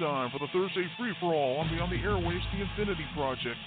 Time 0.00 0.30
for 0.30 0.38
the 0.38 0.46
Thursday 0.50 0.86
free 0.96 1.12
for 1.20 1.34
all 1.34 1.58
on 1.58 1.68
Beyond 1.68 1.92
the 1.92 1.96
Airwaves, 1.96 2.40
The 2.54 2.62
Infinity 2.62 3.04
Project. 3.14 3.58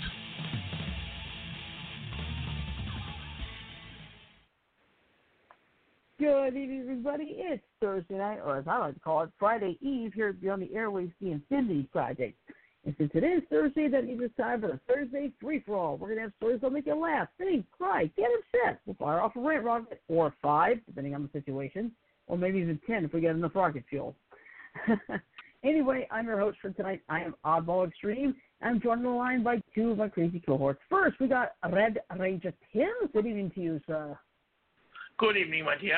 Good 6.18 6.48
evening, 6.48 6.82
everybody. 6.82 7.36
It's 7.38 7.62
Thursday 7.80 8.16
night, 8.16 8.40
or 8.44 8.58
as 8.58 8.66
I 8.68 8.80
like 8.80 8.96
to 8.96 9.00
call 9.00 9.22
it, 9.22 9.30
Friday 9.38 9.78
Eve 9.80 10.14
here 10.16 10.30
at 10.30 10.42
Beyond 10.42 10.64
the 10.64 10.70
Airwaves, 10.70 11.12
The 11.22 11.34
Infinity 11.34 11.88
Project. 11.92 12.36
And 12.84 12.96
since 12.98 13.12
it 13.14 13.24
is 13.24 13.44
Thursday, 13.52 13.88
that 13.90 14.06
means 14.06 14.22
it's 14.24 14.36
time 14.36 14.62
for 14.62 14.70
the 14.70 14.80
Thursday 14.92 15.32
free 15.40 15.62
for 15.64 15.76
all. 15.76 15.98
We're 15.98 16.08
going 16.08 16.18
to 16.18 16.24
have 16.24 16.34
stories 16.38 16.62
that'll 16.62 16.74
make 16.74 16.88
you 16.88 16.96
laugh, 16.96 17.28
think, 17.38 17.68
cry, 17.78 18.10
get 18.18 18.32
upset. 18.40 18.80
We'll 18.88 18.96
fire 18.96 19.22
off 19.22 19.36
a 19.36 19.40
rant 19.40 19.66
rocket, 19.66 20.02
or 20.08 20.34
five, 20.42 20.78
depending 20.88 21.14
on 21.14 21.22
the 21.22 21.40
situation, 21.40 21.92
or 22.26 22.40
maybe 22.40 22.58
even 22.58 22.80
ten 22.88 23.06
if 23.06 23.14
we 23.14 23.22
get 23.22 23.36
enough 23.36 23.54
rocket 23.54 23.84
fuel. 23.88 24.16
anyway, 25.64 26.08
I'm 26.12 26.28
your 26.28 26.40
host 26.40 26.58
for 26.62 26.70
tonight. 26.72 27.02
I 27.10 27.22
am 27.22 27.36
Oddball 27.46 27.88
Extreme. 27.88 28.36
I'm 28.62 28.80
joined 28.80 29.06
on 29.06 29.12
the 29.14 29.18
line 29.18 29.44
by 29.44 29.62
two 29.76 29.92
of 29.92 29.98
my 29.98 30.08
crazy 30.08 30.40
cohorts. 30.40 30.80
First, 30.90 31.20
we 31.20 31.28
got 31.28 31.54
Red 31.70 32.00
Ranger 32.18 32.54
Tim. 32.72 32.90
Good 33.12 33.26
evening 33.26 33.52
to 33.56 33.62
you, 33.62 33.82
sir. 33.86 34.18
Good 35.18 35.38
evening, 35.38 35.66
my 35.66 35.78
dear. 35.78 35.98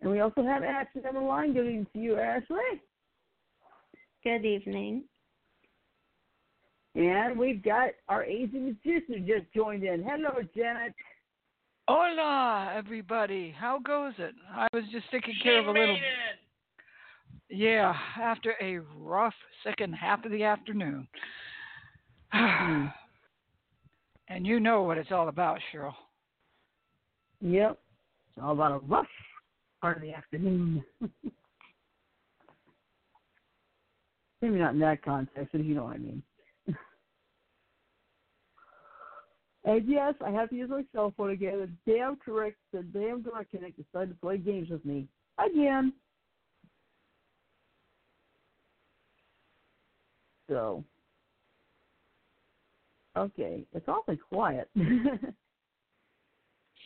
And 0.00 0.10
we 0.10 0.20
also 0.20 0.42
have 0.42 0.62
Ashley 0.62 1.02
on 1.06 1.14
the 1.14 1.20
line. 1.20 1.52
Good 1.52 1.66
evening 1.66 1.86
to 1.92 1.98
you, 1.98 2.18
Ashley. 2.18 2.56
Good 4.24 4.44
evening. 4.44 5.04
And 6.94 7.38
we've 7.38 7.62
got 7.62 7.90
our 8.08 8.22
AZ 8.24 8.50
Magician 8.52 9.02
who 9.08 9.20
just 9.20 9.52
joined 9.54 9.84
in. 9.84 10.02
Hello, 10.02 10.40
Janet. 10.54 10.92
Hola, 11.88 12.72
everybody. 12.76 13.54
How 13.56 13.78
goes 13.78 14.14
it? 14.18 14.34
I 14.54 14.66
was 14.72 14.84
just 14.92 15.06
taking 15.10 15.34
care 15.42 15.60
of 15.60 15.68
a 15.68 15.72
little. 15.72 15.96
Yeah, 17.54 17.94
after 18.18 18.54
a 18.62 18.78
rough 18.98 19.34
second 19.62 19.92
half 19.92 20.24
of 20.24 20.30
the 20.32 20.42
afternoon. 20.42 21.06
Hmm. 22.32 22.86
and 24.28 24.46
you 24.46 24.58
know 24.58 24.84
what 24.84 24.96
it's 24.96 25.12
all 25.12 25.28
about, 25.28 25.58
Cheryl. 25.70 25.92
Yep. 27.42 27.78
It's 28.28 28.38
all 28.42 28.52
about 28.52 28.72
a 28.72 28.78
rough 28.78 29.06
part 29.82 29.98
of 29.98 30.02
the 30.02 30.14
afternoon. 30.14 30.82
Maybe 34.40 34.54
not 34.54 34.72
in 34.72 34.80
that 34.80 35.04
context, 35.04 35.50
but 35.52 35.62
you 35.62 35.74
know 35.74 35.84
what 35.84 35.96
I 35.96 35.98
mean. 35.98 36.22
and 39.66 39.86
yes, 39.86 40.14
I 40.24 40.30
have 40.30 40.48
to 40.48 40.56
use 40.56 40.70
my 40.70 40.86
cell 40.94 41.12
phone 41.18 41.32
again. 41.32 41.58
The 41.58 41.92
damn 41.92 42.16
correct, 42.16 42.56
the 42.72 42.82
damn 42.82 43.20
direct 43.20 43.50
connect 43.50 43.76
decided 43.76 44.08
to 44.08 44.20
play 44.22 44.38
games 44.38 44.70
with 44.70 44.86
me 44.86 45.06
again. 45.38 45.92
So, 50.52 50.84
okay, 53.16 53.64
it's 53.72 53.88
awfully 53.88 54.18
quiet. 54.30 54.68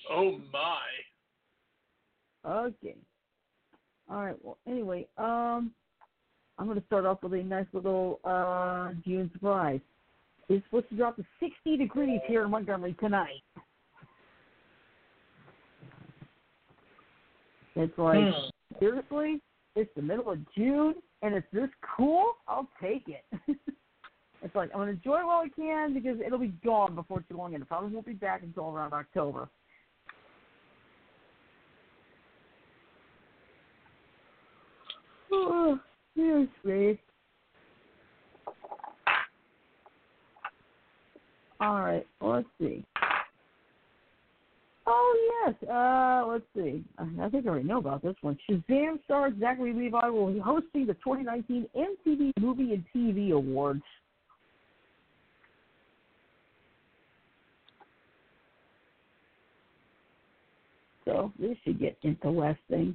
Oh 0.08 0.39
my. 0.53 0.78
Okay. 2.48 2.95
All 4.08 4.25
right. 4.25 4.36
Well, 4.41 4.56
anyway, 4.69 5.08
um, 5.19 5.73
I'm 6.58 6.67
going 6.67 6.79
to 6.79 6.86
start 6.86 7.07
off 7.07 7.24
with 7.24 7.33
a 7.33 7.42
nice 7.42 7.67
little 7.73 8.20
uh 8.23 8.92
June 9.05 9.29
surprise. 9.33 9.80
It's 10.48 10.64
supposed 10.67 10.89
to 10.90 10.96
drop 10.96 11.17
to 11.17 11.24
60 11.40 11.77
degrees 11.77 12.20
here 12.29 12.45
in 12.45 12.52
Montgomery 12.52 12.95
tonight. 13.01 13.42
It's 17.74 17.98
like 17.98 18.29
Hmm. 18.29 18.79
seriously, 18.79 19.42
it's 19.74 19.90
the 19.96 20.02
middle 20.02 20.30
of 20.30 20.39
June 20.55 20.95
and 21.22 21.34
it's 21.34 21.46
this 21.52 21.68
cool. 21.96 22.34
I'll 22.48 22.68
take 22.80 23.08
it. 23.08 23.24
it's 24.42 24.54
like 24.54 24.70
I'm 24.74 24.80
to 24.86 24.92
enjoy 24.92 25.20
it 25.20 25.27
while 25.27 25.44
I 25.44 25.48
can 25.48 25.94
because 25.94 26.18
it'll 26.24 26.38
be 26.38 26.54
gone 26.64 26.94
before 26.94 27.24
too 27.28 27.36
long, 27.36 27.54
and 27.54 27.62
it 27.62 27.68
probably 27.68 27.92
won't 27.92 28.06
be 28.06 28.12
back 28.12 28.42
until 28.42 28.70
around 28.70 28.92
October. 28.92 29.48
Oh, 35.32 35.78
yes, 36.14 36.46
babe. 36.64 36.98
All 41.60 41.80
right, 41.80 42.06
let's 42.20 42.46
see. 42.60 42.84
Oh 44.89 45.42
yes, 45.45 45.69
uh, 45.69 46.24
let's 46.29 46.45
see. 46.55 46.85
I 46.98 47.29
think 47.29 47.47
I 47.47 47.48
already 47.48 47.67
know 47.67 47.79
about 47.79 48.02
this 48.02 48.14
one. 48.20 48.39
Shazam 48.48 49.02
star 49.05 49.30
Zachary 49.39 49.73
Levi 49.73 50.08
will 50.08 50.33
be 50.33 50.39
hosting 50.39 50.86
the 50.86 50.95
2019 50.95 51.67
MTV 51.77 52.33
Movie 52.41 52.73
and 52.73 52.85
TV 52.95 53.33
Awards. 53.33 53.83
So 61.05 61.33
this 61.39 61.57
should 61.64 61.80
get 61.80 61.96
interesting. 62.02 62.95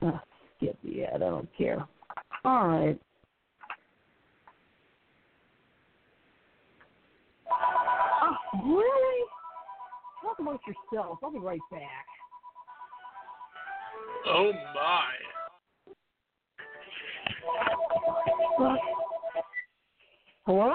Ah, 0.00 0.22
skip 0.56 0.78
the 0.84 1.04
ad. 1.04 1.16
I 1.16 1.18
don't 1.18 1.48
care. 1.56 1.86
All 2.44 2.68
right. 2.68 3.00
Oh, 7.50 8.36
really? 8.64 9.24
Talk 10.22 10.38
about 10.40 10.60
yourself. 10.66 11.18
I'll 11.22 11.30
be 11.32 11.38
right 11.38 11.60
back. 11.70 12.06
Oh 14.26 14.52
my. 14.74 15.04
Hello? 20.44 20.74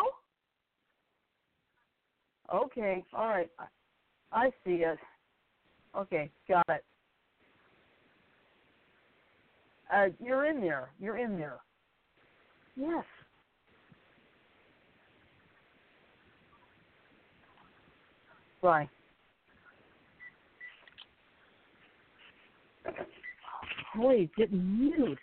Okay. 2.54 3.04
All 3.14 3.28
right. 3.28 3.50
I- 3.60 3.68
I 4.32 4.52
see 4.66 4.84
it. 4.84 4.98
Okay. 5.96 6.32
Got 6.48 6.68
it. 6.70 6.84
Uh, 9.94 10.10
you're 10.20 10.46
in 10.46 10.60
there. 10.60 10.92
You're 11.00 11.18
in 11.18 11.38
there. 11.38 11.60
Yes. 12.76 13.06
Bye. 18.64 18.90
Wait, 23.98 24.32
didn't 24.38 24.80
mute. 24.80 25.20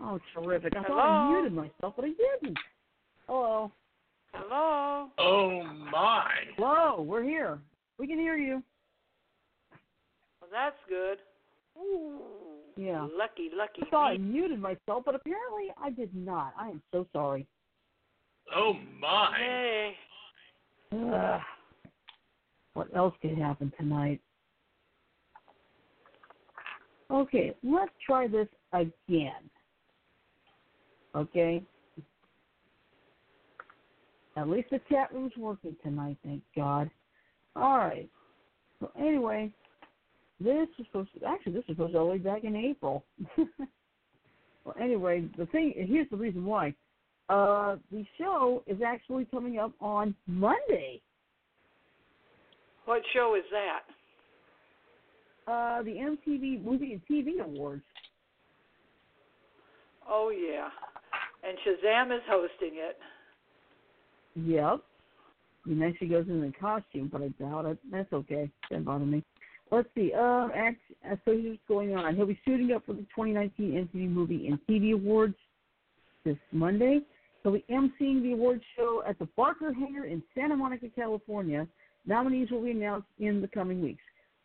Oh, 0.00 0.20
terrific. 0.32 0.74
I 0.76 0.84
thought 0.84 1.00
I 1.00 1.32
muted 1.32 1.52
myself, 1.52 1.94
but 1.96 2.04
I 2.04 2.10
didn't. 2.40 2.56
Hello. 3.26 3.72
Hello? 4.32 5.08
Oh 5.18 5.64
my. 5.64 6.30
Hello, 6.56 7.02
we're 7.02 7.24
here. 7.24 7.58
We 7.98 8.06
can 8.06 8.18
hear 8.18 8.36
you. 8.36 8.62
Well, 10.40 10.50
that's 10.52 10.76
good. 10.88 11.18
Ooh. 11.76 12.20
Yeah. 12.76 13.08
Lucky, 13.16 13.50
lucky 13.54 13.82
I 13.82 13.90
thought 13.90 14.12
I 14.12 14.18
muted 14.18 14.60
myself, 14.60 15.02
but 15.04 15.16
apparently 15.16 15.72
I 15.82 15.90
did 15.90 16.14
not. 16.14 16.54
I 16.58 16.68
am 16.68 16.82
so 16.92 17.06
sorry. 17.12 17.46
Oh 18.54 18.74
my. 19.00 19.36
Hey. 19.36 19.96
Ugh. 20.92 21.40
What 22.74 22.94
else 22.94 23.14
could 23.22 23.38
happen 23.38 23.72
tonight? 23.78 24.20
Okay, 27.10 27.54
let's 27.62 27.92
try 28.04 28.26
this 28.26 28.48
again. 28.72 29.50
Okay? 31.14 31.62
At 34.36 34.48
least 34.48 34.70
the 34.70 34.80
chat 34.88 35.12
room's 35.12 35.36
working 35.38 35.76
tonight, 35.82 36.16
thank 36.24 36.42
God. 36.56 36.90
All 37.54 37.78
right. 37.78 38.08
So 38.80 38.90
anyway, 38.98 39.52
this 40.40 40.68
is 40.78 40.86
supposed 40.86 41.10
to 41.18 41.26
actually 41.26 41.52
this 41.52 41.64
was 41.68 41.76
supposed 41.76 41.92
to 41.92 41.98
go 41.98 42.06
way 42.06 42.18
back 42.18 42.42
in 42.42 42.56
April. 42.56 43.04
well, 43.38 44.74
anyway, 44.80 45.24
the 45.38 45.46
thing 45.46 45.72
here's 45.76 46.10
the 46.10 46.16
reason 46.16 46.44
why. 46.44 46.74
Uh, 47.28 47.76
the 47.90 48.04
show 48.18 48.62
is 48.66 48.78
actually 48.84 49.24
coming 49.26 49.58
up 49.58 49.72
on 49.80 50.14
Monday. 50.26 51.00
What 52.84 53.02
show 53.12 53.34
is 53.36 53.44
that? 53.50 53.80
Uh, 55.50 55.82
the 55.82 55.90
MTV 55.90 56.64
Movie 56.64 56.92
and 56.92 57.02
TV 57.10 57.44
Awards. 57.44 57.82
Oh, 60.08 60.30
yeah. 60.30 60.68
And 61.46 61.56
Shazam 61.58 62.14
is 62.14 62.22
hosting 62.28 62.78
it. 62.78 62.98
Yep. 64.36 64.80
And 65.66 65.80
then 65.80 65.94
she 65.98 66.06
goes 66.06 66.26
in 66.28 66.40
the 66.40 66.52
costume, 66.58 67.08
but 67.10 67.22
I 67.22 67.28
doubt 67.42 67.66
it. 67.66 67.78
That's 67.90 68.12
okay. 68.12 68.50
Doesn't 68.70 68.84
bother 68.84 69.04
me. 69.04 69.22
Let's 69.70 69.88
see. 69.94 70.12
Uh, 70.14 70.48
act, 70.54 70.80
uh, 71.10 71.16
so 71.24 71.32
here's 71.32 71.44
what's 71.44 71.60
going 71.68 71.96
on. 71.96 72.14
He'll 72.16 72.26
be 72.26 72.38
suiting 72.44 72.72
up 72.72 72.84
for 72.84 72.92
the 72.92 73.00
2019 73.16 73.88
MTV 73.94 74.10
Movie 74.10 74.48
and 74.48 74.58
TV 74.68 74.92
Awards 74.92 75.34
this 76.24 76.36
Monday. 76.52 77.00
He'll 77.42 77.52
be 77.52 77.64
emceeing 77.70 78.22
the 78.22 78.32
awards 78.32 78.62
show 78.76 79.02
at 79.06 79.18
the 79.18 79.26
Barker 79.36 79.72
Hangar 79.72 80.04
in 80.04 80.22
Santa 80.34 80.56
Monica, 80.56 80.86
California. 80.94 81.66
Nominees 82.06 82.50
will 82.50 82.62
be 82.62 82.70
announced 82.70 83.08
in 83.18 83.40
the 83.40 83.48
coming 83.48 83.82
weeks. 83.82 84.02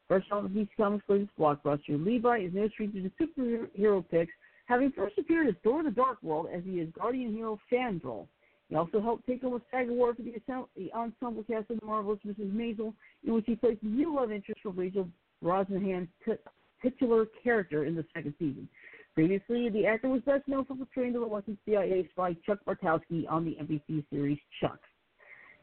First 0.07 0.31
off 0.31 0.43
the 0.43 0.49
DC 0.49 0.69
Comics 0.77 1.03
latest 1.07 1.31
blockbuster, 1.37 2.03
Levi 2.03 2.39
is 2.39 2.53
no 2.53 2.67
stranger 2.69 3.01
to 3.01 3.11
superhero 3.21 4.03
picks, 4.09 4.31
having 4.65 4.91
first 4.91 5.17
appeared 5.17 5.47
as 5.47 5.55
Thor 5.63 5.83
the 5.83 5.91
Dark 5.91 6.21
World 6.23 6.47
as 6.53 6.63
he 6.63 6.79
is 6.79 6.89
Guardian 6.97 7.33
Hero 7.33 7.59
Fandral. 7.71 8.27
He 8.69 8.75
also 8.75 9.01
helped 9.01 9.25
take 9.27 9.41
home 9.41 9.55
a 9.55 9.61
SAG 9.71 9.89
award 9.89 10.17
for 10.17 10.21
the, 10.21 10.33
the 10.77 10.93
ensemble 10.93 11.43
cast 11.43 11.71
of 11.71 11.79
the 11.79 11.85
Marvelous 11.85 12.19
Mrs. 12.25 12.51
Maisel, 12.53 12.93
in 13.25 13.33
which 13.33 13.45
he 13.47 13.55
plays 13.55 13.77
the 13.81 13.89
new 13.89 14.15
love 14.15 14.31
interest 14.31 14.61
for 14.61 14.69
Rachel 14.69 15.07
Brosnahan's 15.43 16.07
t- 16.23 16.33
titular 16.81 17.25
character 17.43 17.85
in 17.85 17.95
the 17.95 18.05
second 18.13 18.35
season. 18.37 18.69
Previously, 19.15 19.69
the 19.69 19.85
actor 19.85 20.07
was 20.07 20.21
best 20.21 20.47
known 20.47 20.65
for 20.65 20.75
portraying 20.75 21.13
the 21.13 21.19
reluctant 21.19 21.57
CIA 21.65 22.07
spy 22.11 22.35
Chuck 22.45 22.59
Bartowski 22.65 23.29
on 23.29 23.43
the 23.43 23.57
NBC 23.61 24.03
series 24.11 24.37
Chuck. 24.61 24.79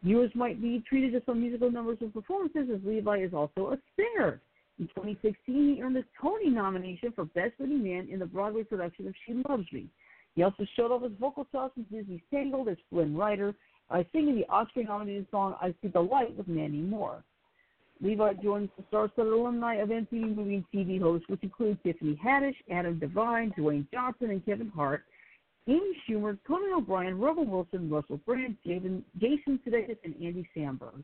Viewers 0.03 0.31
might 0.35 0.61
be 0.61 0.83
treated 0.89 1.13
to 1.13 1.23
some 1.27 1.41
musical 1.41 1.71
numbers 1.71 1.99
and 2.01 2.13
performances, 2.13 2.69
as 2.73 2.81
Levi 2.85 3.19
is 3.19 3.35
also 3.35 3.73
a 3.73 3.79
singer. 3.97 4.41
In 4.79 4.87
2016, 4.89 5.77
he 5.77 5.83
earned 5.83 5.97
a 5.97 6.05
Tony 6.21 6.51
nomination 6.51 7.13
for 7.13 7.25
Best 7.25 7.55
Leading 7.59 7.83
Man 7.83 8.09
in 8.11 8.19
the 8.19 8.27
Broadway 8.27 8.63
production 8.63 9.07
of 9.07 9.15
She 9.27 9.43
Loves 9.49 9.67
Me. 9.73 9.89
He 10.35 10.43
also 10.43 10.67
showed 10.77 10.93
off 10.93 11.03
his 11.03 11.13
vocal 11.19 11.47
chops 11.51 11.79
in 11.79 11.85
Disney's 11.85 12.21
Tangled 12.31 12.69
as 12.69 12.77
Flynn 12.91 13.17
Rider 13.17 13.55
by 13.89 14.05
singing 14.13 14.37
the 14.37 14.47
Oscar-nominated 14.49 15.27
song 15.31 15.55
"I 15.63 15.75
See 15.81 15.89
the 15.89 16.01
Light" 16.01 16.37
with 16.37 16.47
Mandy 16.47 16.83
Moore. 16.83 17.25
Levi 18.03 18.35
joins 18.35 18.69
the 18.77 18.85
star-studded 18.89 19.33
alumni 19.33 19.77
of 19.77 19.89
MTV 19.89 20.37
movie 20.37 20.57
and 20.57 20.65
TV 20.75 21.01
hosts, 21.01 21.27
which 21.29 21.43
include 21.43 21.83
Tiffany 21.83 22.21
Haddish, 22.23 22.57
Adam 22.71 22.99
Devine, 22.99 23.55
Dwayne 23.57 23.91
Johnson, 23.91 24.31
and 24.31 24.45
Kevin 24.45 24.69
Hart, 24.69 25.05
Amy 25.69 26.03
Schumer, 26.09 26.39
Conan 26.47 26.73
O'Brien, 26.77 27.19
Rebel 27.19 27.45
Wilson, 27.45 27.91
Russell 27.91 28.21
Brand, 28.25 28.57
Jason, 28.65 29.05
Jason 29.19 29.59
Sudeikis, 29.67 29.97
and 30.05 30.15
Andy 30.15 30.49
Samberg. 30.57 31.03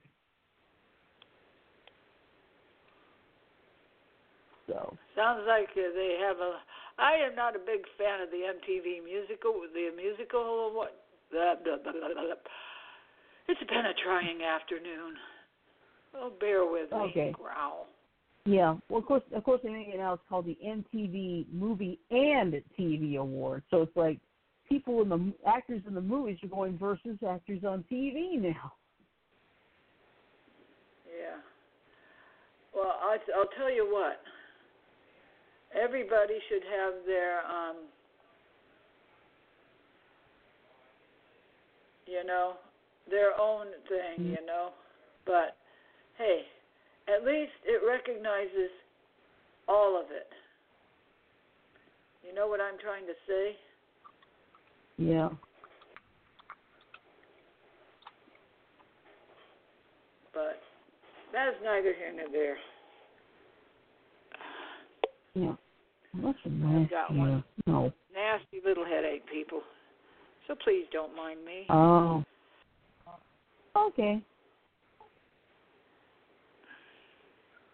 So 4.69 4.97
Sounds 5.17 5.43
like 5.47 5.69
uh, 5.77 5.93
they 5.95 6.17
have 6.21 6.37
a. 6.39 6.59
I 6.99 7.15
am 7.27 7.35
not 7.35 7.57
a 7.57 7.59
big 7.59 7.83
fan 7.99 8.21
of 8.21 8.31
the 8.31 8.37
MTV 8.37 9.05
musical. 9.05 9.63
The 9.75 9.91
musical, 9.97 10.71
what? 10.73 11.03
Blah, 11.33 11.55
blah, 11.65 11.79
blah, 11.83 11.93
blah, 11.93 12.15
blah. 12.15 12.35
It's 13.49 13.61
been 13.69 13.87
a 13.87 13.95
trying 14.05 14.43
afternoon. 14.43 15.17
Oh, 16.15 16.33
bear 16.39 16.65
with 16.65 16.91
me. 16.93 16.99
Okay. 16.99 17.33
Growl. 17.33 17.87
yeah, 18.45 18.77
well, 18.89 19.01
of 19.01 19.07
course, 19.07 19.23
of 19.35 19.43
course, 19.45 19.61
they 19.65 19.71
make 19.71 19.89
it 19.89 19.97
now. 19.97 20.13
It's 20.13 20.23
called 20.29 20.47
the 20.47 20.59
MTV 20.65 21.47
Movie 21.53 21.99
and 22.11 22.63
TV 22.79 23.17
Award. 23.17 23.63
So 23.71 23.83
it's 23.83 23.97
like 23.97 24.19
people 24.73 25.03
in 25.03 25.09
the 25.11 25.33
actors 25.47 25.83
in 25.87 25.95
the 25.95 26.01
movies 26.01 26.39
are 26.43 26.49
going 26.49 26.79
versus 26.79 27.19
actors 27.29 27.63
on 27.63 27.85
TV 27.93 28.41
now. 28.41 28.73
Yeah. 31.07 31.37
Well, 32.75 32.95
I, 33.03 33.19
I'll 33.37 33.53
tell 33.59 33.71
you 33.71 33.87
what. 33.91 34.21
Everybody 35.79 36.35
should 36.49 36.63
have 36.63 36.95
their, 37.07 37.39
um, 37.41 37.77
you 42.07 42.25
know, 42.27 42.55
their 43.11 43.39
own 43.39 43.67
thing, 43.89 44.27
you 44.27 44.47
know. 44.47 44.71
But 45.27 45.57
hey, 46.17 46.43
at 47.09 47.25
least 47.25 47.53
it 47.65 47.81
recognizes 47.87 48.71
all 49.69 49.99
of 49.99 50.07
it. 50.11 50.29
You 52.27 52.35
know 52.35 52.47
what 52.47 52.61
I'm 52.61 52.79
trying 52.79 53.07
to 53.07 53.15
say? 53.27 53.57
Yeah. 55.03 55.31
But 60.33 60.61
that's 61.33 61.57
neither 61.65 61.93
here 61.93 62.13
nor 62.17 62.29
there. 62.31 62.57
Yeah. 65.35 65.55
That's 66.23 66.39
a 66.45 66.49
nice 66.49 66.89
got 66.89 67.13
one. 67.13 67.45
yeah. 67.67 67.73
No. 67.73 67.93
Nasty 68.15 68.61
little 68.65 68.85
headache, 68.85 69.25
people. 69.31 69.63
So 70.47 70.55
please 70.63 70.85
don't 70.93 71.17
mind 71.17 71.45
me. 71.45 71.67
Oh. 71.69 72.23
Okay. 73.77 74.23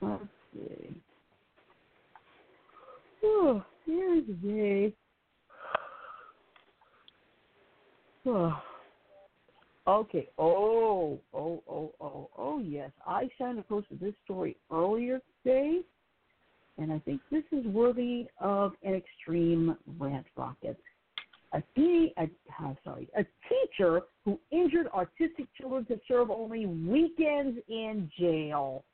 Let's 0.00 0.22
see. 0.54 0.94
Oh, 3.24 3.62
here's 3.84 4.26
the 4.26 4.32
day. 4.32 4.94
Oh. 4.94 4.98
Okay. 9.86 10.28
Oh, 10.38 11.18
oh, 11.32 11.62
oh, 11.66 11.94
oh, 11.98 12.28
oh, 12.36 12.58
yes. 12.58 12.90
I 13.06 13.30
signed 13.38 13.66
posted 13.66 13.98
this 14.00 14.12
story 14.22 14.58
earlier 14.70 15.22
today, 15.42 15.80
and 16.76 16.92
I 16.92 16.98
think 16.98 17.22
this 17.30 17.44
is 17.52 17.64
worthy 17.64 18.26
of 18.38 18.72
an 18.82 18.92
extreme 18.92 19.78
rant 19.98 20.26
rocket. 20.36 20.78
A 21.54 21.62
teen, 21.74 22.10
a, 22.18 22.24
uh, 22.62 22.74
sorry, 22.84 23.08
a 23.16 23.24
teacher 23.48 24.02
who 24.26 24.38
injured 24.50 24.88
autistic 24.94 25.48
children 25.58 25.86
to 25.86 25.98
serve 26.06 26.30
only 26.30 26.66
weekends 26.66 27.58
in 27.68 28.10
jail. 28.20 28.84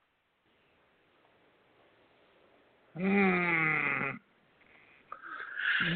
Hmm. 2.96 4.10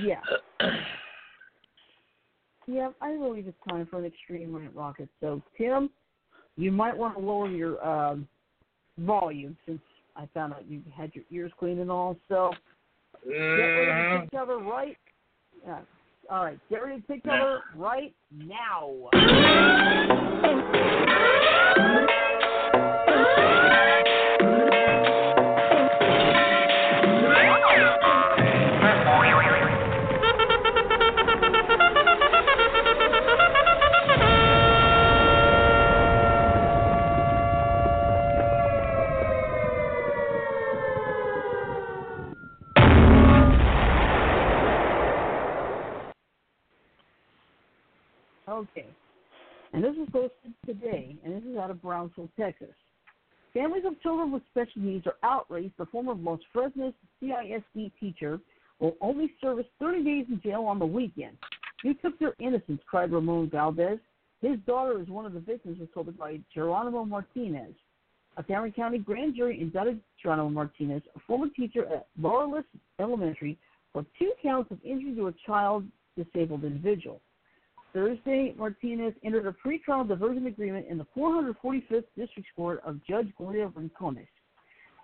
Yeah. 0.03 0.21
Yeah, 2.71 2.91
I 3.01 3.17
believe 3.17 3.49
it's 3.49 3.57
time 3.67 3.87
for 3.87 3.99
an 3.99 4.05
extreme 4.05 4.55
rant 4.55 4.75
rocket. 4.75 5.09
So, 5.23 5.43
Tim, 5.57 5.89
you 6.57 6.71
might 6.71 6.95
want 6.95 7.17
to 7.17 7.25
lower 7.25 7.49
your 7.49 7.83
um, 7.85 8.29
volume 8.99 9.57
since 9.65 9.81
I 10.15 10.29
found 10.35 10.53
out 10.53 10.69
you 10.69 10.83
had 10.95 11.15
your 11.15 11.25
ears 11.31 11.51
cleaned 11.59 11.81
and 11.81 11.91
all. 11.91 12.15
So, 12.29 12.53
get 13.57 13.75
ready 13.75 14.03
to 14.03 14.21
take 14.21 14.31
cover 14.31 14.59
right. 14.59 14.99
Yeah. 15.67 15.81
All 16.31 16.45
right, 16.45 16.61
get 16.69 16.83
ready 16.83 17.01
to 17.01 17.07
take 17.07 17.25
cover 17.25 17.63
right 17.75 18.15
now. 18.31 19.09
Okay. 48.59 48.87
And 49.73 49.85
this 49.85 49.95
was 49.97 50.09
posted 50.11 50.53
today, 50.67 51.17
and 51.25 51.33
this 51.35 51.45
is 51.49 51.57
out 51.57 51.71
of 51.71 51.81
Brownsville, 51.81 52.29
Texas. 52.39 52.75
Families 53.55 53.85
of 53.87 54.01
children 54.03 54.33
with 54.33 54.43
special 54.51 54.83
needs 54.83 55.07
are 55.07 55.17
outraged 55.23 55.75
the 55.79 55.87
former 55.87 56.15
Los 56.15 56.41
Fresnos 56.55 56.93
CISD 57.23 57.93
teacher 58.01 58.41
will 58.81 58.97
only 59.01 59.33
service 59.41 59.67
30 59.79 60.03
days 60.03 60.27
in 60.29 60.41
jail 60.43 60.63
on 60.63 60.81
the 60.81 60.87
weekend. 60.87 61.37
You 61.85 61.95
took 61.95 62.19
their 62.19 62.35
innocence, 62.41 62.81
cried 62.87 63.13
Ramon 63.13 63.49
Valdez. 63.51 64.01
His 64.43 64.59
daughter 64.67 65.01
is 65.01 65.09
one 65.09 65.25
of 65.25 65.35
the 65.35 65.41
victims, 65.41 65.79
was 65.79 65.89
told 65.95 66.17
by 66.19 66.41
Geronimo 66.53 67.05
Martinez. 67.05 67.75
A 68.39 68.43
Cameron 68.43 68.73
County 68.73 68.99
grand 68.99 69.37
jury 69.37 69.61
indicted 69.61 70.01
Geronimo 70.21 70.51
Martinez, 70.51 71.03
a 71.15 71.21
former 71.27 71.49
teacher 71.49 71.85
at 71.87 72.09
Laurelus 72.21 72.65
Elementary, 73.01 73.57
for 73.93 74.05
two 74.19 74.33
counts 74.43 74.73
of 74.73 74.79
injury 74.85 75.15
to 75.15 75.29
a 75.29 75.35
child 75.47 75.85
disabled 76.17 76.65
individual. 76.65 77.21
Thursday, 77.93 78.55
Martinez 78.57 79.15
entered 79.25 79.47
a 79.47 79.53
pretrial 79.67 80.07
diversion 80.07 80.47
agreement 80.47 80.87
in 80.89 80.99
the 80.99 81.07
445th 81.17 82.05
District 82.17 82.49
Court 82.55 82.81
of 82.85 83.01
Judge 83.09 83.29
Gloria 83.37 83.69
Rincones. 83.69 84.27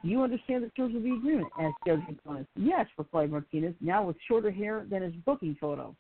You 0.03 0.23
understand 0.23 0.62
the 0.64 0.69
terms 0.71 0.95
of 0.95 1.03
the 1.03 1.12
agreement? 1.12 1.49
asked 1.59 1.76
Judge 1.87 2.00
Rincones. 2.00 2.47
Yes, 2.57 2.87
replied 2.99 3.31
Martinez, 3.31 3.75
now 3.81 4.05
with 4.05 4.17
shorter 4.29 4.50
hair 4.50 4.87
than 4.91 5.03
his 5.03 5.14
booking 5.25 5.57
photo. 5.59 5.97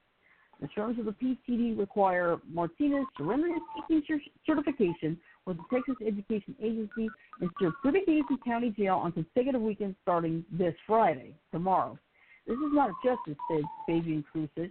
The 0.60 0.68
terms 0.68 0.98
of 0.98 1.06
the 1.06 1.12
PTD 1.12 1.78
require 1.78 2.38
Martinez 2.48 3.06
surrender 3.16 3.48
his 3.48 3.62
teaching 3.88 4.20
certification 4.46 5.18
with 5.46 5.56
the 5.56 5.64
Texas 5.72 5.96
Education 6.06 6.54
Agency 6.62 7.08
and 7.40 7.50
serve 7.60 7.72
30 7.82 8.04
days 8.04 8.22
in 8.30 8.38
county 8.44 8.70
jail 8.70 8.96
on 8.96 9.12
consecutive 9.12 9.60
weekends 9.60 9.96
starting 10.02 10.44
this 10.52 10.74
Friday, 10.86 11.34
tomorrow. 11.50 11.98
This 12.46 12.56
is 12.56 12.72
not 12.72 12.90
justice, 13.02 13.36
said 13.50 13.62
Fabian 13.86 14.24
Cruces. 14.30 14.70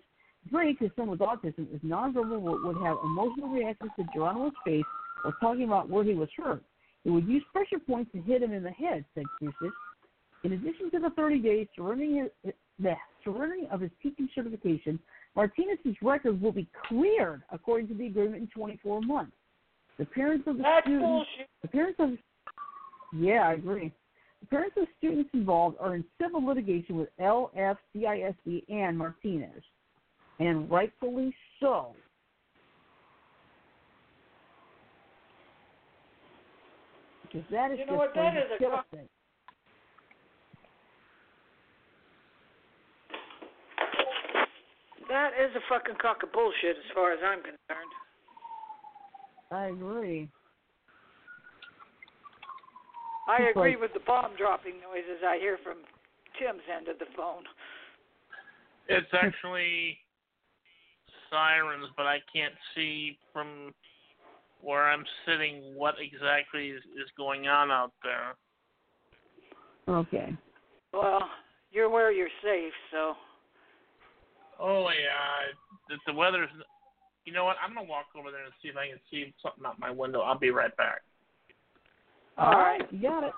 Drake, 0.50 0.80
his 0.80 0.92
son 0.96 1.08
with 1.08 1.20
autism, 1.20 1.74
is 1.74 1.82
nonverbal 1.86 2.42
would 2.42 2.78
have 2.86 2.98
emotional 3.04 3.50
reactions 3.50 3.92
to 3.98 4.06
Geronimo's 4.14 4.54
face 4.66 4.84
while 5.24 5.34
talking 5.40 5.64
about 5.64 5.90
where 5.90 6.04
he 6.04 6.14
was 6.14 6.30
hurt. 6.38 6.64
He 7.04 7.10
would 7.10 7.28
use 7.28 7.44
pressure 7.52 7.80
points 7.80 8.12
to 8.14 8.22
hit 8.22 8.44
him 8.44 8.54
in 8.54 8.64
the 8.64 8.72
head, 8.72 9.06
said 9.14 9.26
Cruces. 9.38 9.74
In 10.44 10.54
addition 10.54 10.92
to 10.92 11.00
the 11.00 11.10
30 11.12 11.40
days 11.40 11.68
surrendering, 11.76 12.28
his, 12.44 12.54
the 12.80 12.94
surrendering 13.24 13.68
of 13.72 13.82
his 13.82 13.92
teaching 14.02 14.30
certification, 14.36 15.00
Martinez's 15.36 15.96
record 16.02 16.42
will 16.42 16.52
be 16.52 16.68
cleared 16.88 17.44
according 17.52 17.88
to 17.90 17.94
the 17.94 18.08
agreement 18.08 18.42
in 18.42 18.48
24 18.48 19.02
months. 19.02 19.32
The 19.98 20.06
parents 20.06 20.46
of 20.48 20.58
the 20.58 20.64
That's 20.64 20.86
student, 20.86 21.04
bullshit. 21.04 21.50
the 21.62 21.68
parents 21.68 22.00
of, 22.00 22.10
yeah, 23.18 23.48
I 23.48 23.54
agree. 23.54 23.92
The 24.42 24.48
parents 24.48 24.76
of 24.78 24.88
students 24.98 25.30
involved 25.34 25.78
are 25.80 25.96
in 25.96 26.04
civil 26.22 26.46
litigation 26.46 26.98
with 26.98 27.10
LFCISD 27.22 28.64
and 28.70 28.98
Martinez, 28.98 29.64
and 30.40 30.70
rightfully 30.70 31.34
so. 31.60 31.96
Because 37.24 37.48
that 37.52 37.72
is 37.72 37.80
You 37.80 37.86
know 37.86 37.94
just 37.94 37.98
what, 37.98 38.16
that 38.16 38.34
plain 38.34 38.38
is 38.38 38.50
a 38.56 38.60
disgusting. 38.60 39.10
That 45.10 45.32
is 45.38 45.56
a 45.56 45.62
fucking 45.70 45.96
cock 46.02 46.24
of 46.24 46.32
bullshit 46.32 46.78
as 46.78 46.90
far 46.96 47.12
as 47.12 47.20
I'm 47.24 47.40
concerned. 47.40 47.94
I 49.52 49.66
agree. 49.68 50.30
I 53.28 53.50
agree 53.50 53.76
with 53.76 53.94
the 53.94 54.02
bomb 54.06 54.32
dropping 54.38 54.82
noises 54.82 55.24
I 55.26 55.38
hear 55.38 55.58
from 55.64 55.78
Tim's 56.40 56.64
end 56.76 56.88
of 56.88 57.00
the 57.00 57.06
phone. 57.16 57.44
It's 58.90 59.08
actually 59.14 59.98
sirens, 61.34 61.88
but 61.98 62.06
I 62.06 62.20
can't 62.34 62.54
see 62.76 63.18
from 63.34 63.74
where 64.62 64.90
I'm 64.90 65.04
sitting 65.26 65.74
what 65.76 65.96
exactly 66.00 66.70
is, 66.70 66.84
is 66.96 67.10
going 67.18 67.48
on 67.48 67.72
out 67.72 67.92
there. 68.04 68.36
Okay. 69.96 70.38
Well, 70.94 71.22
you're 71.72 71.90
where 71.90 72.12
you're 72.12 72.30
safe, 72.44 72.72
so 72.92 73.16
Oh 74.60 74.88
yeah, 74.90 75.52
the, 75.90 76.12
the 76.12 76.18
weather's. 76.18 76.50
You 77.26 77.34
know 77.34 77.46
what? 77.46 77.58
I'm 77.64 77.74
gonna 77.74 77.88
walk 77.88 78.08
over 78.18 78.32
there 78.32 78.44
and 78.44 78.54
see 78.62 78.70
if 78.70 78.78
I 78.78 78.88
can 78.88 79.00
see 79.10 79.34
something 79.42 79.66
out 79.66 79.80
my 79.80 79.92
window. 79.92 80.22
I'll 80.22 80.38
be 80.38 80.52
right 80.52 80.76
back. 80.78 81.02
all 82.38 82.52
right. 82.52 82.82
You 82.92 83.02
got 83.02 83.24
it. 83.24 83.34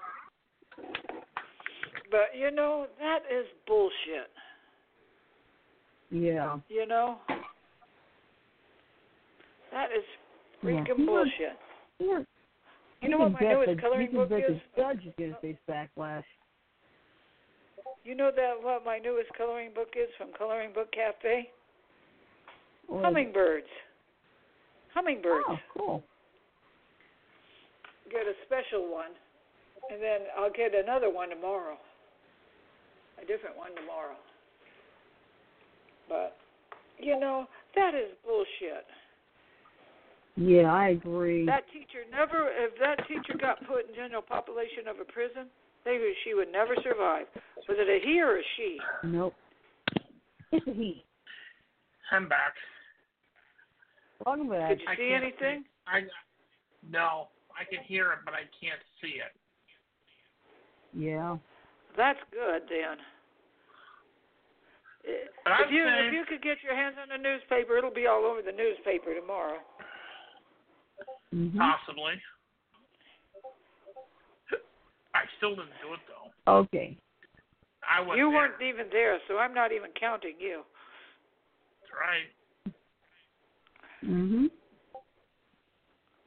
But 2.11 2.37
you 2.37 2.51
know, 2.51 2.87
that 2.99 3.19
is 3.31 3.45
bullshit. 3.67 4.29
Yeah. 6.11 6.57
You 6.69 6.85
know? 6.85 7.17
Is 9.95 10.03
Yeah. 10.61 10.69
freaking 10.69 10.97
know- 10.99 11.05
bullshit. 11.05 11.57
Yeah. 11.99 12.23
You 13.01 13.09
know 13.09 13.17
what 13.19 13.31
my 13.33 13.39
newest 13.39 13.79
coloring 13.81 14.11
book 14.11 14.31
is? 14.31 14.61
judge 14.75 15.05
is 15.05 15.13
going 15.15 15.33
to 15.33 15.39
face 15.39 15.57
backlash. 15.69 16.23
You 18.03 18.15
know 18.15 18.31
that 18.31 18.61
what 18.61 18.83
my 18.85 18.99
newest 18.99 19.33
coloring 19.33 19.71
book 19.73 19.95
is 19.95 20.09
from 20.17 20.31
Coloring 20.33 20.73
Book 20.73 20.91
Cafe? 20.91 21.51
Or- 22.87 23.01
Hummingbirds. 23.01 23.67
Hummingbirds. 24.93 25.45
Oh, 25.49 25.59
cool. 25.77 26.03
Get 28.11 28.27
a 28.27 28.33
special 28.45 28.91
one, 28.91 29.11
and 29.89 30.01
then 30.01 30.21
I'll 30.37 30.51
get 30.51 30.75
another 30.75 31.09
one 31.09 31.29
tomorrow. 31.29 31.77
A 33.21 33.25
different 33.25 33.57
one 33.57 33.73
tomorrow. 33.75 34.15
But 36.07 36.37
you 36.99 37.19
know 37.19 37.47
that 37.75 37.95
is 37.95 38.11
bullshit. 38.23 38.85
Yeah, 40.35 40.73
I 40.73 40.89
agree. 40.89 41.45
That 41.45 41.63
teacher 41.71 42.03
never. 42.11 42.49
If 42.51 42.77
that 42.79 43.07
teacher 43.07 43.37
got 43.39 43.65
put 43.67 43.87
in 43.87 43.95
general 43.95 44.21
population 44.21 44.87
of 44.87 44.99
a 44.99 45.05
prison, 45.05 45.47
they 45.85 45.97
would- 45.97 46.17
she 46.23 46.33
would 46.33 46.51
never 46.51 46.75
survive. 46.77 47.27
Was 47.67 47.77
it 47.79 47.87
a 47.87 47.99
he 48.05 48.21
or 48.21 48.37
a 48.37 48.43
she? 48.55 48.81
Nope. 49.03 49.35
It's 50.51 50.67
a 50.67 50.73
he. 50.73 51.05
I'm 52.11 52.27
back. 52.27 52.55
Welcome 54.25 54.49
back. 54.49 54.69
Could 54.69 54.81
you 54.81 54.87
I 54.89 54.95
see 54.95 55.09
can't 55.09 55.23
anything? 55.23 55.65
I 55.87 56.03
no, 56.83 57.29
I 57.57 57.63
can 57.63 57.79
hear 57.83 58.11
it, 58.11 58.19
but 58.25 58.33
I 58.33 58.43
can't 58.59 58.81
see 59.01 59.19
it. 59.19 59.33
Yeah. 60.93 61.37
That's 61.97 62.19
good 62.31 62.67
then. 62.69 62.97
But 65.43 65.53
I'm 65.53 65.65
If 65.65 65.71
you 65.71 65.85
saying, 65.85 66.07
if 66.07 66.13
you 66.13 66.25
could 66.25 66.41
get 66.41 66.63
your 66.63 66.75
hands 66.75 66.97
on 67.01 67.09
the 67.09 67.17
newspaper, 67.17 67.77
it'll 67.77 67.93
be 67.93 68.07
all 68.07 68.25
over 68.25 68.41
the 68.41 68.51
newspaper 68.51 69.13
tomorrow. 69.13 69.59
Hmm 71.31 71.57
possibly. 71.57 72.13
I 75.13 75.21
still 75.37 75.55
didn't 75.55 75.79
do 75.81 75.93
it 75.93 75.99
though. 76.07 76.51
Okay. 76.51 76.97
I 77.87 78.01
wasn't 78.01 78.17
You 78.17 78.29
there. 78.29 78.35
weren't 78.35 78.61
even 78.61 78.87
there, 78.91 79.19
so 79.27 79.37
I'm 79.37 79.53
not 79.53 79.71
even 79.71 79.91
counting 79.99 80.35
you. 80.39 80.63
That's 81.81 81.93
right. 81.93 82.75
Mhm. 84.03 84.51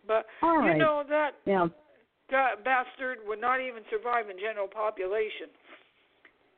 But 0.07 0.27
All 0.43 0.55
you 0.55 0.61
right. 0.61 0.79
know 0.79 1.05
that 1.09 1.35
Now, 1.47 1.71
God, 2.31 2.65
bastard 2.65 3.19
would 3.27 3.41
not 3.41 3.61
even 3.61 3.83
survive 3.91 4.31
in 4.31 4.39
general 4.39 4.69
population. 4.69 5.51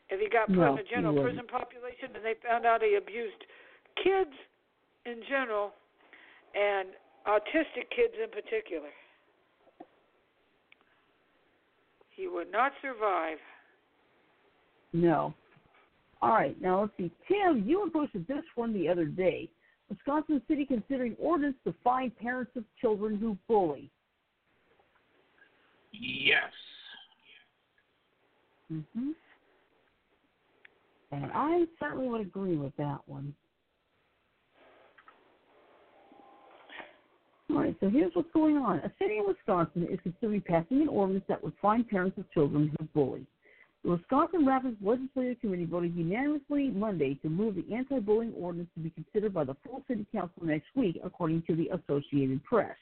If 0.08 0.20
he 0.20 0.28
got 0.28 0.48
put 0.48 0.56
No, 0.56 0.72
in 0.72 0.78
a 0.78 0.82
he 0.82 0.88
general 0.90 1.22
prison 1.22 1.46
population 1.46 2.14
and 2.14 2.24
they 2.24 2.34
found 2.46 2.66
out 2.66 2.82
he 2.82 2.94
abused 2.94 3.44
kids 4.02 4.34
in 5.06 5.22
general 5.28 5.72
and 6.54 6.88
autistic 7.26 7.88
kids 7.94 8.14
in 8.22 8.30
particular, 8.30 8.88
he 12.10 12.28
would 12.28 12.50
not 12.50 12.72
survive. 12.82 13.38
no. 14.92 15.34
All 16.22 16.32
right. 16.34 16.60
Now 16.60 16.82
let's 16.82 16.92
see. 16.98 17.10
Tim, 17.26 17.64
you 17.66 17.82
had 17.82 17.94
posted 17.94 18.28
this 18.28 18.44
one 18.54 18.74
the 18.74 18.86
other 18.88 19.06
day. 19.06 19.48
Wisconsin 19.88 20.42
City 20.46 20.66
considering 20.66 21.16
ordinance 21.18 21.56
to 21.64 21.74
fine 21.82 22.10
parents 22.20 22.52
of 22.56 22.64
children 22.78 23.16
who 23.16 23.38
bully. 23.48 23.90
Yes. 25.92 26.52
hmm 28.68 29.10
And 31.10 31.30
I 31.34 31.64
certainly 31.80 32.08
would 32.08 32.20
agree 32.20 32.56
with 32.56 32.76
that 32.76 32.98
one. 33.06 33.34
All 37.50 37.58
right, 37.58 37.74
so 37.80 37.90
here's 37.90 38.14
what's 38.14 38.30
going 38.32 38.56
on. 38.56 38.78
A 38.78 38.92
city 39.00 39.16
in 39.16 39.26
Wisconsin 39.26 39.88
is 39.90 39.98
considering 40.04 40.40
passing 40.40 40.82
an 40.82 40.88
ordinance 40.88 41.24
that 41.28 41.42
would 41.42 41.52
fine 41.60 41.82
parents 41.82 42.16
of 42.16 42.30
children 42.32 42.70
who 42.78 42.86
bully. 42.94 43.26
The 43.82 43.90
Wisconsin 43.90 44.46
Rapids 44.46 44.76
Legislative 44.80 45.40
Committee 45.40 45.64
voted 45.64 45.96
unanimously 45.96 46.68
Monday 46.68 47.14
to 47.22 47.28
move 47.28 47.56
the 47.56 47.74
anti-bullying 47.74 48.34
ordinance 48.34 48.68
to 48.74 48.80
be 48.80 48.90
considered 48.90 49.34
by 49.34 49.42
the 49.42 49.56
full 49.66 49.82
city 49.88 50.06
council 50.12 50.44
next 50.44 50.66
week, 50.76 51.00
according 51.02 51.42
to 51.48 51.56
the 51.56 51.70
Associated 51.70 52.44
Press. 52.44 52.76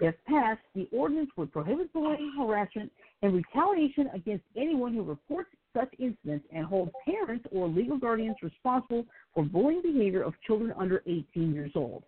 If 0.00 0.14
passed, 0.26 0.60
the 0.74 0.86
ordinance 0.92 1.30
would 1.36 1.50
prohibit 1.50 1.90
bullying, 1.94 2.32
harassment, 2.36 2.92
and 3.22 3.32
retaliation 3.32 4.10
against 4.12 4.44
anyone 4.54 4.92
who 4.92 5.02
reports 5.02 5.48
such 5.74 5.92
incidents 5.98 6.46
and 6.52 6.66
hold 6.66 6.90
parents 7.06 7.46
or 7.52 7.68
legal 7.68 7.96
guardians 7.96 8.36
responsible 8.42 9.06
for 9.34 9.44
bullying 9.44 9.80
behavior 9.80 10.22
of 10.22 10.34
children 10.46 10.74
under 10.76 11.02
18 11.06 11.54
years 11.54 11.72
old. 11.74 12.02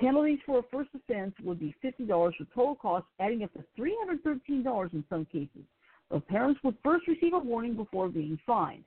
Penalties 0.00 0.38
for 0.46 0.60
a 0.60 0.62
first 0.72 0.88
offense 0.94 1.34
would 1.44 1.60
be 1.60 1.74
$50 1.84 2.08
for 2.08 2.44
total 2.54 2.74
costs, 2.74 3.10
adding 3.20 3.42
up 3.42 3.52
to 3.52 3.62
$313 3.78 4.94
in 4.94 5.04
some 5.10 5.26
cases. 5.26 5.62
The 6.10 6.20
parents 6.20 6.58
would 6.64 6.76
first 6.82 7.06
receive 7.06 7.34
a 7.34 7.38
warning 7.38 7.74
before 7.74 8.08
being 8.08 8.38
fined. 8.46 8.84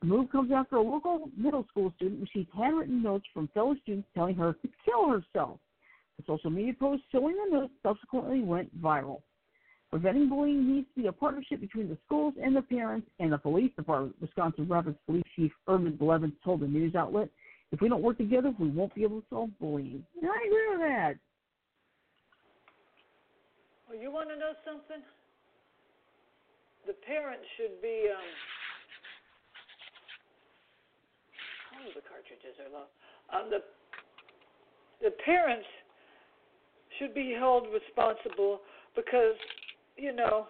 The 0.00 0.06
move 0.06 0.30
comes 0.30 0.52
after 0.54 0.76
a 0.76 0.82
local 0.82 1.30
middle 1.36 1.66
school 1.68 1.92
student 1.96 2.20
received 2.20 2.50
handwritten 2.56 3.02
notes 3.02 3.26
from 3.34 3.48
fellow 3.48 3.74
students 3.82 4.08
telling 4.14 4.36
her 4.36 4.52
to 4.52 4.68
kill 4.84 5.08
herself. 5.08 5.58
The 6.16 6.24
social 6.26 6.50
media 6.50 6.74
post 6.78 7.02
showing 7.10 7.36
the 7.36 7.58
notes 7.58 7.72
subsequently 7.82 8.42
went 8.42 8.80
viral. 8.80 9.22
Preventing 9.90 10.28
bullying 10.28 10.74
needs 10.74 10.86
to 10.94 11.02
be 11.02 11.08
a 11.08 11.12
partnership 11.12 11.60
between 11.60 11.88
the 11.88 11.98
schools 12.06 12.34
and 12.40 12.54
the 12.54 12.62
parents 12.62 13.08
and 13.18 13.32
the 13.32 13.38
police 13.38 13.72
department. 13.76 14.14
Wisconsin 14.20 14.68
Rapids 14.68 14.98
Police 15.06 15.24
Chief 15.34 15.52
Ermin 15.68 15.96
Blevins 15.96 16.34
told 16.44 16.60
the 16.60 16.66
news 16.68 16.94
outlet, 16.94 17.30
if 17.72 17.80
we 17.80 17.88
don't 17.88 18.02
work 18.02 18.18
together, 18.18 18.52
we 18.58 18.70
won't 18.70 18.94
be 18.94 19.02
able 19.02 19.20
to 19.20 19.26
solve 19.28 19.50
bullying. 19.58 20.04
And 20.20 20.30
I 20.30 20.46
agree 20.46 20.68
with 20.70 20.80
that. 20.80 21.14
Well, 23.88 23.98
you 23.98 24.10
want 24.10 24.28
to 24.30 24.36
know 24.36 24.52
something? 24.64 25.02
The 26.86 26.94
parents 27.06 27.44
should 27.56 27.82
be. 27.82 28.06
Um, 28.10 28.30
oh, 31.74 31.90
the 31.94 32.02
cartridges 32.06 32.54
are 32.62 32.70
low. 32.70 32.86
Um, 33.34 33.50
the 33.50 33.58
the 35.02 35.14
parents 35.24 35.66
should 36.98 37.14
be 37.14 37.34
held 37.38 37.66
responsible 37.72 38.60
because, 38.94 39.36
you 39.96 40.14
know, 40.14 40.46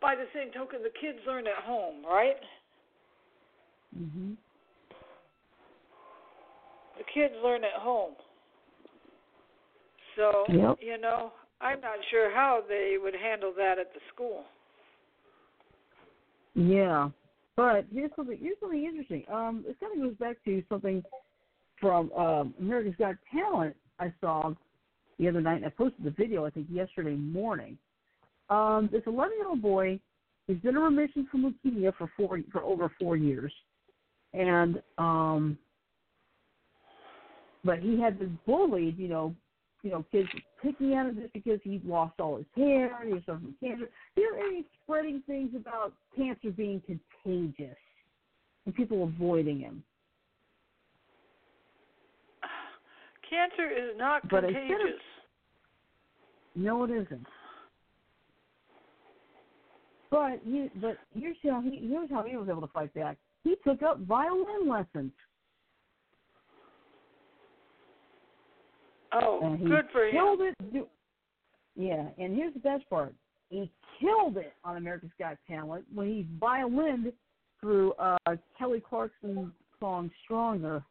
by 0.00 0.14
the 0.14 0.26
same 0.34 0.52
token, 0.52 0.82
the 0.82 0.92
kids 1.00 1.18
learn 1.26 1.46
at 1.46 1.64
home, 1.64 2.04
right? 2.04 2.36
hmm 3.96 4.34
The 6.98 7.04
kids 7.14 7.34
learn 7.42 7.64
at 7.64 7.80
home. 7.80 8.14
So, 10.16 10.44
Yep. 10.48 10.78
you 10.80 10.98
know, 10.98 11.32
I'm 11.60 11.80
not 11.80 11.98
sure 12.10 12.30
how 12.34 12.62
they 12.68 12.96
would 13.02 13.14
handle 13.14 13.52
that 13.56 13.78
at 13.78 13.92
the 13.94 14.00
school. 14.14 14.44
Yeah, 16.54 17.10
but 17.56 17.84
here's 17.92 18.10
something. 18.16 18.38
Here's 18.40 18.58
something 18.60 18.84
interesting. 18.84 19.24
Um, 19.30 19.62
this 19.66 19.76
kind 19.80 19.92
of 19.92 20.08
goes 20.08 20.16
back 20.18 20.42
to 20.46 20.62
something 20.68 21.04
from 21.80 22.10
um, 22.12 22.54
America's 22.58 22.94
Got 22.98 23.16
Talent. 23.30 23.76
I 23.98 24.12
saw 24.20 24.54
the 25.18 25.28
other 25.28 25.40
night, 25.42 25.56
and 25.56 25.66
I 25.66 25.70
posted 25.70 26.04
the 26.04 26.10
video. 26.10 26.46
I 26.46 26.50
think 26.50 26.66
yesterday 26.70 27.14
morning. 27.14 27.76
um, 28.48 28.88
this 28.92 29.02
11 29.06 29.36
year 29.38 29.48
old 29.48 29.62
boy 29.62 30.00
he's 30.46 30.58
been 30.58 30.76
in 30.76 30.82
remission 30.82 31.26
from 31.30 31.42
leukemia 31.64 31.92
for 31.96 32.10
four 32.16 32.40
for 32.52 32.62
over 32.62 32.90
four 33.00 33.16
years, 33.16 33.52
and 34.32 34.82
um, 34.98 35.58
but 37.66 37.80
he 37.80 38.00
had 38.00 38.18
been 38.18 38.38
bullied, 38.46 38.96
you 38.98 39.08
know, 39.08 39.34
you 39.82 39.90
know, 39.90 40.04
kids 40.10 40.28
picking 40.62 40.94
at 40.94 41.06
him 41.06 41.18
just 41.20 41.32
because 41.32 41.60
he 41.62 41.80
lost 41.84 42.18
all 42.18 42.36
his 42.38 42.46
hair, 42.56 42.96
he 43.06 43.12
was 43.12 43.22
suffering 43.26 43.54
from 43.60 43.68
cancer. 43.68 43.88
You 44.16 44.32
know, 44.32 44.42
and 44.44 44.56
he's 44.56 44.64
spreading 44.82 45.22
things 45.26 45.50
about 45.54 45.92
cancer 46.16 46.50
being 46.50 46.80
contagious 46.86 47.76
and 48.64 48.74
people 48.74 49.02
avoiding 49.04 49.60
him. 49.60 49.82
Cancer 53.28 53.68
is 53.70 53.96
not 53.96 54.28
But 54.28 54.44
instead 54.44 54.62
of- 54.64 54.68
contagious. 54.70 55.00
No, 56.54 56.84
it 56.84 56.90
isn't. 56.90 57.26
But 60.10 60.40
he, 60.44 60.70
but 60.80 60.96
here's 61.18 61.36
how 61.42 61.60
he 61.60 61.88
here's 61.90 62.08
how 62.10 62.22
he 62.22 62.36
was 62.36 62.48
able 62.48 62.60
to 62.62 62.68
fight 62.68 62.94
back. 62.94 63.18
He 63.44 63.56
took 63.64 63.82
up 63.82 63.98
violin 64.00 64.68
lessons. 64.68 65.12
Oh, 69.12 69.40
and 69.42 69.58
he 69.58 69.66
good 69.66 69.86
for 69.92 70.06
him. 70.06 70.14
it. 70.40 70.72
Do, 70.72 70.86
yeah, 71.76 72.06
and 72.18 72.34
here's 72.34 72.54
the 72.54 72.60
best 72.60 72.88
part: 72.88 73.14
he 73.50 73.70
killed 74.00 74.36
it 74.36 74.52
on 74.64 74.76
America's 74.76 75.10
Got 75.18 75.36
Talent 75.48 75.84
when 75.94 76.08
he 76.08 76.26
violined 76.40 77.12
through 77.60 77.92
uh, 77.94 78.16
Kelly 78.58 78.82
Clarkson's 78.86 79.52
song 79.80 80.10
"Stronger." 80.24 80.82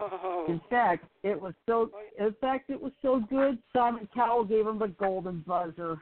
Oh, 0.00 0.46
In 0.48 0.60
fact, 0.70 1.04
it 1.22 1.40
was 1.40 1.54
so. 1.66 1.90
In 2.18 2.34
fact, 2.40 2.70
it 2.70 2.80
was 2.80 2.92
so 3.02 3.22
good. 3.28 3.58
Simon 3.72 4.08
Cowell 4.14 4.44
gave 4.44 4.66
him 4.66 4.78
the 4.78 4.88
golden 4.88 5.44
buzzer. 5.46 5.98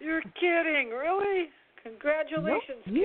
you're 0.00 0.22
kidding, 0.40 0.90
really? 0.90 1.48
Congratulations, 1.82 2.82
Nope. 2.86 3.04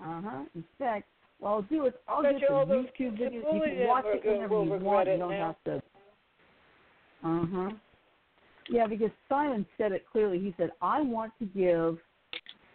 Yeah. 0.00 0.06
Uh 0.06 0.22
huh. 0.24 0.42
In 0.54 0.64
fact, 0.78 1.08
well, 1.40 1.54
I'll 1.54 1.62
do 1.62 1.86
it. 1.86 2.00
I'll 2.08 2.22
get 2.22 2.40
the 2.40 2.46
YouTube 2.46 3.18
videos. 3.18 3.32
You 3.34 3.62
can 3.64 3.86
watch 3.86 4.04
it 4.06 4.24
whenever 4.24 4.64
you 4.64 4.84
want. 4.84 5.08
You 5.08 5.18
don't 5.18 5.30
now. 5.30 5.56
have 5.64 5.64
to. 5.64 5.82
Uh 7.26 7.46
huh. 7.52 7.70
Yeah, 8.68 8.86
because 8.86 9.10
Simon 9.28 9.66
said 9.76 9.92
it 9.92 10.04
clearly. 10.10 10.38
He 10.38 10.54
said, 10.56 10.70
"I 10.80 11.00
want 11.00 11.32
to 11.38 11.46
give, 11.46 11.98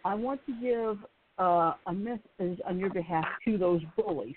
I 0.04 0.14
want 0.14 0.40
to 0.46 0.52
give 0.60 0.98
uh, 1.38 1.74
a 1.86 1.92
message 1.92 2.60
on 2.66 2.78
your 2.78 2.90
behalf 2.90 3.24
to 3.46 3.58
those 3.58 3.80
bullies." 3.96 4.34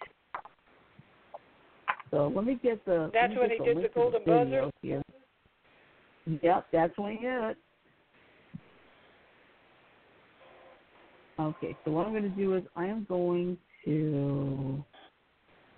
So 2.11 2.31
let 2.35 2.45
me 2.45 2.59
get 2.61 2.83
the. 2.85 3.11
That's 3.13 3.33
when 3.35 3.49
he 3.49 3.57
did 3.57 3.77
the 3.77 3.81
to 3.81 3.89
golden 3.89 4.23
buzzer? 4.25 4.71
Here. 4.81 5.01
Yep, 6.25 6.67
that's 6.71 6.97
when 6.97 7.13
he 7.13 7.17
did 7.19 7.43
it. 7.43 7.57
Okay, 11.39 11.75
so 11.83 11.91
what 11.91 12.05
I'm 12.05 12.13
going 12.13 12.23
to 12.23 12.29
do 12.29 12.55
is 12.55 12.63
I 12.75 12.85
am 12.85 13.05
going 13.09 13.57
to 13.85 14.83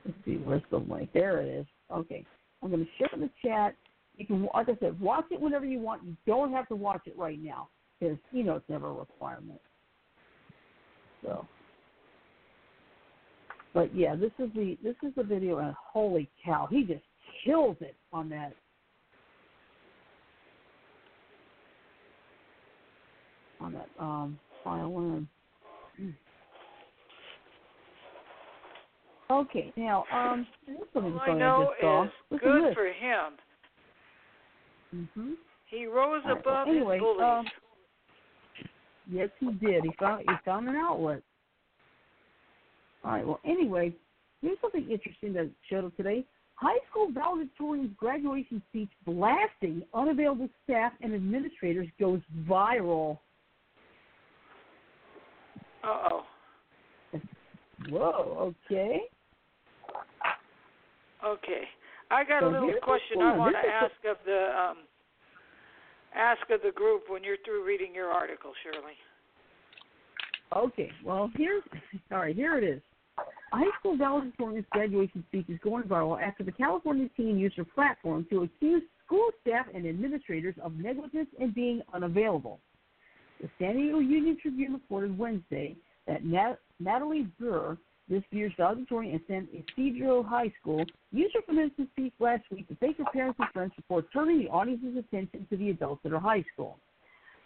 let's 0.05 0.17
see, 0.25 0.35
where's 0.35 0.61
the 0.71 0.77
link? 0.77 1.09
There 1.13 1.41
it 1.41 1.47
is. 1.47 1.65
Okay, 1.91 2.25
I'm 2.61 2.69
going 2.69 2.85
to 2.85 2.91
share 2.97 3.09
in 3.13 3.21
the 3.21 3.29
chat. 3.43 3.75
You 4.17 4.25
can, 4.25 4.47
like 4.53 4.69
I 4.69 4.77
said, 4.79 4.99
watch 4.99 5.25
it 5.31 5.41
whenever 5.41 5.65
you 5.65 5.79
want. 5.79 6.03
You 6.03 6.15
don't 6.25 6.51
have 6.51 6.67
to 6.69 6.75
watch 6.75 7.01
it 7.05 7.17
right 7.17 7.41
now 7.41 7.69
because 7.99 8.17
you 8.31 8.43
know 8.43 8.55
it's 8.55 8.69
never 8.69 8.89
a 8.89 8.93
requirement. 8.93 9.59
So, 11.23 11.45
but 13.73 13.95
yeah, 13.95 14.15
this 14.15 14.31
is 14.39 14.49
the 14.55 14.77
this 14.83 14.95
is 15.03 15.13
the 15.15 15.23
video, 15.23 15.57
and 15.57 15.75
holy 15.77 16.29
cow, 16.43 16.67
he 16.69 16.83
just 16.83 17.03
kills 17.43 17.77
it 17.81 17.95
on 18.13 18.29
that. 18.29 18.53
On 23.59 23.73
that 23.73 23.89
um, 23.99 24.39
violin. 24.63 25.27
Okay, 29.31 29.73
now 29.75 30.05
um, 30.13 30.45
this 30.67 30.75
is 30.77 30.83
something 30.93 31.13
All 31.13 31.19
I 31.21 31.33
know 31.33 31.73
is 32.05 32.11
Listen 32.31 32.61
good 32.61 32.73
for 32.75 32.85
him. 32.85 33.33
this. 34.93 35.07
hmm 35.15 35.33
He 35.65 35.85
rose 35.87 36.21
right, 36.25 36.39
above 36.39 36.67
well, 36.67 36.75
anyway, 36.75 36.95
his 36.97 37.01
bullies. 37.03 37.23
um, 37.23 37.51
Yes, 39.11 39.29
he 39.39 39.51
did. 39.53 39.83
He 39.83 39.91
found 39.99 40.21
he 40.21 40.31
found 40.43 40.67
an 40.67 40.75
outlet. 40.75 41.21
All 43.03 43.11
right. 43.11 43.25
Well, 43.25 43.39
anyway, 43.45 43.93
here's 44.41 44.57
something 44.61 44.89
interesting 44.89 45.33
that 45.33 45.49
showed 45.69 45.85
up 45.85 45.95
today. 45.95 46.25
High 46.55 46.79
school 46.89 47.11
valedictorian's 47.11 47.91
graduation 47.97 48.63
speech 48.69 48.89
blasting 49.05 49.83
unavailable 49.93 50.49
staff 50.63 50.93
and 51.01 51.13
administrators 51.13 51.87
goes 51.99 52.21
viral. 52.47 53.19
Uh 55.83 56.09
oh. 56.11 56.23
Whoa. 57.89 58.55
Okay. 58.71 59.01
Okay. 61.25 61.63
I 62.11 62.23
got 62.23 62.41
So 62.41 62.49
a 62.49 62.51
little 62.51 62.71
question 62.83 63.21
I 63.21 63.37
want 63.37 63.55
to 63.55 63.67
ask 63.67 63.93
of 64.09 64.17
the 64.25 64.49
um 64.57 64.77
ask 66.15 66.41
of 66.49 66.61
the 66.61 66.71
group 66.71 67.03
when 67.09 67.23
you're 67.23 67.37
through 67.43 67.65
reading 67.65 67.93
your 67.93 68.09
article, 68.09 68.51
Shirley. 68.63 68.93
Okay. 70.55 70.91
Well, 71.03 71.31
here's 71.35 71.63
all 72.11 72.19
right. 72.19 72.35
Here 72.35 72.57
it 72.57 72.63
is. 72.63 72.81
A 73.17 73.57
high 73.57 73.79
school 73.79 73.97
valedictorian's 73.97 74.65
graduation 74.71 75.23
speech 75.29 75.45
is 75.47 75.57
going 75.63 75.83
viral 75.83 76.21
after 76.21 76.43
the 76.43 76.51
California 76.51 77.09
teen 77.15 77.37
used 77.37 77.55
her 77.55 77.65
platform 77.65 78.27
to 78.29 78.43
accuse 78.43 78.83
school 79.05 79.29
staff 79.41 79.65
and 79.73 79.87
administrators 79.87 80.55
of 80.61 80.73
negligence 80.73 81.29
and 81.39 81.53
being 81.55 81.81
unavailable. 81.93 82.59
The 83.41 83.49
San 83.59 83.75
Diego 83.75 83.99
Union 83.99 84.37
Tribune 84.41 84.73
reported 84.73 85.17
Wednesday 85.17 85.75
that 86.07 86.25
Nat- 86.25 86.59
Natalie 86.79 87.27
Burr, 87.39 87.77
this 88.09 88.23
year's 88.31 88.53
valedictorian 88.57 89.15
at 89.15 89.21
San 89.27 89.47
Ysidro 89.53 90.23
High 90.23 90.53
School, 90.61 90.85
used 91.11 91.33
her 91.33 91.41
commencement 91.41 91.89
speech 91.91 92.13
last 92.19 92.43
week 92.51 92.67
to 92.67 92.75
thank 92.75 92.97
her 92.97 93.05
parents 93.13 93.39
and 93.39 93.49
friends 93.51 93.71
before 93.75 94.03
turning 94.13 94.39
the 94.39 94.49
audience's 94.49 94.97
attention 94.97 95.47
to 95.49 95.57
the 95.57 95.69
adults 95.69 96.01
at 96.05 96.11
her 96.11 96.19
high 96.19 96.43
school. 96.53 96.77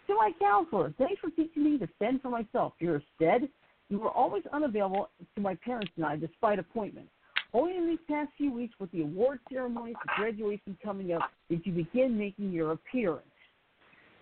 To 0.06 0.14
my 0.14 0.32
counselor, 0.40 0.92
thanks 0.98 1.20
for 1.20 1.30
teaching 1.30 1.64
me 1.64 1.78
to 1.78 1.88
fend 1.98 2.20
for 2.20 2.30
myself. 2.30 2.72
You're 2.78 3.02
said 3.18 3.48
you 3.88 3.98
were 3.98 4.10
always 4.10 4.42
unavailable 4.52 5.08
to 5.34 5.40
my 5.40 5.54
parents 5.56 5.92
and 5.96 6.04
I 6.04 6.16
despite 6.16 6.58
appointments. 6.58 7.10
Only 7.52 7.76
in 7.76 7.86
these 7.86 7.98
past 8.08 8.30
few 8.36 8.52
weeks 8.52 8.74
with 8.78 8.90
the 8.92 9.02
award 9.02 9.40
ceremonies 9.50 9.96
and 10.00 10.16
graduation 10.16 10.76
coming 10.82 11.12
up 11.12 11.22
did 11.48 11.64
you 11.64 11.72
begin 11.72 12.16
making 12.16 12.52
your 12.52 12.72
appearance. 12.72 13.24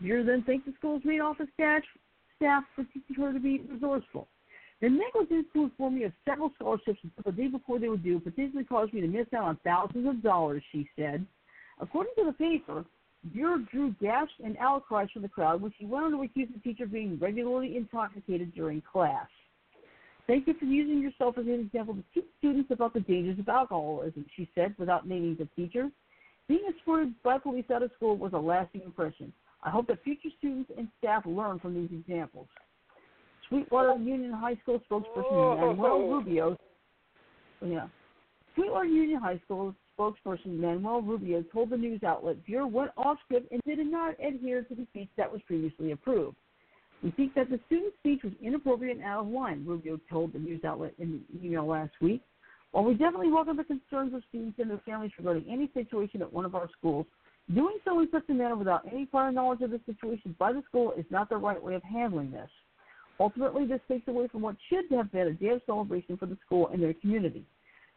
You 0.01 0.23
then 0.25 0.43
thanked 0.45 0.67
the 0.67 0.73
school's 0.79 1.03
main 1.05 1.21
office 1.21 1.49
staff 1.55 1.83
for 2.75 2.85
teaching 2.85 3.23
her 3.23 3.33
to 3.33 3.41
be 3.41 3.61
resourceful. 3.71 4.29
The 4.81 4.89
negligence 4.89 5.47
to 5.55 5.65
inform 5.65 5.97
me 5.97 6.05
of 6.05 6.13
several 6.25 6.53
scholarships 6.55 7.01
the 7.25 7.33
day 7.33 7.49
before 7.49 7.79
they 7.79 7.89
were 7.89 7.97
due 7.97 8.21
potentially 8.21 8.65
caused 8.65 8.93
me 8.93 9.01
to 9.01 9.09
miss 9.09 9.27
out 9.35 9.45
on 9.45 9.59
thousands 9.65 10.09
of 10.09 10.23
dollars, 10.23 10.63
she 10.71 10.89
said. 10.97 11.27
According 11.81 12.13
to 12.19 12.25
the 12.27 12.33
paper, 12.33 12.85
Bureau 13.33 13.59
drew 13.71 13.93
gasps 14.01 14.35
and 14.45 14.57
outcries 14.59 15.11
from 15.13 15.23
the 15.23 15.29
crowd 15.29 15.61
when 15.61 15.73
she 15.79 15.85
went 15.85 16.05
on 16.05 16.13
to 16.13 16.23
accuse 16.23 16.49
the 16.55 16.61
teacher 16.61 16.85
of 16.85 16.93
being 16.93 17.19
regularly 17.19 17.77
intoxicated 17.77 18.55
during 18.55 18.81
class. 18.81 19.27
Thank 20.29 20.47
you 20.47 20.55
for 20.55 20.67
using 20.67 21.01
yourself 21.01 21.39
as 21.39 21.47
an 21.47 21.55
example 21.55 21.95
to 21.95 22.05
teach 22.15 22.31
students 22.39 22.71
about 22.71 22.95
the 22.95 23.01
dangers 23.01 23.39
of 23.39 23.49
alcoholism, 23.49 24.27
she 24.37 24.49
said 24.55 24.75
without 24.79 25.09
naming 25.09 25.37
the 25.37 25.49
teacher. 25.57 25.91
Being 26.47 26.71
escorted 26.71 27.15
by 27.23 27.39
police 27.39 27.65
out 27.75 27.83
of 27.83 27.91
school 27.97 28.17
was 28.17 28.33
a 28.33 28.39
lasting 28.39 28.83
impression. 28.83 29.33
I 29.63 29.71
hope 29.71 29.89
that 29.89 30.05
future 30.05 30.29
students 30.39 30.71
and 30.79 30.89
staff 30.99 31.25
learn 31.27 31.59
from 31.59 31.75
these 31.75 31.91
examples. 31.91 32.47
Sweetwater 33.49 33.97
Union 33.99 34.33
High 34.33 34.57
School 34.63 34.83
spokesperson 34.91 35.33
oh. 35.33 35.57
Manuel 35.57 36.09
Rubio, 36.09 36.57
yeah, 37.65 37.89
Sweetwater 38.55 38.87
Union 38.87 39.21
High 39.21 39.41
School 39.45 39.75
spokesperson 39.99 40.59
Manuel 40.59 41.03
Rubio 41.03 41.43
told 41.53 41.71
the 41.71 41.77
news 41.77 42.03
outlet 42.03 42.45
Bureau 42.45 42.67
went 42.67 42.91
off 42.97 43.19
script 43.25 43.51
and 43.53 43.61
did 43.67 43.79
not 43.87 44.15
adhere 44.21 44.63
to 44.63 44.75
the 44.75 44.87
speech 44.91 45.09
that 45.17 45.31
was 45.31 45.41
previously 45.47 45.93
approved. 45.93 46.37
We 47.03 47.13
think 47.13 47.35
that 47.35 47.49
the 47.49 47.61
student's 47.67 47.97
speech 47.99 48.23
was 48.25 48.33
inappropriate 48.43 48.97
and 48.97 49.07
out 49.07 49.21
of 49.21 49.29
line, 49.29 49.65
Rubio 49.65 50.01
told 50.11 50.33
the 50.33 50.39
news 50.39 50.65
outlet 50.65 50.95
in 50.99 51.23
the 51.33 51.47
email 51.47 51.67
last 51.67 51.93
week. 52.01 52.23
While 52.73 52.85
we 52.85 52.95
definitely 52.95 53.31
welcome 53.31 53.57
the 53.57 53.65
concerns 53.65 54.13
of 54.15 54.23
students 54.29 54.59
and 54.59 54.71
their 54.71 54.81
families 54.85 55.13
regarding 55.17 55.45
any 55.49 55.71
situation 55.73 56.21
at 56.23 56.33
one 56.33 56.45
of 56.45 56.55
our 56.55 56.69
schools, 56.77 57.07
doing 57.55 57.79
so 57.85 58.01
in 58.01 58.09
such 58.11 58.25
a 58.29 58.35
manner 58.35 58.57
without 58.57 58.83
any 58.93 59.07
prior 59.07 59.33
knowledge 59.33 59.63
of 59.63 59.71
the 59.71 59.81
situation 59.87 60.35
by 60.39 60.53
the 60.53 60.63
school 60.69 60.93
is 60.99 61.07
not 61.11 61.29
the 61.29 61.37
right 61.37 61.63
way 61.63 61.75
of 61.75 61.83
handling 61.83 62.31
this. 62.31 62.51
Ultimately, 63.21 63.67
this 63.67 63.81
takes 63.89 64.07
away 64.09 64.29
from 64.29 64.43
what 64.43 64.57
should 64.69 64.85
have 64.97 65.11
been 65.11 65.29
a 65.29 65.33
day 65.33 65.49
of 65.49 65.63
celebration 65.67 66.17
for 66.17 66.27
the 66.27 66.39
school 66.45 66.69
and 66.69 66.83
their 66.83 66.95
community. 66.95 67.45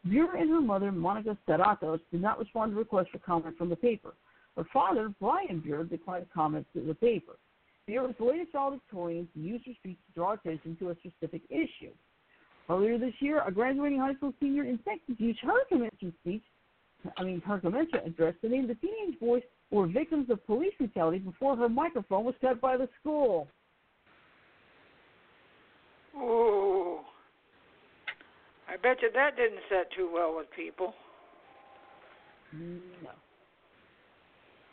Bureau 0.07 0.39
and 0.39 0.49
her 0.49 0.61
mother, 0.61 0.91
Monica 0.91 1.37
Seratos, 1.47 1.99
did 2.11 2.21
not 2.21 2.39
respond 2.39 2.71
to 2.71 2.77
requests 2.77 3.09
for 3.11 3.19
comment 3.19 3.57
from 3.57 3.69
the 3.69 3.75
paper. 3.75 4.13
Her 4.57 4.65
father, 4.73 5.13
Brian 5.19 5.59
Bureau, 5.59 5.83
declined 5.83 6.25
comments 6.33 6.69
to 6.73 6.81
the 6.81 6.95
paper. 6.95 7.33
Bureau's 7.85 8.15
latest 8.19 8.51
valedictorian 8.51 9.27
used 9.35 9.65
her 9.67 9.73
speech 9.79 9.97
to 10.07 10.13
draw 10.15 10.33
attention 10.33 10.75
to 10.77 10.89
a 10.89 10.95
specific 10.95 11.43
issue. 11.49 11.91
Earlier 12.69 12.97
this 12.97 13.13
year, 13.19 13.43
a 13.45 13.51
graduating 13.51 13.99
high 13.99 14.15
school 14.15 14.33
senior 14.39 14.63
in 14.63 14.79
Texas 14.79 15.15
used 15.19 15.39
her 15.41 15.65
commencement 15.69 16.15
speech 16.21 16.43
I 17.17 17.23
mean, 17.23 17.41
her 17.41 17.59
dementia 17.59 18.01
address 18.05 18.35
to 18.41 18.49
name 18.49 18.67
the 18.67 18.75
teenage 18.75 19.19
boys 19.19 19.41
who 19.69 19.77
were 19.77 19.87
victims 19.87 20.29
of 20.29 20.45
police 20.45 20.73
brutality 20.77 21.19
before 21.19 21.55
her 21.55 21.69
microphone 21.69 22.25
was 22.25 22.35
cut 22.41 22.61
by 22.61 22.77
the 22.77 22.87
school. 22.99 23.47
Ooh. 26.15 26.99
I 28.69 28.77
bet 28.77 29.01
you 29.01 29.09
that 29.13 29.35
didn't 29.35 29.59
set 29.69 29.91
too 29.95 30.09
well 30.13 30.35
with 30.35 30.47
people. 30.55 30.93
No. 32.53 33.09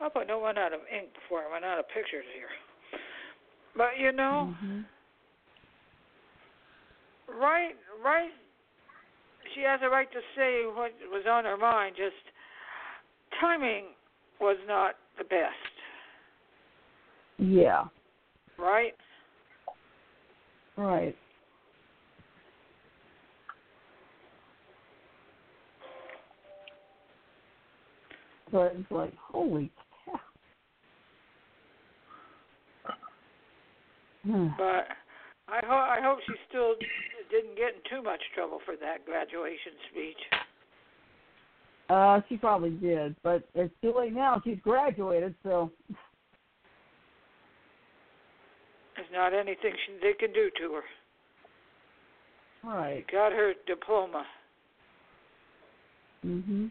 I'll 0.01 0.11
put 0.11 0.29
don't 0.29 0.43
out 0.59 0.73
of 0.73 0.81
ink 0.93 1.09
before 1.15 1.43
I 1.43 1.51
run 1.51 1.65
out 1.65 1.79
of 1.79 1.87
pictures 1.89 2.25
here. 2.35 2.49
But 3.77 3.99
you 3.99 4.13
know, 4.13 4.55
hmm 4.61 4.81
right, 7.41 7.75
right. 8.05 8.31
She 9.55 9.63
has 9.63 9.81
a 9.83 9.89
right 9.89 10.11
to 10.13 10.19
say 10.37 10.63
what 10.67 10.93
was 11.11 11.25
on 11.29 11.45
her 11.45 11.57
mind. 11.57 11.95
Just 11.97 12.15
timing 13.41 13.87
was 14.41 14.57
not 14.67 14.95
the 15.19 15.25
best, 15.25 15.55
Yeah. 17.39 17.85
right? 18.59 18.95
Right. 20.77 21.17
But 28.51 28.75
it's 28.77 28.91
like, 28.91 29.15
holy 29.17 29.71
cow. 30.05 30.21
Hmm. 34.25 34.49
But 34.57 34.87
I 35.49 35.61
hope 35.65 35.71
I 35.71 36.01
hope 36.03 36.19
she 36.27 36.35
still 36.49 36.75
didn't 37.31 37.57
get 37.57 37.75
in 37.75 37.81
too 37.91 38.03
much 38.03 38.21
trouble 38.35 38.59
for 38.65 38.75
that 38.77 39.05
graduation 39.05 39.73
speech. 39.91 40.41
Uh, 41.91 42.21
she 42.29 42.37
probably 42.37 42.71
did, 42.71 43.17
but 43.23 43.49
it's 43.55 43.73
too 43.81 43.95
late 43.97 44.13
now. 44.13 44.41
She's 44.45 44.59
graduated, 44.63 45.35
so 45.43 45.71
There's 48.95 49.09
not 49.13 49.33
anything 49.33 49.73
she, 49.87 49.93
they 50.03 50.13
can 50.13 50.33
do 50.33 50.51
to 50.61 50.73
her. 50.75 50.83
right. 52.65 53.05
Got 53.11 53.33
her 53.33 53.55
diploma. 53.67 54.27
Mhm. 56.27 56.71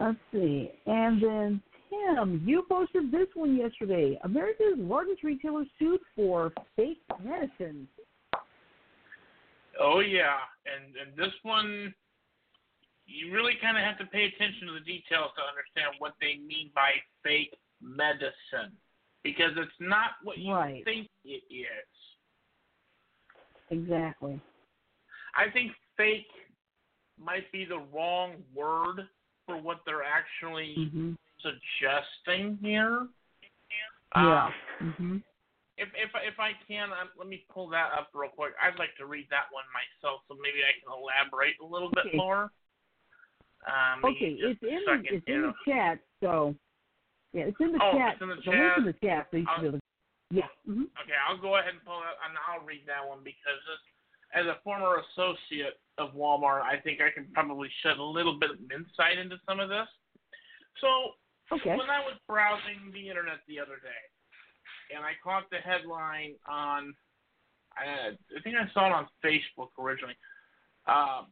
Let's 0.00 0.18
see, 0.32 0.70
and 0.86 1.20
then 1.22 1.62
Tim, 1.90 2.42
you 2.46 2.64
posted 2.68 3.10
this 3.10 3.26
one 3.34 3.56
yesterday. 3.56 4.18
America's 4.22 4.76
largest 4.76 5.24
retailer 5.24 5.64
sued 5.78 6.00
for 6.14 6.52
fake 6.76 7.00
medicines. 7.22 7.88
Oh 9.80 10.00
yeah, 10.00 10.36
and 10.66 10.94
and 10.96 11.16
this 11.16 11.34
one, 11.42 11.92
you 13.06 13.32
really 13.32 13.54
kind 13.60 13.76
of 13.76 13.82
have 13.82 13.98
to 13.98 14.06
pay 14.06 14.26
attention 14.26 14.68
to 14.68 14.74
the 14.74 14.80
details 14.80 15.30
to 15.36 15.42
understand 15.42 15.96
what 15.98 16.14
they 16.20 16.36
mean 16.46 16.70
by 16.74 16.92
fake 17.24 17.54
medicine, 17.80 18.76
because 19.24 19.52
it's 19.56 19.80
not 19.80 20.10
what 20.22 20.38
you 20.38 20.52
Right. 20.52 20.84
think 20.84 21.08
it 21.24 21.42
is. 21.50 21.88
Exactly. 23.70 24.40
I 25.34 25.50
think 25.50 25.72
fake 25.96 26.30
might 27.18 27.50
be 27.50 27.64
the 27.64 27.78
wrong 27.92 28.44
word 28.54 29.08
for 29.48 29.56
what 29.56 29.80
they're 29.86 30.04
actually 30.04 30.76
Mhm. 30.76 31.16
suggesting 31.40 32.58
here. 32.60 33.08
Yeah. 34.14 34.46
Um, 34.46 34.54
Mhm. 34.80 35.24
if 35.78 35.88
if 35.94 36.10
if 36.14 36.38
I 36.38 36.52
can, 36.68 36.92
um, 36.92 37.10
let 37.16 37.26
me 37.26 37.46
pull 37.48 37.68
that 37.68 37.92
up 37.92 38.10
real 38.12 38.30
quick. 38.30 38.52
I'd 38.60 38.78
like 38.78 38.94
to 38.96 39.06
read 39.06 39.28
that 39.30 39.50
one 39.50 39.64
myself, 39.72 40.22
so 40.28 40.34
maybe 40.34 40.60
I 40.62 40.72
can 40.78 40.92
elaborate 40.92 41.56
a 41.60 41.64
little 41.64 41.90
bit 41.90 42.06
Okay. 42.06 42.16
more. 42.18 42.52
Um, 43.66 44.04
Okay, 44.04 44.36
it's 44.38 44.62
in 44.62 44.84
second 44.84 45.06
it's 45.08 45.26
in 45.26 45.42
the 45.42 45.54
chat, 45.64 45.98
so 46.20 46.54
yeah, 47.32 47.44
it's 47.44 47.60
in 47.60 47.72
the 47.72 47.78
Oh, 47.82 47.92
chat. 47.96 48.12
it's 48.14 48.22
in 48.22 48.28
the 48.28 48.34
link 48.36 48.76
in 48.78 48.84
the 48.84 48.92
chat. 48.92 49.02
chat, 49.02 49.28
so 49.30 49.36
you 49.38 49.46
should 49.46 49.60
be 49.62 49.66
able 49.68 49.78
to. 49.78 49.84
Yeah. 50.30 50.48
hmm 50.66 50.84
Okay, 51.00 51.14
I'll 51.26 51.38
go 51.38 51.56
ahead 51.56 51.74
and 51.74 51.84
pull 51.84 52.00
it, 52.02 52.16
and 52.26 52.36
I'll 52.46 52.64
read 52.64 52.84
that 52.86 53.06
one 53.06 53.22
because 53.24 53.58
this, 53.66 53.80
as 54.34 54.46
a 54.46 54.58
former 54.62 55.02
associate 55.02 55.80
of 55.96 56.14
Walmart, 56.14 56.62
I 56.62 56.78
think 56.82 57.00
I 57.00 57.10
can 57.10 57.26
probably 57.32 57.68
shed 57.82 57.96
a 57.98 58.02
little 58.02 58.38
bit 58.38 58.50
of 58.50 58.58
insight 58.70 59.18
into 59.18 59.36
some 59.48 59.60
of 59.60 59.68
this. 59.68 59.88
So, 60.80 61.14
Okay. 61.50 61.70
when 61.70 61.88
I 61.88 62.00
was 62.00 62.14
browsing 62.28 62.92
the 62.92 63.08
internet 63.08 63.38
the 63.48 63.58
other 63.58 63.76
day, 63.82 64.02
and 64.94 65.04
I 65.04 65.12
caught 65.24 65.48
the 65.50 65.58
headline 65.58 66.34
on, 66.46 66.94
I, 67.76 68.12
I 68.36 68.40
think 68.44 68.56
I 68.56 68.70
saw 68.72 68.86
it 68.86 68.92
on 68.92 69.08
Facebook 69.24 69.70
originally, 69.78 70.16
uh, 70.86 71.22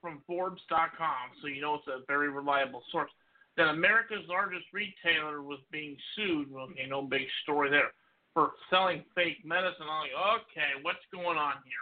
from 0.00 0.20
Forbes.com, 0.26 1.30
so 1.40 1.46
you 1.46 1.60
know 1.60 1.76
it's 1.76 1.86
a 1.86 2.02
very 2.08 2.28
reliable 2.28 2.82
source, 2.90 3.10
that 3.56 3.68
America's 3.68 4.26
largest 4.28 4.66
retailer 4.72 5.42
was 5.42 5.60
being 5.70 5.96
sued. 6.16 6.48
Okay, 6.52 6.86
no 6.88 7.02
big 7.02 7.22
story 7.42 7.70
there 7.70 7.92
for 8.34 8.52
selling 8.70 9.04
fake 9.14 9.44
medicine. 9.44 9.86
I'm 9.86 10.08
like, 10.08 10.42
okay, 10.42 10.82
what's 10.82 11.04
going 11.12 11.38
on 11.38 11.54
here? 11.64 11.81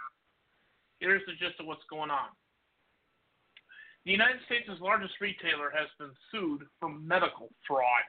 Here's 1.01 1.25
the 1.27 1.33
gist 1.33 1.59
of 1.59 1.67
what's 1.67 1.85
going 1.91 2.11
on. 2.11 2.29
The 4.05 4.13
United 4.13 4.41
States' 4.47 4.69
largest 4.81 5.15
retailer 5.21 5.73
has 5.73 5.89
been 5.99 6.13
sued 6.31 6.63
for 6.79 6.89
medical 6.89 7.49
fraud. 7.67 8.05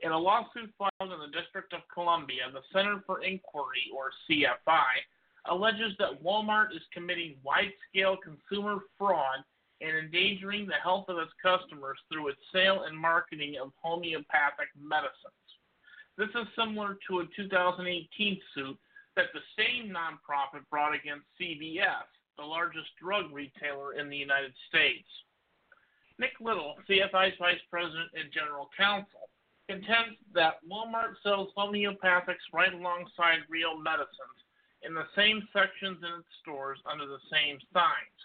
In 0.00 0.12
a 0.12 0.18
lawsuit 0.18 0.72
filed 0.78 1.12
in 1.12 1.20
the 1.20 1.38
District 1.38 1.72
of 1.72 1.80
Columbia, 1.92 2.50
the 2.52 2.62
Center 2.72 3.02
for 3.06 3.22
Inquiry, 3.22 3.90
or 3.94 4.10
CFI, 4.28 5.04
alleges 5.50 5.92
that 5.98 6.22
Walmart 6.22 6.74
is 6.74 6.82
committing 6.92 7.36
wide 7.42 7.72
scale 7.88 8.16
consumer 8.16 8.80
fraud 8.96 9.44
and 9.80 9.96
endangering 9.96 10.66
the 10.66 10.80
health 10.82 11.06
of 11.08 11.18
its 11.18 11.32
customers 11.42 11.98
through 12.10 12.28
its 12.28 12.40
sale 12.52 12.84
and 12.84 12.98
marketing 12.98 13.56
of 13.60 13.72
homeopathic 13.80 14.68
medicines. 14.78 15.44
This 16.16 16.28
is 16.30 16.48
similar 16.56 16.98
to 17.08 17.20
a 17.20 17.28
2018 17.36 18.40
suit 18.54 18.78
that 19.18 19.34
the 19.34 19.42
same 19.58 19.90
nonprofit 19.90 20.62
brought 20.70 20.94
against 20.94 21.26
CVS, 21.42 22.06
the 22.38 22.46
largest 22.46 22.86
drug 23.02 23.34
retailer 23.34 23.98
in 23.98 24.08
the 24.08 24.16
United 24.16 24.54
States. 24.70 25.10
Nick 26.20 26.38
Little, 26.40 26.76
CFI's 26.88 27.34
Vice 27.38 27.58
President 27.68 28.14
and 28.14 28.30
General 28.30 28.70
Counsel, 28.78 29.26
contends 29.66 30.14
that 30.34 30.62
Walmart 30.62 31.18
sells 31.24 31.50
homeopathics 31.58 32.46
right 32.54 32.72
alongside 32.72 33.42
real 33.50 33.76
medicines 33.76 34.38
in 34.86 34.94
the 34.94 35.10
same 35.16 35.42
sections 35.52 35.98
in 35.98 36.22
its 36.22 36.30
stores 36.40 36.78
under 36.86 37.06
the 37.06 37.18
same 37.26 37.58
signs. 37.74 38.18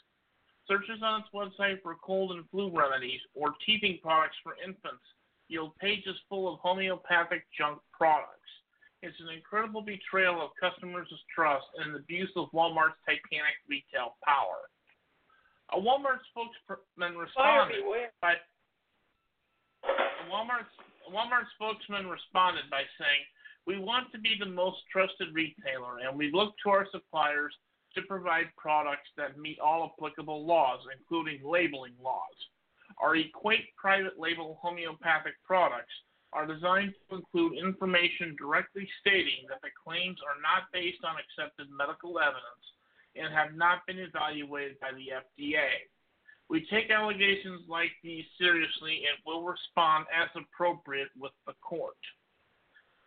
Searches 0.69 1.01
on 1.01 1.21
its 1.25 1.33
website 1.33 1.81
for 1.81 1.97
cold 2.05 2.37
and 2.37 2.45
flu 2.51 2.69
remedies 2.69 3.19
or 3.33 3.53
teething 3.65 3.97
products 4.03 4.37
for 4.43 4.53
infants 4.63 5.03
yield 5.49 5.75
pages 5.81 6.15
full 6.29 6.53
of 6.53 6.59
homeopathic 6.59 7.45
junk 7.57 7.79
products. 7.91 8.42
It's 9.03 9.19
an 9.19 9.27
incredible 9.35 9.81
betrayal 9.81 10.39
of 10.39 10.55
customers' 10.55 11.11
trust 11.35 11.67
and 11.75 11.91
an 11.91 11.99
abuse 11.99 12.31
of 12.37 12.47
Walmart's 12.55 12.95
titanic 13.03 13.59
retail 13.67 14.15
power. 14.23 14.71
A 15.75 15.77
Walmart 15.77 16.23
spokesman 16.31 17.17
responded 17.19 17.83
by 18.21 18.35
a 19.83 20.31
Walmart 20.31 20.71
a 21.05 21.11
Walmart 21.11 21.51
spokesman 21.55 22.07
responded 22.07 22.69
by 22.71 22.83
saying, 22.97 23.25
"We 23.65 23.77
want 23.77 24.09
to 24.13 24.19
be 24.19 24.37
the 24.39 24.45
most 24.45 24.79
trusted 24.89 25.35
retailer, 25.35 25.99
and 25.99 26.17
we 26.17 26.31
look 26.31 26.55
to 26.59 26.69
our 26.69 26.87
suppliers 26.89 27.53
to 27.95 28.03
provide 28.03 28.55
products 28.55 29.09
that 29.17 29.37
meet 29.37 29.59
all 29.59 29.91
applicable 29.91 30.45
laws, 30.45 30.79
including 30.97 31.43
labeling 31.43 31.97
laws. 31.99 32.47
Our 32.99 33.17
Equate 33.17 33.75
private 33.75 34.17
label 34.17 34.55
homeopathic 34.61 35.35
products 35.43 35.93
are 36.33 36.47
designed 36.47 36.93
to 37.09 37.17
include 37.17 37.57
information 37.57 38.35
directly 38.37 38.87
stating 38.99 39.45
that 39.49 39.61
the 39.61 39.69
claims 39.73 40.17
are 40.25 40.41
not 40.41 40.71
based 40.73 41.03
on 41.05 41.15
accepted 41.15 41.67
medical 41.69 42.19
evidence 42.19 42.65
and 43.15 43.33
have 43.33 43.53
not 43.53 43.85
been 43.85 43.99
evaluated 43.99 44.79
by 44.79 44.91
the 44.91 45.13
FDA. 45.13 45.85
We 46.49 46.65
take 46.67 46.91
allegations 46.91 47.61
like 47.69 47.91
these 48.03 48.25
seriously 48.37 49.05
and 49.07 49.17
will 49.25 49.43
respond 49.43 50.05
as 50.13 50.29
appropriate 50.35 51.09
with 51.17 51.31
the 51.47 51.53
court. 51.61 51.97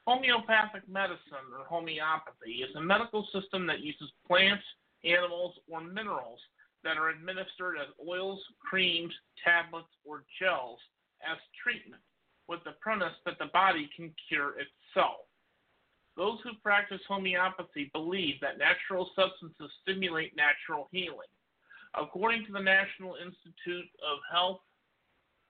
Homeopathic 0.07 0.89
medicine, 0.89 1.51
or 1.51 1.67
homeopathy, 1.67 2.63
is 2.63 2.75
a 2.77 2.81
medical 2.81 3.27
system 3.35 3.67
that 3.67 3.81
uses 3.81 4.11
plants, 4.27 4.65
animals, 5.05 5.55
or 5.69 5.81
minerals 5.81 6.39
that 6.85 6.97
are 6.97 7.11
administered 7.11 7.77
as 7.77 7.91
oils, 8.07 8.41
creams, 8.63 9.13
tablets, 9.45 9.91
or 10.05 10.23
gels 10.39 10.79
as 11.27 11.37
treatment, 11.63 12.03
with 12.49 12.63
the 12.65 12.79
premise 12.81 13.15
that 13.25 13.39
the 13.39 13.51
body 13.53 13.89
can 13.95 14.13
cure 14.29 14.55
itself. 14.59 15.27
Those 16.17 16.39
who 16.45 16.57
practice 16.63 17.01
homeopathy 17.07 17.91
believe 17.93 18.41
that 18.41 18.59
natural 18.59 19.11
substances 19.15 19.71
stimulate 19.83 20.35
natural 20.37 20.89
healing. 20.91 21.29
According 21.95 22.47
to 22.47 22.53
the 22.53 22.63
National 22.63 23.17
Institute 23.17 23.89
of 24.01 24.19
Health, 24.33 24.61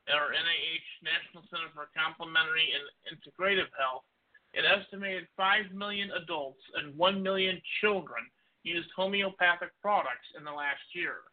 or 0.07 0.31
NIH, 0.31 0.89
National 1.03 1.43
Center 1.51 1.71
for 1.75 1.91
Complementary 1.91 2.71
and 2.71 2.87
Integrative 3.11 3.71
Health, 3.75 4.07
an 4.55 4.63
estimated 4.63 5.27
5 5.37 5.75
million 5.75 6.11
adults 6.15 6.63
and 6.79 6.97
1 6.97 7.23
million 7.23 7.61
children 7.81 8.23
used 8.63 8.89
homeopathic 8.95 9.71
products 9.83 10.27
in 10.39 10.45
the 10.45 10.51
last 10.51 10.83
year. 10.95 11.27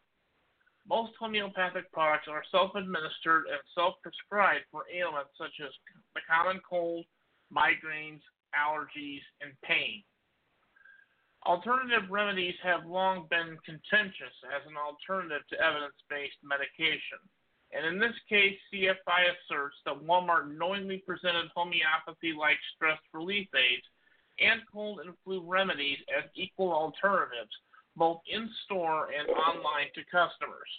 Most 0.86 1.12
homeopathic 1.18 1.90
products 1.92 2.28
are 2.28 2.44
self 2.50 2.74
administered 2.74 3.44
and 3.48 3.60
self 3.74 3.94
prescribed 4.02 4.64
for 4.70 4.84
ailments 4.92 5.32
such 5.38 5.56
as 5.64 5.72
the 6.14 6.20
common 6.28 6.60
cold, 6.68 7.06
migraines, 7.52 8.20
allergies, 8.52 9.24
and 9.40 9.52
pain. 9.62 10.02
Alternative 11.46 12.08
remedies 12.10 12.54
have 12.62 12.86
long 12.86 13.26
been 13.28 13.56
contentious 13.64 14.36
as 14.48 14.64
an 14.66 14.76
alternative 14.76 15.42
to 15.50 15.60
evidence 15.60 15.96
based 16.08 16.40
medication. 16.42 17.20
And 17.72 17.84
in 17.84 17.98
this 17.98 18.16
case, 18.28 18.56
CFI 18.72 19.34
asserts 19.34 19.76
that 19.84 20.00
Walmart 20.00 20.56
knowingly 20.56 21.02
presented 21.04 21.50
homeopathy 21.54 22.32
like 22.32 22.56
stress 22.74 22.98
relief 23.12 23.48
aids 23.54 23.84
and 24.38 24.60
cold 24.72 25.00
and 25.00 25.14
flu 25.24 25.42
remedies 25.42 25.98
as 26.16 26.24
equal 26.34 26.72
alternatives, 26.72 27.52
both 27.96 28.20
in 28.26 28.50
store 28.64 29.08
and 29.14 29.28
online 29.30 29.90
to 29.94 30.02
customers. 30.10 30.70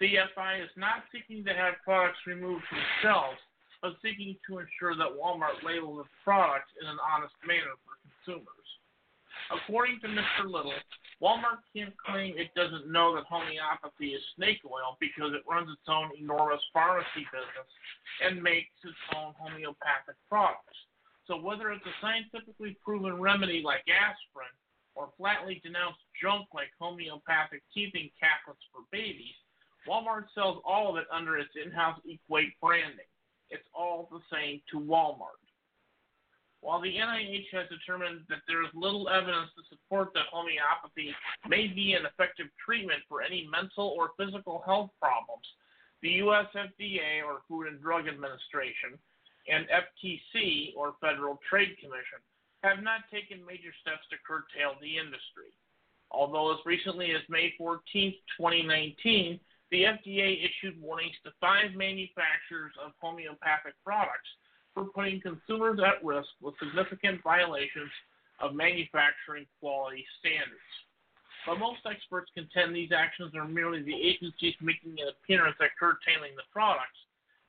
CFI 0.00 0.62
is 0.62 0.72
not 0.76 1.06
seeking 1.12 1.44
to 1.44 1.54
have 1.54 1.80
products 1.84 2.18
removed 2.26 2.64
from 2.68 2.82
shelves, 3.00 3.40
but 3.80 3.96
seeking 4.02 4.36
to 4.48 4.58
ensure 4.58 4.96
that 4.96 5.14
Walmart 5.14 5.62
labels 5.62 6.04
its 6.04 6.14
products 6.24 6.72
in 6.80 6.88
an 6.88 6.98
honest 7.00 7.34
manner 7.46 7.78
for 7.84 8.00
consumers. 8.02 8.68
According 9.52 10.00
to 10.00 10.08
Mr. 10.08 10.48
Little, 10.48 10.74
Walmart 11.22 11.62
can't 11.70 11.94
claim 12.00 12.34
it 12.36 12.54
doesn't 12.56 12.90
know 12.90 13.14
that 13.14 13.28
homeopathy 13.28 14.16
is 14.16 14.22
snake 14.36 14.60
oil 14.66 14.96
because 15.00 15.32
it 15.32 15.46
runs 15.48 15.68
its 15.70 15.86
own 15.86 16.10
enormous 16.18 16.62
pharmacy 16.72 17.28
business 17.30 17.70
and 18.24 18.42
makes 18.42 18.74
its 18.82 18.98
own 19.14 19.32
homeopathic 19.38 20.16
products. 20.28 20.76
So 21.26 21.36
whether 21.40 21.72
it's 21.72 21.86
a 21.86 21.94
scientifically 22.00 22.76
proven 22.84 23.20
remedy 23.20 23.62
like 23.64 23.84
aspirin 23.88 24.52
or 24.94 25.10
flatly 25.16 25.60
denounce 25.64 25.96
junk 26.20 26.46
like 26.54 26.70
homeopathic 26.80 27.62
teething 27.72 28.10
tablets 28.20 28.62
for 28.72 28.82
babies, 28.92 29.34
Walmart 29.88 30.26
sells 30.34 30.62
all 30.64 30.90
of 30.90 30.96
it 30.96 31.06
under 31.12 31.36
its 31.36 31.50
in-house 31.62 32.00
Equate 32.08 32.54
branding. 32.60 33.10
It's 33.50 33.68
all 33.74 34.08
the 34.10 34.20
same 34.32 34.60
to 34.70 34.80
Walmart. 34.80 35.42
While 36.60 36.80
the 36.80 36.96
NIH 36.96 37.52
has 37.52 37.68
determined 37.68 38.24
that 38.30 38.40
there 38.48 38.64
is 38.64 38.70
little 38.72 39.10
evidence 39.10 39.50
to 39.52 39.68
support 39.68 40.14
that 40.14 40.32
homeopathy 40.32 41.14
may 41.46 41.68
be 41.68 41.92
an 41.92 42.06
effective 42.06 42.46
treatment 42.64 43.00
for 43.06 43.20
any 43.20 43.46
mental 43.52 43.92
or 43.98 44.16
physical 44.16 44.62
health 44.64 44.88
problems, 44.98 45.44
the 46.00 46.24
U.S. 46.24 46.46
FDA, 46.56 47.20
or 47.20 47.44
Food 47.48 47.68
and 47.68 47.82
Drug 47.82 48.08
Administration, 48.08 48.96
and 49.46 49.68
FTC, 49.68 50.72
or 50.74 50.94
Federal 51.02 51.38
Trade 51.48 51.76
Commission, 51.76 52.24
have 52.64 52.80
not 52.82 53.04
taken 53.12 53.44
major 53.44 53.76
steps 53.84 54.08
to 54.08 54.16
curtail 54.24 54.80
the 54.80 54.96
industry. 54.96 55.52
Although 56.10 56.56
as 56.56 56.64
recently 56.64 57.12
as 57.12 57.20
May 57.28 57.52
14, 57.60 57.84
2019, 58.40 59.38
the 59.70 59.84
FDA 59.84 60.40
issued 60.40 60.80
warnings 60.80 61.16
to 61.24 61.30
five 61.40 61.76
manufacturers 61.76 62.72
of 62.80 62.96
homeopathic 63.00 63.76
products 63.84 64.28
for 64.72 64.88
putting 64.96 65.20
consumers 65.20 65.78
at 65.84 66.00
risk 66.00 66.28
with 66.40 66.56
significant 66.58 67.22
violations 67.22 67.92
of 68.40 68.54
manufacturing 68.56 69.44
quality 69.60 70.06
standards. 70.20 70.72
But 71.44 71.60
most 71.60 71.84
experts 71.84 72.32
contend 72.32 72.74
these 72.74 72.92
actions 72.96 73.36
are 73.36 73.46
merely 73.46 73.82
the 73.82 73.94
agencies 73.94 74.56
making 74.64 74.96
an 74.96 75.12
appearance 75.12 75.56
at 75.60 75.76
curtailing 75.76 76.32
the 76.34 76.48
products, 76.50 76.96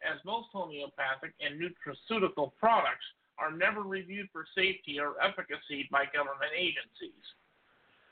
as 0.04 0.20
most 0.26 0.52
homeopathic 0.52 1.32
and 1.40 1.56
nutraceutical 1.56 2.52
products 2.60 3.08
are 3.38 3.52
never 3.52 3.82
reviewed 3.82 4.30
for 4.32 4.46
safety 4.56 5.00
or 5.00 5.16
efficacy 5.22 5.88
by 5.92 6.06
government 6.14 6.52
agencies. 6.58 7.24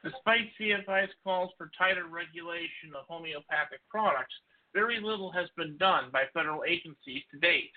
Despite 0.04 0.52
CFI's 0.60 1.14
calls 1.24 1.52
for 1.58 1.72
tighter 1.78 2.08
regulation 2.08 2.92
of 2.98 3.06
homeopathic 3.08 3.80
products, 3.90 4.34
very 4.74 5.00
little 5.00 5.32
has 5.32 5.48
been 5.56 5.78
done 5.78 6.10
by 6.12 6.24
federal 6.34 6.64
agencies 6.68 7.24
to 7.32 7.40
date. 7.40 7.72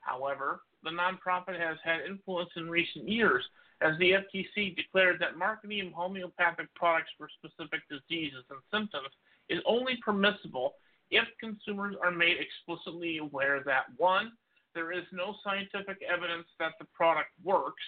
However, 0.00 0.60
the 0.84 0.90
nonprofit 0.90 1.58
has 1.58 1.78
had 1.82 2.02
influence 2.08 2.50
in 2.56 2.70
recent 2.70 3.08
years 3.08 3.42
as 3.82 3.98
the 3.98 4.12
FTC 4.12 4.76
declared 4.76 5.18
that 5.20 5.36
marketing 5.36 5.88
of 5.88 5.92
homeopathic 5.92 6.72
products 6.74 7.10
for 7.18 7.28
specific 7.28 7.80
diseases 7.90 8.44
and 8.50 8.60
symptoms 8.72 9.10
is 9.48 9.60
only 9.66 9.98
permissible 10.04 10.74
if 11.10 11.24
consumers 11.40 11.94
are 12.02 12.10
made 12.10 12.36
explicitly 12.38 13.18
aware 13.18 13.62
that 13.64 13.84
one, 13.96 14.32
there 14.76 14.92
is 14.92 15.08
no 15.10 15.34
scientific 15.42 16.04
evidence 16.04 16.46
that 16.60 16.76
the 16.78 16.84
product 16.92 17.32
works, 17.42 17.82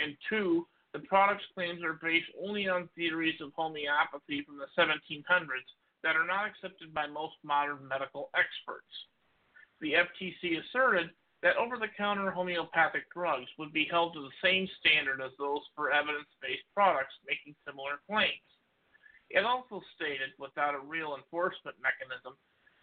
and 0.00 0.16
two, 0.26 0.66
the 0.96 1.04
product's 1.04 1.44
claims 1.54 1.84
are 1.84 2.00
based 2.02 2.32
only 2.40 2.66
on 2.66 2.88
theories 2.96 3.38
of 3.44 3.52
homeopathy 3.54 4.42
from 4.42 4.56
the 4.56 4.72
1700s 4.72 5.68
that 6.02 6.16
are 6.16 6.26
not 6.26 6.48
accepted 6.48 6.94
by 6.96 7.06
most 7.06 7.36
modern 7.44 7.86
medical 7.86 8.30
experts. 8.32 8.88
The 9.84 10.00
FTC 10.00 10.58
asserted 10.64 11.10
that 11.42 11.56
over 11.56 11.76
the 11.76 11.92
counter 11.96 12.30
homeopathic 12.30 13.12
drugs 13.12 13.48
would 13.58 13.72
be 13.72 13.88
held 13.90 14.14
to 14.14 14.20
the 14.24 14.40
same 14.42 14.68
standard 14.80 15.20
as 15.20 15.32
those 15.38 15.60
for 15.76 15.92
evidence 15.92 16.28
based 16.40 16.64
products 16.74 17.14
making 17.28 17.54
similar 17.68 18.00
claims. 18.08 18.48
It 19.30 19.44
also 19.44 19.80
stated, 19.94 20.32
without 20.38 20.74
a 20.74 20.80
real 20.80 21.16
enforcement 21.16 21.76
mechanism, 21.80 22.34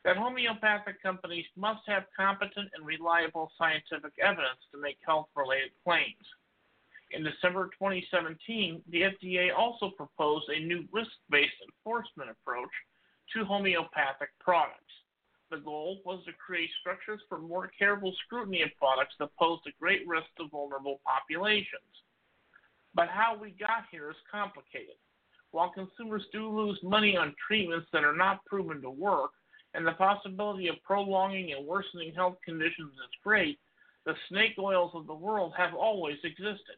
that 0.08 0.16
homeopathic 0.16 1.04
companies 1.04 1.44
must 1.58 1.82
have 1.86 2.06
competent 2.16 2.72
and 2.74 2.88
reliable 2.88 3.52
scientific 3.58 4.14
evidence 4.24 4.64
to 4.72 4.80
make 4.80 4.96
health 5.06 5.28
related 5.36 5.72
claims. 5.84 6.24
In 7.12 7.26
December 7.26 7.66
2017, 7.78 8.82
the 8.90 9.12
FDA 9.12 9.50
also 9.52 9.90
proposed 9.90 10.48
a 10.48 10.64
new 10.64 10.86
risk 10.94 11.12
based 11.30 11.60
enforcement 11.68 12.30
approach 12.32 12.72
to 13.34 13.44
homeopathic 13.44 14.30
products. 14.40 14.96
The 15.52 15.58
goal 15.58 16.00
was 16.06 16.24
to 16.24 16.32
create 16.32 16.70
structures 16.80 17.20
for 17.28 17.40
more 17.40 17.70
careful 17.78 18.14
scrutiny 18.24 18.62
of 18.62 18.70
products 18.80 19.16
that 19.20 19.36
pose 19.38 19.60
a 19.68 19.76
great 19.78 20.08
risk 20.08 20.28
to 20.38 20.48
vulnerable 20.48 21.02
populations. 21.04 21.92
But 22.96 23.10
how 23.10 23.38
we 23.38 23.52
got 23.60 23.92
here 23.92 24.10
is 24.10 24.16
complicated. 24.32 24.96
While 25.52 25.72
consumers 25.72 26.24
do 26.32 26.48
lose 26.48 26.80
money 26.82 27.18
on 27.18 27.36
treatments 27.46 27.88
that 27.92 28.06
are 28.06 28.16
not 28.16 28.46
proven 28.46 28.82
to 28.84 28.90
work, 28.90 29.32
and 29.78 29.86
the 29.86 29.92
possibility 29.92 30.68
of 30.70 30.76
prolonging 30.84 31.54
and 31.54 31.66
worsening 31.66 32.12
health 32.16 32.38
conditions 32.44 32.94
is 32.94 33.22
great, 33.24 33.60
the 34.08 34.16
snake 34.28 34.56
oils 34.58 34.92
of 34.96 35.06
the 35.06 35.14
world 35.14 35.54
have 35.56 35.76
always 35.76 36.18
existed. 36.24 36.78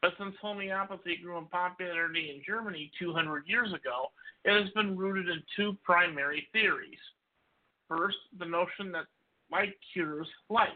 But 0.00 0.14
since 0.18 0.34
homeopathy 0.40 1.18
grew 1.22 1.36
in 1.36 1.44
popularity 1.44 2.32
in 2.34 2.42
Germany 2.44 2.90
200 2.98 3.46
years 3.46 3.68
ago, 3.74 4.06
it 4.46 4.58
has 4.58 4.72
been 4.72 4.96
rooted 4.96 5.28
in 5.28 5.42
two 5.54 5.76
primary 5.84 6.48
theories. 6.54 6.98
First, 7.86 8.16
the 8.38 8.46
notion 8.46 8.90
that 8.92 9.04
like 9.52 9.76
cures 9.92 10.26
like. 10.48 10.70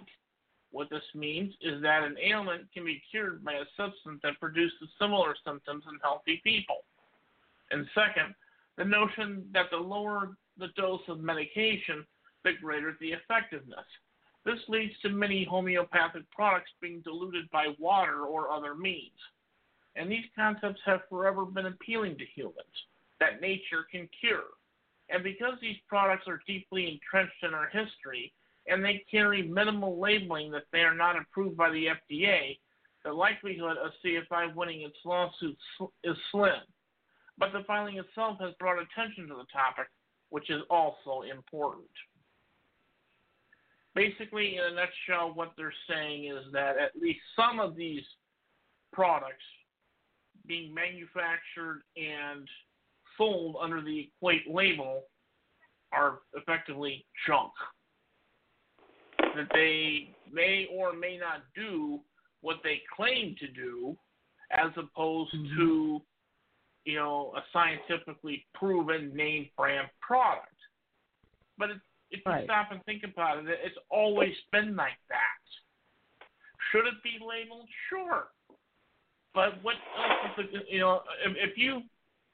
What 0.73 0.91
this 0.91 1.03
means 1.15 1.55
is 1.63 1.81
that 1.81 2.03
an 2.03 2.17
ailment 2.23 2.71
can 2.75 2.85
be 2.85 3.03
cured 3.11 3.43
by 3.43 3.55
a 3.55 3.65
substance 3.79 4.21
that 4.23 4.39
produces 4.41 4.91
similar 5.01 5.35
symptoms 5.47 5.85
in 5.91 5.99
healthy 6.03 6.43
people. 6.45 6.85
And 7.71 7.87
second, 7.95 8.35
the 8.77 8.85
notion 8.85 9.47
that 9.55 9.71
the 9.71 9.79
lower 9.79 10.37
the 10.59 10.69
dose 10.77 11.03
of 11.09 11.21
medication, 11.21 12.07
the 12.45 12.53
greater 12.61 12.97
the 13.01 13.13
effectiveness. 13.13 13.87
This 14.45 14.61
leads 14.69 14.95
to 15.03 15.09
many 15.09 15.45
homeopathic 15.45 16.31
products 16.31 16.71
being 16.81 17.01
diluted 17.01 17.51
by 17.51 17.75
water 17.79 18.23
or 18.23 18.51
other 18.51 18.75
means. 18.75 19.19
And 19.97 20.11
these 20.11 20.25
concepts 20.37 20.81
have 20.85 21.01
forever 21.09 21.45
been 21.45 21.67
appealing 21.67 22.17
to 22.19 22.25
humans 22.25 22.57
that 23.19 23.41
nature 23.41 23.87
can 23.91 24.09
cure. 24.21 24.45
And 25.09 25.23
because 25.23 25.55
these 25.61 25.77
products 25.89 26.29
are 26.29 26.43
deeply 26.47 26.89
entrenched 26.89 27.43
in 27.43 27.55
our 27.55 27.69
history 27.69 28.33
and 28.69 28.85
they 28.85 29.05
carry 29.11 29.43
minimal 29.43 30.01
labeling 30.01 30.51
that 30.53 30.67
they 30.73 30.81
are 30.81 30.95
not 30.95 31.17
approved 31.17 31.57
by 31.57 31.71
the 31.71 31.87
FDA, 31.87 32.59
the 33.05 33.13
likelihood 33.13 33.77
of 33.79 33.93
CFI 34.05 34.55
winning 34.55 34.83
its 34.83 34.97
lawsuit 35.05 35.57
is 36.03 36.17
slim. 36.31 36.61
But 37.39 37.53
the 37.53 37.65
filing 37.67 37.99
itself 37.99 38.39
has 38.41 38.55
brought 38.59 38.83
attention 38.83 39.29
to 39.29 39.35
the 39.35 39.47
topic, 39.53 39.87
which 40.31 40.51
is 40.51 40.63
also 40.71 41.23
important. 41.23 41.87
Basically, 43.95 44.57
in 44.57 44.65
a 44.65 44.75
nutshell, 44.75 45.33
what 45.35 45.53
they're 45.57 45.73
saying 45.89 46.27
is 46.27 46.53
that 46.53 46.77
at 46.77 47.01
least 47.01 47.21
some 47.35 47.59
of 47.59 47.77
these 47.77 48.03
products 48.93 49.45
being 50.47 50.73
manufactured 50.75 51.83
and 51.97 52.47
sold 53.17 53.57
under 53.61 53.81
the 53.81 54.11
Equate 54.21 54.49
label 54.53 55.05
are 55.93 56.21
effectively 56.35 57.07
junk. 57.27 57.53
That 59.19 59.49
they 59.53 60.15
may 60.33 60.67
or 60.71 60.93
may 60.93 61.17
not 61.17 61.43
do 61.55 62.01
what 62.43 62.59
they 62.63 62.83
claim 62.95 63.35
to 63.41 63.49
do, 63.49 63.97
as 64.51 64.71
opposed 64.77 65.35
mm-hmm. 65.35 65.59
to, 65.59 66.03
you 66.87 66.97
know, 66.97 67.33
a 67.37 67.43
scientifically 67.53 68.47
proven 68.55 69.15
name 69.15 69.51
brand 69.57 69.89
product. 70.01 70.49
But 71.59 71.71
it, 71.71 71.77
if 72.11 72.21
you 72.25 72.33
stop 72.45 72.69
and 72.71 72.83
think 72.85 73.03
about 73.03 73.39
it, 73.39 73.47
it's 73.65 73.77
always 73.91 74.35
been 74.53 74.75
like 74.77 74.99
that. 75.11 75.43
Should 76.71 76.87
it 76.87 77.03
be 77.03 77.19
labeled? 77.21 77.69
Sure. 77.91 78.29
But 79.35 79.63
what 79.63 79.75
else 79.99 80.39
is 80.39 80.55
it, 80.55 80.67
you 80.71 80.81
know, 80.81 81.03
if, 81.25 81.51
if 81.51 81.59
you 81.59 81.83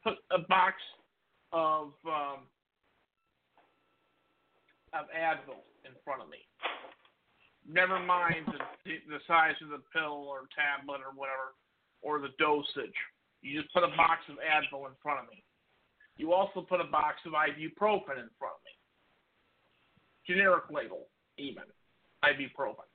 put 0.05 0.15
a 0.31 0.39
box 0.39 0.77
of 1.53 1.89
um, 2.07 2.47
of 4.93 5.07
Advil 5.17 5.65
in 5.85 5.93
front 6.05 6.23
of 6.23 6.29
me. 6.29 6.39
Never 7.69 7.99
mind 7.99 8.45
the, 8.85 8.99
the 9.09 9.19
size 9.27 9.55
of 9.63 9.71
the 9.71 9.81
pill 9.93 10.29
or 10.29 10.51
tablet 10.53 11.01
or 11.01 11.17
whatever, 11.17 11.57
or 12.03 12.21
the 12.21 12.35
dosage. 12.39 12.97
You 13.43 13.61
just 13.61 13.73
put 13.75 13.83
a 13.83 13.89
box 13.97 14.23
of 14.31 14.37
Advil 14.37 14.87
in 14.87 14.93
front 15.03 15.21
of 15.21 15.27
me. 15.29 15.43
You 16.17 16.33
also 16.33 16.61
put 16.61 16.81
a 16.81 16.85
box 16.85 17.17
of 17.27 17.33
ibuprofen 17.33 18.19
in 18.19 18.31
front 18.39 18.55
of 18.55 18.63
me. 18.65 18.75
Generic 20.27 20.65
label, 20.71 21.09
even. 21.39 21.65
Ibuprofen. 22.25 22.87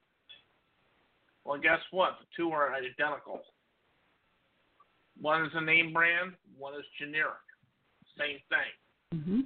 Well, 1.44 1.60
guess 1.60 1.80
what? 1.92 2.18
The 2.20 2.26
two 2.36 2.52
are 2.52 2.74
identical. 2.74 3.42
One 5.20 5.46
is 5.46 5.52
a 5.56 5.62
name 5.62 5.94
brand, 5.94 6.34
one 6.58 6.74
is 6.76 6.86
generic. 7.00 7.34
Same 8.18 8.38
thing. 8.50 9.22
hmm 9.22 9.40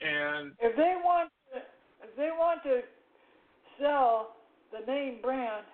And 0.00 0.52
If 0.60 0.76
they 0.76 0.94
want, 1.02 1.30
to, 1.52 1.60
if 2.08 2.16
they 2.16 2.30
want 2.32 2.62
to 2.64 2.80
sell 3.80 4.36
the 4.72 4.84
name 4.90 5.18
brand, 5.22 5.64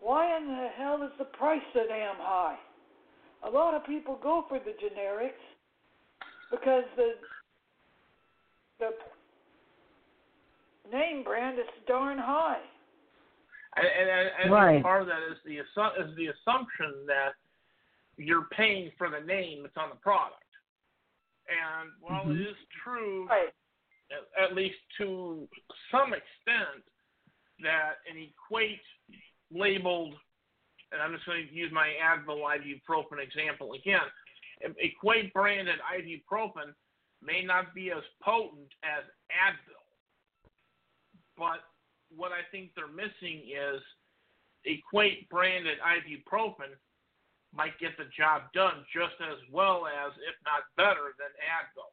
why 0.00 0.36
in 0.36 0.46
the 0.46 0.68
hell 0.76 1.02
is 1.02 1.10
the 1.18 1.24
price 1.24 1.62
so 1.72 1.80
damn 1.88 2.16
high? 2.16 2.56
A 3.44 3.50
lot 3.50 3.74
of 3.74 3.84
people 3.86 4.18
go 4.22 4.44
for 4.48 4.58
the 4.58 4.72
generics 4.72 5.30
because 6.50 6.84
the 6.96 7.14
the 8.78 8.90
name 10.92 11.24
brand 11.24 11.58
is 11.58 11.66
darn 11.86 12.18
high. 12.18 12.60
and, 13.76 13.86
and, 13.86 14.30
and 14.42 14.52
Right. 14.52 14.82
part 14.82 15.02
of 15.02 15.08
that 15.08 15.22
is 15.22 15.36
the 15.44 15.58
is 15.58 16.16
the 16.16 16.28
assumption 16.28 17.06
that 17.06 17.34
you're 18.16 18.46
paying 18.50 18.90
for 18.98 19.08
the 19.10 19.20
name 19.20 19.62
that's 19.62 19.76
on 19.76 19.90
the 19.90 19.96
product. 19.96 20.42
And 21.48 21.92
while 22.00 22.24
Mhm. 22.26 22.40
it 22.40 22.48
is 22.48 22.56
true 22.82 23.26
Right. 23.28 23.52
at, 24.10 24.42
at 24.42 24.54
least 24.54 24.78
to 24.98 25.48
some 25.90 26.12
extent, 26.14 26.84
that 27.60 27.98
an 28.08 28.16
equate 28.16 28.82
labeled, 29.50 30.18
and 30.92 31.02
I'm 31.02 31.12
just 31.12 31.26
going 31.26 31.46
to 31.46 31.54
use 31.54 31.70
my 31.72 31.92
Advil 32.00 32.40
ibuprofen 32.40 33.22
example 33.22 33.72
again. 33.74 34.06
Equate 34.78 35.32
branded 35.32 35.78
ibuprofen 35.84 36.74
may 37.22 37.42
not 37.42 37.74
be 37.74 37.90
as 37.90 38.02
potent 38.22 38.72
as 38.82 39.04
Advil, 39.30 39.84
but 41.36 41.60
what 42.14 42.32
I 42.32 42.42
think 42.50 42.70
they're 42.74 42.88
missing 42.88 43.46
is 43.46 43.80
equate 44.64 45.28
branded 45.28 45.78
ibuprofen 45.80 46.74
might 47.54 47.78
get 47.78 47.96
the 47.96 48.04
job 48.16 48.42
done 48.52 48.84
just 48.92 49.16
as 49.20 49.38
well 49.52 49.86
as, 49.86 50.12
if 50.28 50.36
not 50.44 50.68
better, 50.76 51.14
than 51.16 51.32
Advil. 51.40 51.92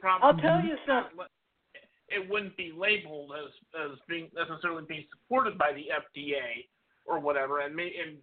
Probably 0.00 0.26
I'll 0.26 0.36
tell 0.36 0.64
you 0.64 0.76
something. 0.86 1.26
it 2.08 2.28
wouldn't 2.28 2.56
be 2.56 2.72
labeled 2.76 3.32
as 3.36 3.50
as 3.74 3.98
being 4.08 4.30
necessarily 4.34 4.84
being 4.88 5.04
supported 5.10 5.58
by 5.58 5.72
the 5.72 5.86
FDA 5.90 6.66
or 7.08 7.18
whatever, 7.18 7.60
and 7.60 7.74
may, 7.74 7.90
and 7.96 8.18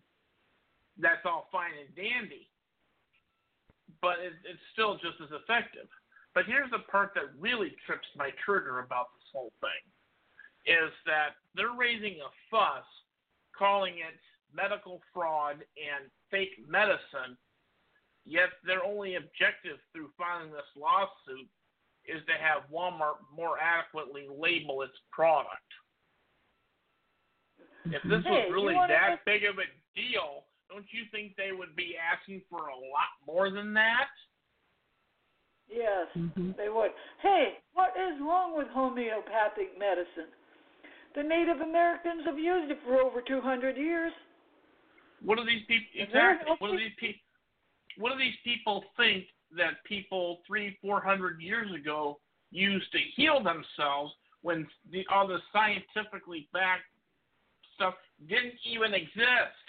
that's 0.98 1.26
all 1.26 1.50
fine 1.52 1.74
and 1.74 1.96
dandy. 1.96 2.48
But 4.02 4.22
it, 4.22 4.34
it's 4.46 4.62
still 4.74 4.96
just 4.96 5.18
as 5.22 5.34
effective. 5.34 5.90
But 6.34 6.46
here's 6.46 6.70
the 6.70 6.86
part 6.92 7.12
that 7.16 7.34
really 7.40 7.74
trips 7.86 8.08
my 8.16 8.30
trigger 8.46 8.80
about 8.80 9.08
this 9.16 9.28
whole 9.34 9.52
thing, 9.60 9.84
is 10.68 10.92
that 11.06 11.40
they're 11.56 11.78
raising 11.78 12.20
a 12.22 12.30
fuss, 12.52 12.86
calling 13.58 13.96
it 14.00 14.20
medical 14.54 15.02
fraud 15.14 15.64
and 15.76 16.12
fake 16.30 16.56
medicine, 16.68 17.36
yet 18.26 18.50
their 18.66 18.84
only 18.84 19.16
objective 19.16 19.80
through 19.92 20.10
filing 20.18 20.52
this 20.52 20.70
lawsuit 20.76 21.48
is 22.06 22.22
to 22.28 22.34
have 22.38 22.70
Walmart 22.72 23.18
more 23.36 23.58
adequately 23.58 24.28
label 24.30 24.82
its 24.84 24.98
product. 25.12 25.66
If 27.86 28.02
this 28.04 28.24
Hey, 28.24 28.46
was 28.46 28.52
really 28.52 28.74
wanna 28.76 28.94
that 28.94 29.10
know- 29.10 29.20
big 29.26 29.44
of 29.46 29.60
a 29.60 29.66
deal, 29.96 30.46
don't 30.70 30.92
you 30.92 31.06
think 31.12 31.36
they 31.36 31.52
would 31.52 31.76
be 31.76 31.98
asking 31.98 32.42
for 32.50 32.68
a 32.68 32.76
lot 32.76 33.10
more 33.26 33.50
than 33.50 33.74
that? 33.74 34.10
Yes, 35.68 36.08
hmm 36.14 36.52
they 36.58 36.70
would. 36.70 36.92
Hey, 37.20 37.60
what 37.74 37.96
is 37.98 38.20
wrong 38.22 38.56
with 38.56 38.68
homeopathic 38.70 39.78
medicine? 39.78 40.30
The 41.16 41.24
Native 41.24 41.62
Americans 41.62 42.26
have 42.26 42.38
used 42.38 42.72
it 42.72 42.80
for 42.84 43.00
over 43.02 43.22
200 43.22 43.78
years. 43.78 44.14
What 45.22 45.38
do 45.38 45.46
these 45.46 45.66
people 45.66 45.88
exactly? 45.96 46.56
What 46.60 46.72
do 46.72 46.78
these 46.78 46.94
people? 46.98 47.22
What 47.98 48.12
do 48.12 48.18
these 48.20 48.36
people 48.44 48.84
think 48.98 49.26
that 49.56 49.84
people 49.86 50.42
three, 50.46 50.78
four 50.82 51.02
hundred 51.02 51.40
years 51.42 51.72
ago 51.74 52.20
used 52.52 52.92
to 52.92 53.00
heal 53.16 53.42
themselves 53.42 54.14
when 54.42 54.68
the 54.92 55.08
all 55.08 55.26
the 55.26 55.40
scientifically 55.54 56.48
backed 56.52 56.84
stuff 57.76 57.96
didn't 58.28 58.56
even 58.66 58.94
exist? 58.94 59.66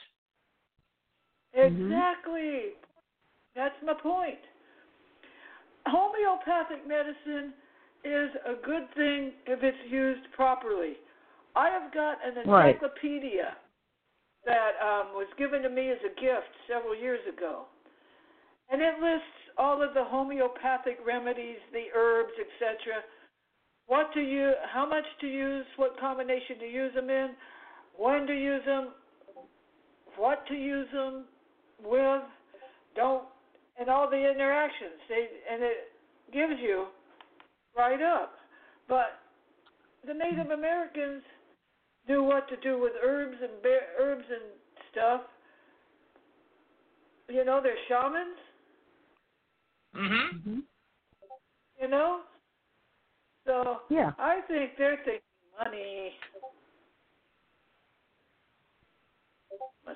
Mhm. 1.54 1.86
Exactly. 1.86 2.74
That's 3.54 3.80
my 3.82 3.94
point. 3.94 4.38
Homeopathic 5.86 6.86
medicine 6.86 7.54
is 8.04 8.34
a 8.44 8.54
good 8.54 8.90
thing 8.94 9.32
if 9.46 9.62
it's 9.62 9.90
used 9.90 10.30
properly. 10.32 10.98
I 11.54 11.70
have 11.70 11.92
got 11.92 12.22
an 12.24 12.36
Right. 12.48 12.74
encyclopedia 12.74 13.56
that 14.44 14.80
um, 14.80 15.14
was 15.14 15.26
given 15.38 15.62
to 15.62 15.70
me 15.70 15.90
as 15.90 15.98
a 16.04 16.20
gift 16.20 16.50
several 16.66 16.94
years 16.94 17.26
ago, 17.26 17.66
and 18.68 18.82
it 18.82 19.00
lists 19.00 19.50
all 19.56 19.82
of 19.82 19.94
the 19.94 20.04
homeopathic 20.04 20.98
remedies, 21.04 21.58
the 21.72 21.90
herbs, 21.94 22.32
etc. 22.38 23.02
What 23.86 24.12
to 24.12 24.20
use, 24.20 24.54
how 24.72 24.84
much 24.86 25.06
to 25.20 25.26
use, 25.26 25.66
what 25.76 25.98
combination 25.98 26.58
to 26.58 26.66
use 26.66 26.94
them 26.94 27.08
in, 27.08 27.36
when 27.96 28.26
to 28.26 28.34
use 28.34 28.62
them, 28.66 28.88
what 30.16 30.46
to 30.48 30.54
use 30.54 30.88
them 30.92 31.24
with, 31.84 32.22
don't, 32.94 33.24
and 33.78 33.88
all 33.88 34.08
the 34.08 34.16
interactions. 34.16 35.00
They 35.08 35.26
and 35.52 35.62
it 35.62 35.92
gives 36.32 36.60
you 36.60 36.86
right 37.76 38.00
up. 38.00 38.34
But 38.88 39.20
the 40.06 40.14
Native 40.14 40.50
Americans 40.50 41.22
knew 42.08 42.22
what 42.22 42.48
to 42.48 42.56
do 42.56 42.80
with 42.80 42.92
herbs 43.04 43.36
and 43.42 43.62
bear, 43.62 43.80
herbs 43.98 44.24
and 44.30 44.42
stuff. 44.92 45.20
You 47.28 47.44
know, 47.44 47.60
they're 47.62 47.74
shamans. 47.88 48.38
Mm-hmm. 49.96 50.38
hmm 50.38 50.58
You 51.80 51.88
know, 51.88 52.20
so 53.46 53.80
Yeah. 53.88 54.12
I 54.18 54.40
think 54.48 54.72
they're 54.76 54.98
thinking 55.04 55.20
money. 55.64 56.12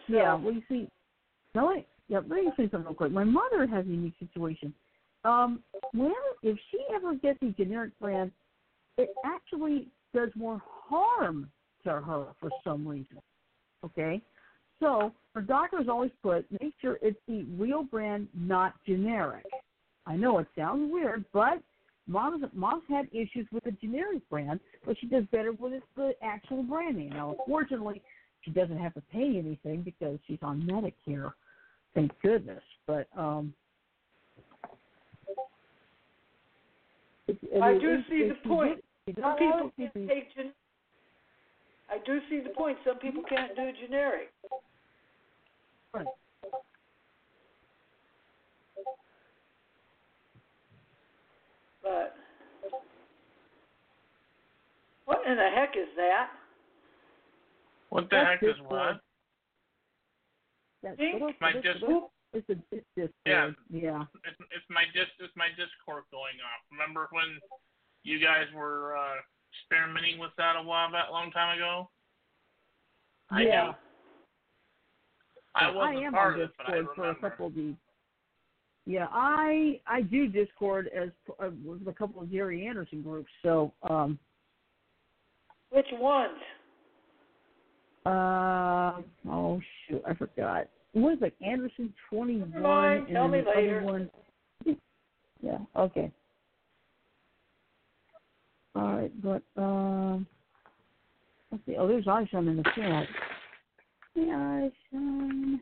Yeah, 0.08 0.34
well, 0.34 0.52
you 0.52 0.62
see, 0.68 0.88
no, 1.54 1.68
wait, 1.68 1.86
yeah, 2.08 2.18
let 2.18 2.44
me 2.44 2.50
say 2.56 2.68
something 2.70 2.84
real 2.84 2.94
quick. 2.94 3.12
My 3.12 3.24
mother 3.24 3.66
has 3.66 3.86
a 3.86 3.88
unique 3.88 4.14
situation. 4.18 4.74
Um, 5.24 5.62
whenever, 5.92 6.14
if 6.42 6.58
she 6.70 6.78
ever 6.94 7.14
gets 7.14 7.38
a 7.42 7.50
generic 7.50 7.92
brand, 8.00 8.32
it 8.96 9.10
actually 9.24 9.88
does 10.14 10.30
more 10.34 10.60
harm 10.64 11.50
to 11.84 11.90
her 11.90 12.26
for 12.40 12.50
some 12.64 12.86
reason. 12.86 13.18
Okay, 13.84 14.20
so 14.80 15.12
her 15.34 15.40
doctors 15.40 15.86
always 15.88 16.10
put 16.22 16.44
make 16.60 16.74
sure 16.80 16.98
it's 17.02 17.18
the 17.28 17.44
real 17.56 17.82
brand, 17.82 18.28
not 18.34 18.74
generic. 18.86 19.44
I 20.06 20.16
know 20.16 20.38
it 20.38 20.46
sounds 20.56 20.90
weird, 20.92 21.24
but 21.32 21.62
mom's 22.06 22.44
mom's 22.52 22.82
had 22.88 23.06
issues 23.12 23.46
with 23.52 23.64
the 23.64 23.72
generic 23.72 24.28
brand, 24.28 24.60
but 24.84 24.96
she 25.00 25.06
does 25.06 25.24
better 25.30 25.52
when 25.52 25.74
it's 25.74 25.86
the 25.96 26.12
actual 26.22 26.62
brand 26.62 26.96
name. 26.96 27.10
Now, 27.10 27.36
unfortunately, 27.38 28.02
she 28.42 28.50
doesn't 28.50 28.78
have 28.78 28.94
to 28.94 29.02
pay 29.12 29.38
anything 29.38 29.82
because 29.82 30.18
she's 30.26 30.38
on 30.42 30.62
Medicare. 30.62 31.32
Thank 31.94 32.12
goodness. 32.22 32.62
But 32.86 33.08
um 33.16 33.52
it- 37.26 37.38
it 37.42 37.62
I 37.62 37.78
do 37.78 37.90
it- 37.94 38.06
see 38.08 38.28
the 38.28 38.34
point. 38.48 38.76
did- 38.76 38.84
she 39.06 39.12
did 39.12 39.22
Some 39.22 39.36
people 39.36 39.72
can't 39.76 39.94
take 40.08 40.34
gen- 40.34 40.54
I 41.88 41.98
do 41.98 42.20
see 42.28 42.40
the 42.40 42.50
point. 42.50 42.78
Some 42.84 42.98
people 42.98 43.22
can't 43.24 43.54
do 43.56 43.72
generic. 43.72 44.32
Right. 45.92 46.06
But 51.82 52.16
what 55.06 55.26
in 55.26 55.36
the 55.36 55.50
heck 55.50 55.76
is 55.76 55.88
that? 55.96 56.30
What 57.90 58.08
the 58.08 58.16
heck 58.16 58.42
is 58.42 58.56
what? 58.66 59.00
That's 60.82 60.98
my 61.40 61.52
else- 61.52 61.62
dis- 61.62 61.82
what- 61.82 62.10
It's 62.32 62.48
a 62.48 62.56
it's 62.70 62.86
this 62.96 63.10
Yeah. 63.26 63.50
yeah. 63.68 64.04
It's, 64.24 64.38
it's 64.54 64.70
my 64.70 64.84
dis 64.94 65.08
it's 65.18 65.34
my 65.36 65.48
Discord 65.50 66.04
going 66.12 66.38
off. 66.40 66.62
Remember 66.70 67.08
when 67.10 67.40
you 68.04 68.20
guys 68.20 68.46
were 68.54 68.96
uh, 68.96 69.16
experimenting 69.52 70.18
with 70.18 70.30
that 70.38 70.54
a 70.56 70.62
while 70.62 70.90
back, 70.92 71.08
a 71.08 71.12
long 71.12 71.32
time 71.32 71.56
ago? 71.58 71.90
I 73.30 73.42
yeah. 73.42 73.66
do. 73.66 73.72
I 75.56 75.70
wasn't 75.72 76.04
am 76.04 76.12
part 76.12 76.34
on 76.34 76.40
of 76.40 76.48
it, 76.48 76.56
but 76.56 76.68
I 76.68 76.78
Discord 76.78 76.96
for 76.96 77.10
a 77.10 77.30
couple 77.30 77.46
of 77.48 77.54
these. 77.54 77.74
Yeah, 78.86 79.08
I 79.10 79.80
I 79.88 80.02
do 80.02 80.28
Discord 80.28 80.88
as 80.96 81.10
uh, 81.42 81.50
with 81.64 81.88
a 81.88 81.92
couple 81.92 82.22
of 82.22 82.30
Gary 82.30 82.64
Anderson 82.66 83.02
groups. 83.02 83.30
So, 83.42 83.72
um, 83.82 84.20
Which 85.70 85.86
ones? 85.94 86.38
Uh, 88.06 89.00
oh 89.28 89.60
shoot, 89.88 90.02
I 90.06 90.14
forgot. 90.14 90.68
What 90.92 91.14
is 91.14 91.18
it? 91.22 91.34
Anderson 91.44 91.92
twenty 92.08 92.38
one. 92.38 93.06
Tell 93.12 93.28
me 93.28 93.42
later. 93.54 93.82
One, 93.82 94.10
yeah. 95.42 95.58
Okay. 95.76 96.10
All 98.74 98.92
right, 98.94 99.22
but 99.22 99.42
um, 99.60 100.26
let's 101.50 101.64
see. 101.66 101.76
Oh, 101.76 101.88
there's 101.88 102.04
Aishan 102.04 102.48
in 102.48 102.56
the 102.56 102.62
chat. 102.74 103.06
Hey, 104.14 104.20
Aishan. 104.22 105.60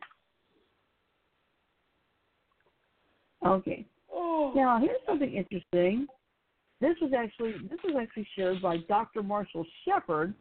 Okay. 3.47 3.87
Oh, 4.13 4.53
Now, 4.55 4.79
here's 4.79 5.01
something 5.07 5.33
interesting. 5.33 6.07
This 6.81 6.97
was 7.01 7.13
actually 7.17 7.53
this 7.71 7.79
was 7.85 7.95
actually 8.01 8.27
shared 8.37 8.63
by 8.63 8.79
Dr. 8.89 9.23
Marshall 9.23 9.67
Shepard, 9.85 10.35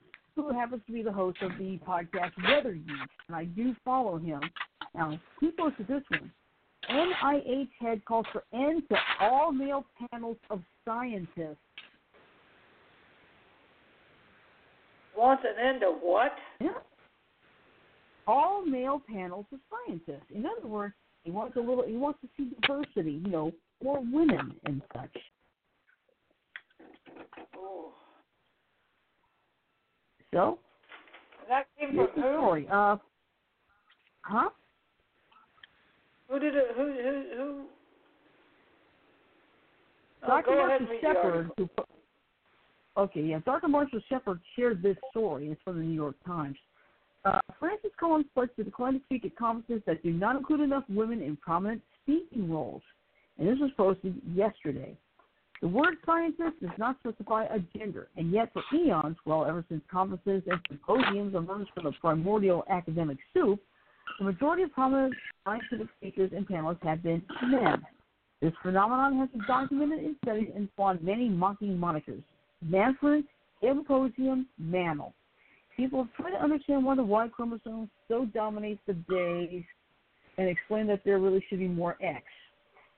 who 0.44 0.54
happens 0.54 0.82
to 0.88 0.94
be 0.94 1.02
the 1.02 1.12
host 1.12 1.38
of 1.42 1.52
the 1.58 1.80
podcast 1.88 2.32
Weather 2.48 2.74
Geek, 2.74 3.10
and 3.28 3.36
I 3.36 3.46
do 3.46 3.76
follow 3.84 4.18
him. 4.18 4.42
Now, 4.96 5.20
he 5.42 5.52
posted 5.52 5.88
this 5.88 6.04
one. 6.10 6.32
NIH 6.90 7.70
head 7.80 8.06
calls 8.06 8.26
for 8.32 8.44
end 8.54 8.84
to 8.90 8.96
all 9.20 9.52
male 9.52 9.86
panels 10.12 10.38
of 10.50 10.62
scientists. 10.86 11.58
wants 15.18 15.44
an 15.44 15.66
end 15.66 15.82
to 15.82 15.88
what? 15.88 16.34
Yeah. 16.62 16.70
All 18.28 18.64
male 18.64 19.02
panels 19.12 19.46
of 19.52 19.60
scientists. 19.70 20.28
In 20.34 20.46
other 20.46 20.68
words, 20.68 20.94
he 21.24 21.32
wants 21.32 21.56
a 21.58 21.60
little. 21.60 21.84
He 21.86 21.96
wants 21.96 22.20
to 22.22 22.28
see 22.38 22.52
diversity. 22.62 23.22
You 23.26 23.32
know, 23.32 23.52
more 23.84 24.00
women 24.00 24.54
and 24.66 24.82
such. 24.94 25.18
Oh, 27.56 27.92
So, 30.34 30.60
that 31.50 31.68
came 31.80 31.96
from 31.96 32.08
who? 32.16 32.22
story. 32.22 32.68
Uh, 32.72 32.98
huh? 34.22 34.50
Who 36.30 36.40
did 36.40 36.56
it? 36.56 36.68
Who? 36.76 36.84
Who? 36.84 37.24
Who? 37.38 37.66
Oh, 40.24 40.28
Dr. 40.28 40.46
go 40.46 40.56
Marshall 40.58 40.76
and 40.76 40.90
read 40.90 41.02
the 41.02 41.08
Shepard, 41.08 41.52
who, 41.58 41.70
okay, 42.98 43.22
yeah, 43.22 43.40
Dr. 43.46 43.68
Marshall 43.68 44.02
Shepard 44.10 44.40
shared 44.56 44.82
this 44.82 44.98
story. 45.12 45.50
It's 45.50 45.62
from 45.64 45.78
the 45.78 45.84
New 45.84 45.94
York 45.94 46.16
Times. 46.26 46.58
Uh, 47.24 47.40
Francis 47.60 47.92
Collins 48.00 48.26
pledged 48.34 48.56
to 48.56 48.64
decline 48.64 48.94
to 48.94 49.00
speak 49.06 49.26
at 49.26 49.36
conferences 49.36 49.82
that 49.86 50.02
do 50.04 50.12
not 50.12 50.36
include 50.36 50.62
enough 50.62 50.84
women 50.90 51.22
in 51.22 51.38
prominent 51.38 51.82
speaking 52.02 52.52
roles. 52.52 52.82
And 53.38 53.48
this 53.48 53.58
was 53.60 53.72
posted 53.78 54.20
yesterday. 54.34 54.98
The 55.62 55.68
word 55.68 55.96
scientist 56.06 56.62
does 56.62 56.78
not 56.78 56.98
specify 57.00 57.46
a 57.46 57.60
gender, 57.78 58.10
and 58.16 58.32
yet 58.32 58.54
for 58.54 58.62
eons, 58.74 59.18
well, 59.26 59.46
ever 59.46 59.66
since 59.70 59.82
conferences 59.92 60.44
and 60.46 60.60
symposiums 60.70 61.34
emerged 61.34 61.72
from 61.74 61.86
the 61.86 61.94
primordial 62.00 62.64
academic 62.70 63.18
soup, 63.34 63.60
the 64.20 64.26
majority 64.26 64.64
of 64.64 64.72
prominent 64.74 65.16
scientific 65.44 65.88
speakers 65.98 66.32
and 66.36 66.48
panelists 66.48 66.84
have 66.84 67.02
been 67.02 67.24
men. 67.44 67.84
This 68.40 68.54
phenomenon 68.62 69.18
has 69.18 69.30
been 69.30 69.44
documented 69.48 70.00
in 70.00 70.16
studies 70.24 70.50
and 70.56 70.70
spawned 70.74 71.02
many 71.02 71.28
mocking 71.28 71.76
monikers. 71.76 72.22
Manfred, 72.62 73.26
Symposium, 73.62 74.48
Mammal. 74.60 75.14
People 75.76 76.08
tried 76.16 76.32
to 76.32 76.44
understand 76.44 76.86
why 76.86 76.96
the 76.96 77.04
Y 77.04 77.28
chromosome 77.30 77.90
so 78.08 78.26
dominates 78.26 78.82
the 78.86 78.94
days 78.94 79.64
and 80.38 80.48
explain 80.48 80.86
that 80.88 81.02
there 81.04 81.18
really 81.20 81.44
should 81.50 81.60
be 81.60 81.68
more 81.68 81.98
X. 82.02 82.24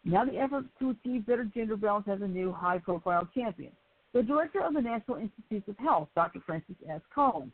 Now 0.05 0.25
the 0.25 0.37
effort 0.37 0.65
to 0.79 0.91
achieve 0.91 1.25
better 1.25 1.43
gender 1.43 1.75
balance 1.75 2.05
has 2.07 2.21
a 2.21 2.27
new 2.27 2.51
high-profile 2.51 3.29
champion. 3.33 3.71
The 4.13 4.23
director 4.23 4.61
of 4.61 4.73
the 4.73 4.81
National 4.81 5.17
Institutes 5.17 5.67
of 5.67 5.77
Health, 5.77 6.09
Dr. 6.15 6.39
Francis 6.45 6.75
S. 6.89 7.01
Collins. 7.13 7.51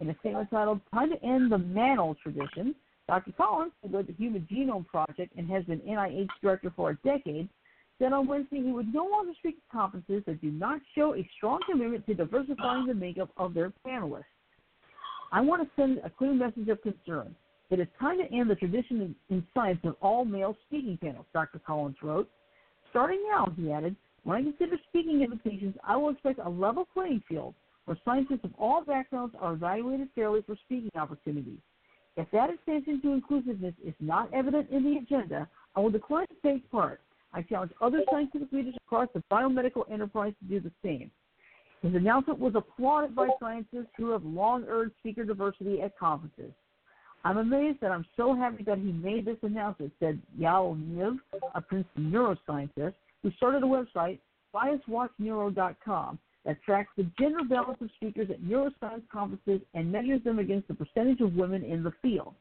In 0.00 0.10
a 0.10 0.18
statement 0.18 0.50
titled 0.50 0.80
Time 0.92 1.10
to 1.10 1.24
End 1.24 1.50
the 1.50 1.56
Manel 1.56 2.16
Tradition, 2.18 2.74
Dr. 3.06 3.32
Collins, 3.32 3.72
who 3.82 3.96
led 3.96 4.06
the 4.06 4.12
Human 4.14 4.46
Genome 4.50 4.86
Project 4.86 5.32
and 5.36 5.48
has 5.50 5.64
been 5.64 5.80
NIH 5.80 6.28
director 6.42 6.72
for 6.74 6.90
a 6.90 6.96
decade, 7.06 7.48
said 7.98 8.12
on 8.12 8.26
Wednesday 8.26 8.60
he 8.60 8.72
would 8.72 8.92
no 8.92 9.04
longer 9.04 9.32
speak 9.38 9.56
at 9.56 9.72
conferences 9.72 10.22
that 10.26 10.40
do 10.40 10.50
not 10.50 10.80
show 10.94 11.14
a 11.14 11.28
strong 11.36 11.60
commitment 11.70 12.04
to 12.06 12.14
diversifying 12.14 12.86
the 12.86 12.94
makeup 12.94 13.30
of 13.36 13.54
their 13.54 13.72
panelists. 13.86 14.24
I 15.32 15.40
want 15.40 15.62
to 15.62 15.68
send 15.80 15.98
a 16.04 16.10
clear 16.10 16.34
message 16.34 16.68
of 16.68 16.82
concern. 16.82 17.34
It 17.70 17.80
is 17.80 17.88
time 17.98 18.18
to 18.18 18.32
end 18.32 18.50
the 18.50 18.54
tradition 18.54 19.14
in, 19.30 19.46
science 19.54 19.80
of 19.84 19.96
all 20.00 20.24
male 20.24 20.56
speaking 20.66 20.98
panels, 21.00 21.26
Dr. 21.32 21.58
Collins 21.58 21.96
wrote. 22.02 22.28
Starting 22.90 23.22
now, 23.30 23.52
he 23.56 23.72
added, 23.72 23.96
when 24.22 24.36
I 24.36 24.42
consider 24.42 24.76
speaking 24.88 25.22
invitations, 25.22 25.74
I 25.82 25.96
will 25.96 26.10
expect 26.10 26.38
a 26.44 26.48
level 26.48 26.86
playing 26.92 27.22
field 27.28 27.54
where 27.86 27.98
scientists 28.04 28.44
of 28.44 28.52
all 28.58 28.84
backgrounds 28.84 29.34
are 29.40 29.54
evaluated 29.54 30.08
fairly 30.14 30.42
for 30.42 30.56
speaking 30.64 30.90
opportunities. 30.94 31.58
If 32.16 32.30
that 32.32 32.50
extension 32.50 33.00
to 33.02 33.12
inclusiveness 33.12 33.74
is 33.84 33.94
not 33.98 34.32
evident 34.32 34.70
in 34.70 34.84
the 34.84 34.98
agenda, 34.98 35.48
I 35.74 35.80
will 35.80 35.90
decline 35.90 36.26
to 36.28 36.52
take 36.52 36.70
part. 36.70 37.00
I 37.32 37.42
challenge 37.42 37.72
other 37.80 38.02
scientific 38.10 38.52
leaders 38.52 38.74
across 38.86 39.08
the 39.12 39.22
biomedical 39.30 39.90
enterprise 39.90 40.34
to 40.40 40.48
do 40.48 40.60
the 40.60 40.70
same. 40.84 41.10
His 41.82 41.94
announcement 41.94 42.38
was 42.38 42.54
applauded 42.54 43.14
by 43.14 43.28
scientists 43.40 43.90
who 43.96 44.10
have 44.10 44.24
long 44.24 44.64
urged 44.68 44.94
speaker 45.00 45.24
diversity 45.24 45.82
at 45.82 45.98
conferences. 45.98 46.52
I'm 47.24 47.38
amazed 47.38 47.80
that 47.80 47.90
I'm 47.90 48.04
so 48.16 48.34
happy 48.34 48.64
that 48.64 48.78
he 48.78 48.92
made 48.92 49.24
this 49.24 49.38
announcement, 49.42 49.92
said 49.98 50.20
Yael 50.38 50.78
Niv, 50.78 51.18
a 51.54 51.60
Princeton 51.60 52.12
neuroscientist, 52.12 52.94
who 53.22 53.30
started 53.32 53.62
a 53.62 53.66
website, 53.66 54.18
biaswatchneuro.com, 54.54 56.18
that 56.44 56.62
tracks 56.62 56.90
the 56.96 57.06
gender 57.18 57.42
balance 57.48 57.78
of 57.80 57.88
speakers 57.96 58.28
at 58.30 58.42
neuroscience 58.42 59.08
conferences 59.10 59.62
and 59.72 59.90
measures 59.90 60.22
them 60.22 60.38
against 60.38 60.68
the 60.68 60.74
percentage 60.74 61.22
of 61.22 61.34
women 61.34 61.64
in 61.64 61.82
the 61.82 61.92
field. 62.02 62.34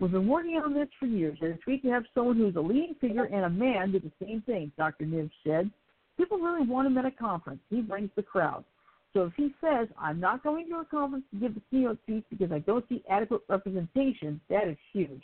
We've 0.00 0.10
been 0.10 0.26
working 0.26 0.56
on 0.56 0.74
this 0.74 0.88
for 0.98 1.06
years, 1.06 1.38
and 1.40 1.54
it's 1.54 1.62
great 1.62 1.82
to 1.82 1.90
have 1.90 2.04
someone 2.14 2.36
who's 2.36 2.56
a 2.56 2.60
leading 2.60 2.96
figure 3.00 3.24
and 3.24 3.44
a 3.44 3.50
man 3.50 3.92
do 3.92 4.00
the 4.00 4.10
same 4.20 4.42
thing, 4.42 4.72
Dr. 4.76 5.04
Niv 5.04 5.30
said. 5.46 5.70
People 6.16 6.38
really 6.38 6.66
want 6.66 6.86
him 6.86 6.98
at 6.98 7.04
a 7.04 7.10
conference. 7.10 7.60
He 7.70 7.80
brings 7.80 8.10
the 8.16 8.22
crowd. 8.22 8.64
So 9.12 9.24
if 9.24 9.32
he 9.36 9.52
says, 9.60 9.88
I'm 9.98 10.20
not 10.20 10.42
going 10.42 10.68
to 10.68 10.76
a 10.76 10.84
conference 10.84 11.24
to 11.32 11.40
give 11.40 11.54
the 11.54 11.62
keynote 11.70 11.98
speech 12.02 12.24
because 12.30 12.52
I 12.52 12.60
don't 12.60 12.84
see 12.88 13.02
adequate 13.10 13.42
representation, 13.48 14.40
that 14.48 14.68
is 14.68 14.76
huge. 14.92 15.22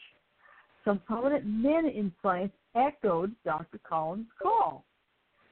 Some 0.85 1.01
prominent 1.01 1.47
men 1.47 1.87
in 1.87 2.13
science 2.23 2.53
echoed 2.75 3.35
Dr. 3.45 3.79
Collins' 3.89 4.27
call. 4.43 4.85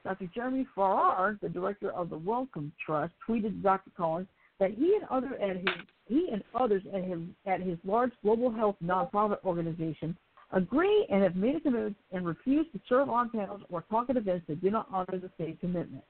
Dr. 0.05 0.29
Jeremy 0.35 0.67
Farrar, 0.75 1.39
the 1.41 1.49
director 1.49 1.91
of 1.93 2.11
the 2.11 2.19
Wellcome 2.19 2.73
Trust, 2.85 3.15
tweeted 3.27 3.63
Dr. 3.63 3.91
Collins 3.97 4.29
that 4.61 4.73
he 4.73 4.95
and 4.95 5.05
other 5.11 5.35
at 5.41 5.57
his 5.57 5.69
he 6.07 6.29
and 6.31 6.45
others 6.55 6.83
at 6.95 7.03
his 7.03 7.19
at 7.47 7.61
his 7.61 7.79
large 7.85 8.13
global 8.23 8.53
health 8.53 8.77
nonprofit 8.85 9.43
organization 9.45 10.17
agree 10.53 11.07
and 11.11 11.23
have 11.23 11.35
made 11.35 11.57
a 11.57 11.61
commitment 11.61 11.97
and 12.13 12.27
refuse 12.27 12.67
to 12.73 12.81
serve 12.89 13.09
on 13.09 13.31
panels 13.31 13.63
or 13.71 13.83
talk 13.91 14.11
at 14.11 14.17
events 14.17 14.45
that 14.47 14.61
do 14.61 14.71
not 14.71 14.87
honor 14.93 15.19
the 15.19 15.31
same 15.39 15.57
commitment. 15.57 16.05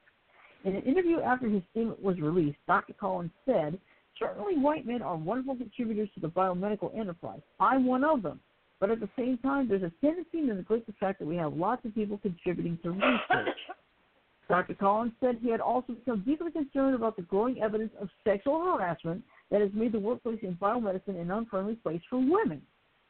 In 0.65 0.75
an 0.75 0.83
interview 0.83 1.21
after 1.21 1.49
his 1.49 1.63
statement 1.71 2.03
was 2.03 2.19
released, 2.21 2.59
Dr. 2.67 2.95
Collins 2.95 3.31
said, 3.45 3.79
Certainly 4.19 4.59
white 4.59 4.87
men 4.87 5.03
are 5.03 5.17
wonderful 5.17 5.57
contributors 5.57 6.09
to 6.15 6.21
the 6.21 6.29
biomedical 6.29 6.97
enterprise. 6.99 7.41
I'm 7.61 7.85
one 7.85 8.05
of 8.05 8.23
them. 8.23 8.41
But 8.81 8.91
at 8.91 9.01
the 9.01 9.09
same 9.17 9.39
time, 9.39 9.69
there's 9.69 9.83
a 9.83 9.93
tendency 10.01 10.47
to 10.47 10.55
neglect 10.55 10.87
the 10.87 10.93
fact 10.95 11.19
that 11.19 11.27
we 11.27 11.37
have 11.37 11.55
lots 11.55 11.85
of 11.85 11.95
people 11.95 12.19
contributing 12.19 12.79
to 12.83 12.91
research. 12.91 13.59
Dr. 14.49 14.75
Collins 14.75 15.13
said 15.21 15.39
he 15.41 15.51
had 15.51 15.61
also 15.61 15.95
become 15.95 16.23
deeply 16.27 16.51
concerned 16.51 16.95
about 16.95 17.17
the 17.17 17.23
growing 17.23 17.63
evidence 17.63 17.93
of 18.01 18.09
sexual 18.25 18.63
harassment 18.63 19.23
that 19.51 19.61
has 19.61 19.71
made 19.73 19.93
the 19.93 19.99
workplace 19.99 20.39
in 20.43 20.55
biomedicine 20.57 21.21
an 21.21 21.31
unfriendly 21.31 21.77
place 21.77 22.03
for 22.11 22.19
women. 22.19 22.61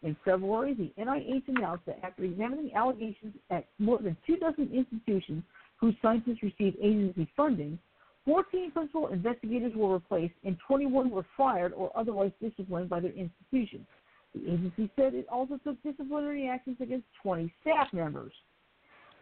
In 0.02 0.16
February, 0.24 0.74
the 0.74 0.92
NIH 1.02 1.48
announced 1.48 1.86
that 1.86 1.98
after 2.04 2.24
examining 2.24 2.72
allegations 2.74 3.34
at 3.50 3.66
more 3.78 3.98
than 3.98 4.16
two 4.26 4.36
dozen 4.36 4.70
institutions 4.72 5.42
whose 5.84 5.94
scientists 6.00 6.42
received 6.42 6.78
agency 6.80 7.28
funding, 7.36 7.78
14 8.24 8.70
principal 8.70 9.08
investigators 9.08 9.72
were 9.76 9.92
replaced 9.92 10.32
and 10.42 10.56
21 10.66 11.10
were 11.10 11.26
fired 11.36 11.74
or 11.74 11.92
otherwise 11.94 12.30
disciplined 12.40 12.88
by 12.88 13.00
their 13.00 13.12
institutions. 13.12 13.86
The 14.34 14.50
agency 14.50 14.90
said 14.96 15.12
it 15.12 15.26
also 15.30 15.60
took 15.62 15.82
disciplinary 15.82 16.48
actions 16.48 16.78
against 16.80 17.04
20 17.22 17.52
staff 17.60 17.88
members. 17.92 18.32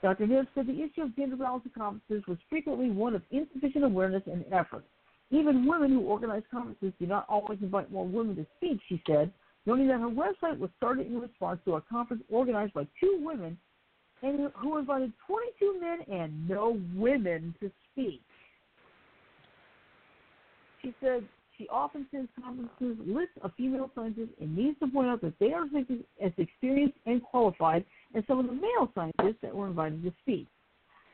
Dr. 0.03 0.25
Niv 0.27 0.47
said 0.55 0.69
the 0.69 0.85
issue 0.85 1.03
of 1.03 1.17
gender 1.17 1.35
balance 1.35 1.65
at 1.67 1.75
conferences 1.75 2.23
was 2.29 2.39
frequently 2.49 2.91
one 2.91 3.17
of 3.17 3.23
insufficient 3.33 3.83
awareness 3.83 4.23
and 4.27 4.45
effort. 4.53 4.85
Even 5.31 5.67
women 5.67 5.91
who 5.91 6.03
organize 6.03 6.45
conferences 6.49 6.93
do 7.01 7.07
not 7.07 7.27
always 7.29 7.59
invite 7.61 7.91
more 7.91 8.07
women 8.07 8.37
to 8.37 8.47
speak, 8.57 8.79
she 8.89 9.03
said, 9.05 9.33
noting 9.67 9.89
that 9.89 9.99
her 9.99 10.07
website 10.07 10.61
was 10.61 10.71
started 10.77 11.09
in 11.09 11.21
response 11.21 11.59
to 11.65 11.75
a 11.75 11.81
conference 11.81 12.23
organized 12.31 12.73
by 12.73 12.87
two 13.01 13.19
women 13.21 13.59
and 14.23 14.51
who 14.57 14.79
invited 14.79 15.13
22 15.27 15.81
men 15.81 15.99
and 16.11 16.49
no 16.49 16.81
women 16.95 17.55
to 17.61 17.71
speak. 17.93 18.23
She 20.81 20.95
said 21.01 21.25
she 21.59 21.69
often 21.69 22.07
sends 22.11 22.29
conferences 22.43 22.97
lists 23.07 23.35
of 23.43 23.53
female 23.57 23.91
scientists 23.95 24.35
and 24.41 24.57
needs 24.57 24.79
to 24.81 24.87
point 24.89 25.09
out 25.09 25.21
that 25.23 25.39
they 25.39 25.53
are 25.53 25.65
as 26.23 26.33
experienced 26.39 26.99
and 27.07 27.23
qualified 27.23 27.85
as 28.15 28.25
some 28.27 28.39
of 28.39 28.47
the 28.47 28.53
male 28.53 28.91
scientists 28.95 29.41
that 29.43 29.55
were 29.55 29.67
invited 29.67 30.03
to 30.03 30.13
speak. 30.23 30.47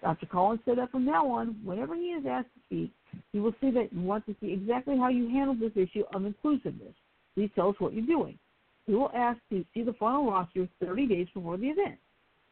Dr. 0.00 0.26
Collins 0.26 0.60
said 0.64 0.78
that 0.78 0.90
from 0.90 1.04
now 1.04 1.26
on, 1.26 1.56
whenever 1.64 1.94
he 1.96 2.12
is 2.12 2.24
asked 2.24 2.48
to 2.54 2.60
speak, 2.66 2.92
he 3.32 3.40
will 3.40 3.54
say 3.60 3.70
that 3.72 3.88
he 3.92 3.98
wants 3.98 4.26
to 4.26 4.36
see 4.40 4.52
exactly 4.52 4.96
how 4.96 5.08
you 5.08 5.28
handle 5.28 5.54
this 5.54 5.72
issue 5.74 6.04
of 6.14 6.24
inclusiveness. 6.24 6.94
Please 7.34 7.50
tell 7.54 7.70
us 7.70 7.74
what 7.78 7.92
you're 7.94 8.06
doing. 8.06 8.38
He 8.86 8.94
will 8.94 9.10
ask 9.14 9.38
to 9.50 9.64
see 9.74 9.82
the 9.82 9.92
final 9.94 10.30
roster 10.30 10.68
30 10.82 11.06
days 11.06 11.26
before 11.34 11.56
the 11.56 11.66
event. 11.66 11.98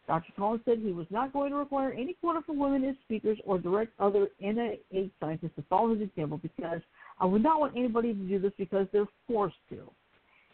Dr. 0.07 0.33
Collins 0.37 0.63
said 0.65 0.79
he 0.79 0.93
was 0.93 1.07
not 1.11 1.33
going 1.33 1.51
to 1.51 1.57
require 1.57 1.93
any 1.93 2.15
quota 2.15 2.41
for 2.47 2.55
women 2.55 2.85
as 2.85 2.95
speakers 3.05 3.39
or 3.45 3.59
direct 3.59 3.93
other 3.99 4.29
NIH 4.43 5.11
scientists 5.19 5.57
to 5.57 5.63
follow 5.69 5.95
his 5.95 6.03
example 6.03 6.39
because 6.39 6.81
I 7.19 7.25
would 7.25 7.43
not 7.43 7.59
want 7.59 7.77
anybody 7.77 8.13
to 8.13 8.21
do 8.21 8.39
this 8.39 8.53
because 8.57 8.87
they're 8.93 9.09
forced 9.27 9.57
to. 9.71 9.91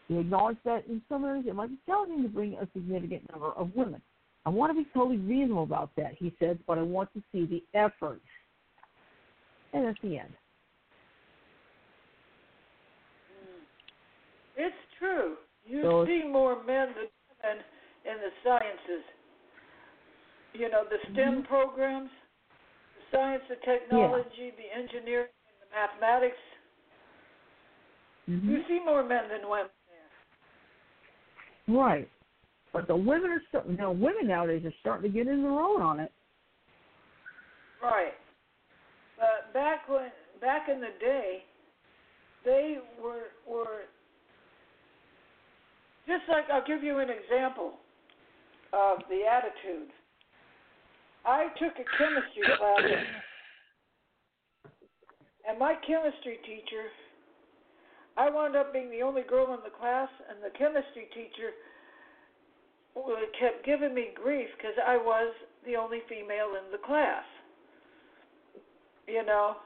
He 0.07 0.17
acknowledged 0.17 0.59
that 0.65 0.85
in 0.87 1.01
some 1.07 1.23
areas 1.23 1.45
it 1.47 1.55
might 1.55 1.69
be 1.69 1.77
challenging 1.85 2.23
to 2.23 2.29
bring 2.29 2.55
a 2.55 2.67
significant 2.73 3.29
number 3.31 3.51
of 3.51 3.73
women. 3.75 4.01
I 4.45 4.49
want 4.49 4.75
to 4.75 4.83
be 4.83 4.89
totally 4.93 5.17
reasonable 5.17 5.63
about 5.63 5.91
that, 5.97 6.13
he 6.17 6.33
said, 6.39 6.59
but 6.67 6.77
I 6.77 6.81
want 6.81 7.09
to 7.13 7.23
see 7.31 7.45
the 7.45 7.63
effort. 7.77 8.21
And 9.71 9.85
that's 9.85 9.97
the 10.03 10.17
end. 10.17 10.33
It's 14.57 14.75
true. 14.99 15.37
You 15.65 15.81
So- 15.81 16.05
see 16.05 16.23
more 16.23 16.61
men 16.63 16.93
than 16.93 17.07
women 17.41 17.63
in 18.05 18.17
the 18.19 18.31
sciences. 18.43 19.03
You 20.53 20.69
know, 20.69 20.83
the 20.89 20.97
STEM 21.13 21.43
programs, 21.47 22.09
the 22.95 23.17
science, 23.17 23.43
the 23.49 23.55
technology, 23.65 24.51
the 24.55 24.69
engineering, 24.79 25.27
and 25.49 25.57
the 25.61 25.69
mathematics. 25.75 26.37
Mm-hmm. 28.29 28.49
You 28.49 28.61
see 28.67 28.79
more 28.85 29.03
men 29.03 29.23
than 29.29 29.49
women 29.49 29.67
there. 31.67 31.75
Right. 31.75 32.09
But 32.71 32.87
the 32.87 32.95
women 32.95 33.31
are 33.31 33.41
starting. 33.49 33.71
You 33.73 33.77
know, 33.77 33.91
women 33.91 34.27
nowadays 34.27 34.63
are 34.65 34.73
starting 34.79 35.11
to 35.11 35.17
get 35.17 35.27
in 35.27 35.41
their 35.41 35.51
own 35.51 35.81
on 35.81 35.99
it. 35.99 36.11
Right. 37.81 38.13
But 39.17 39.53
back 39.53 39.89
when 39.89 40.11
back 40.39 40.69
in 40.69 40.79
the 40.79 40.93
day, 40.99 41.43
they 42.45 42.77
were 43.01 43.31
were 43.47 43.85
just 46.07 46.23
like 46.29 46.45
I'll 46.51 46.65
give 46.65 46.83
you 46.83 46.99
an 46.99 47.09
example 47.09 47.73
of 48.71 48.99
the 49.09 49.21
attitude. 49.29 49.89
I 51.25 51.47
took 51.59 51.73
a 51.79 51.87
chemistry 51.97 52.43
class 52.57 52.81
and 55.47 55.59
my 55.59 55.75
chemistry 55.85 56.39
teacher 56.45 56.87
I 58.15 58.29
wound 58.29 58.55
up 58.55 58.71
being 58.71 58.91
the 58.91 59.01
only 59.01 59.23
girl 59.23 59.53
in 59.53 59.59
the 59.63 59.73
class 59.73 60.09
and 60.29 60.37
the 60.43 60.55
chemistry 60.57 61.07
teacher 61.13 61.51
kept 63.39 63.65
giving 63.65 63.93
me 63.93 64.09
grief 64.13 64.49
because 64.57 64.77
I 64.85 64.97
was 64.97 65.33
the 65.65 65.75
only 65.75 65.99
female 66.07 66.55
in 66.63 66.71
the 66.71 66.77
class 66.77 67.23
you 69.07 69.25
know. 69.25 69.57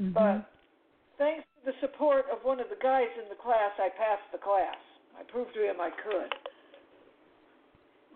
Mm-hmm. 0.00 0.12
But 0.12 0.50
thanks 1.18 1.44
to 1.56 1.72
the 1.72 1.76
support 1.80 2.26
of 2.32 2.38
one 2.42 2.60
of 2.60 2.68
the 2.68 2.80
guys 2.82 3.08
in 3.22 3.28
the 3.28 3.40
class, 3.40 3.72
I 3.78 3.88
passed 3.88 4.28
the 4.32 4.38
class. 4.38 4.76
I 5.18 5.22
proved 5.30 5.54
to 5.54 5.64
him 5.64 5.80
I 5.80 5.90
could. 5.90 6.32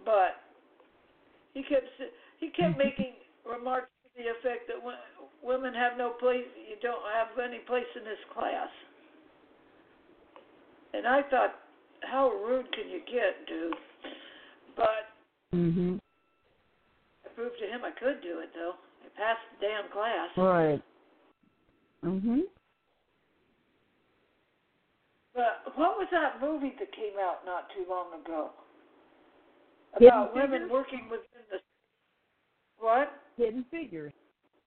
But 0.04 0.36
he 1.54 1.62
kept 1.62 1.88
he 2.38 2.50
kept 2.50 2.78
making 2.84 3.14
remarks 3.48 3.88
to 4.04 4.22
the 4.22 4.28
effect 4.30 4.68
that 4.68 4.78
women 5.42 5.74
have 5.74 5.98
no 5.98 6.10
place. 6.10 6.46
You 6.68 6.76
don't 6.82 7.02
have 7.14 7.38
any 7.38 7.58
place 7.66 7.88
in 7.96 8.04
this 8.04 8.20
class. 8.34 8.68
And 10.92 11.06
I 11.06 11.22
thought, 11.30 11.54
how 12.02 12.30
rude 12.30 12.66
can 12.72 12.88
you 12.90 13.00
get, 13.06 13.46
dude? 13.46 13.74
But 14.76 15.06
mm-hmm. 15.54 15.96
I 17.24 17.28
proved 17.34 17.58
to 17.60 17.66
him 17.66 17.82
I 17.84 17.90
could 17.92 18.22
do 18.22 18.40
it, 18.40 18.50
though. 18.54 18.74
I 19.04 19.08
passed 19.16 19.46
the 19.60 19.66
damn 19.66 19.90
class. 19.92 20.28
Right. 20.36 20.82
Mhm. 22.04 22.40
But 25.34 25.76
what 25.76 25.96
was 25.96 26.08
that 26.10 26.40
movie 26.40 26.74
that 26.78 26.92
came 26.92 27.18
out 27.20 27.44
not 27.46 27.70
too 27.70 27.84
long 27.88 28.20
ago? 28.20 28.50
Hidden 29.98 30.08
About 30.08 30.34
women 30.34 30.50
Figures? 30.52 30.70
working 30.70 31.08
within 31.10 31.42
the 31.50 31.58
what? 32.78 33.12
Hidden 33.36 33.64
Figures. 33.70 34.12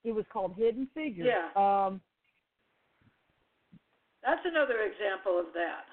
It 0.04 0.12
was 0.12 0.26
called 0.32 0.54
Hidden 0.58 0.88
Figures. 0.94 1.28
Yeah. 1.28 1.50
Um. 1.56 2.02
That's 4.24 4.42
another 4.46 4.82
example 4.84 5.40
of 5.40 5.48
that. 5.54 5.86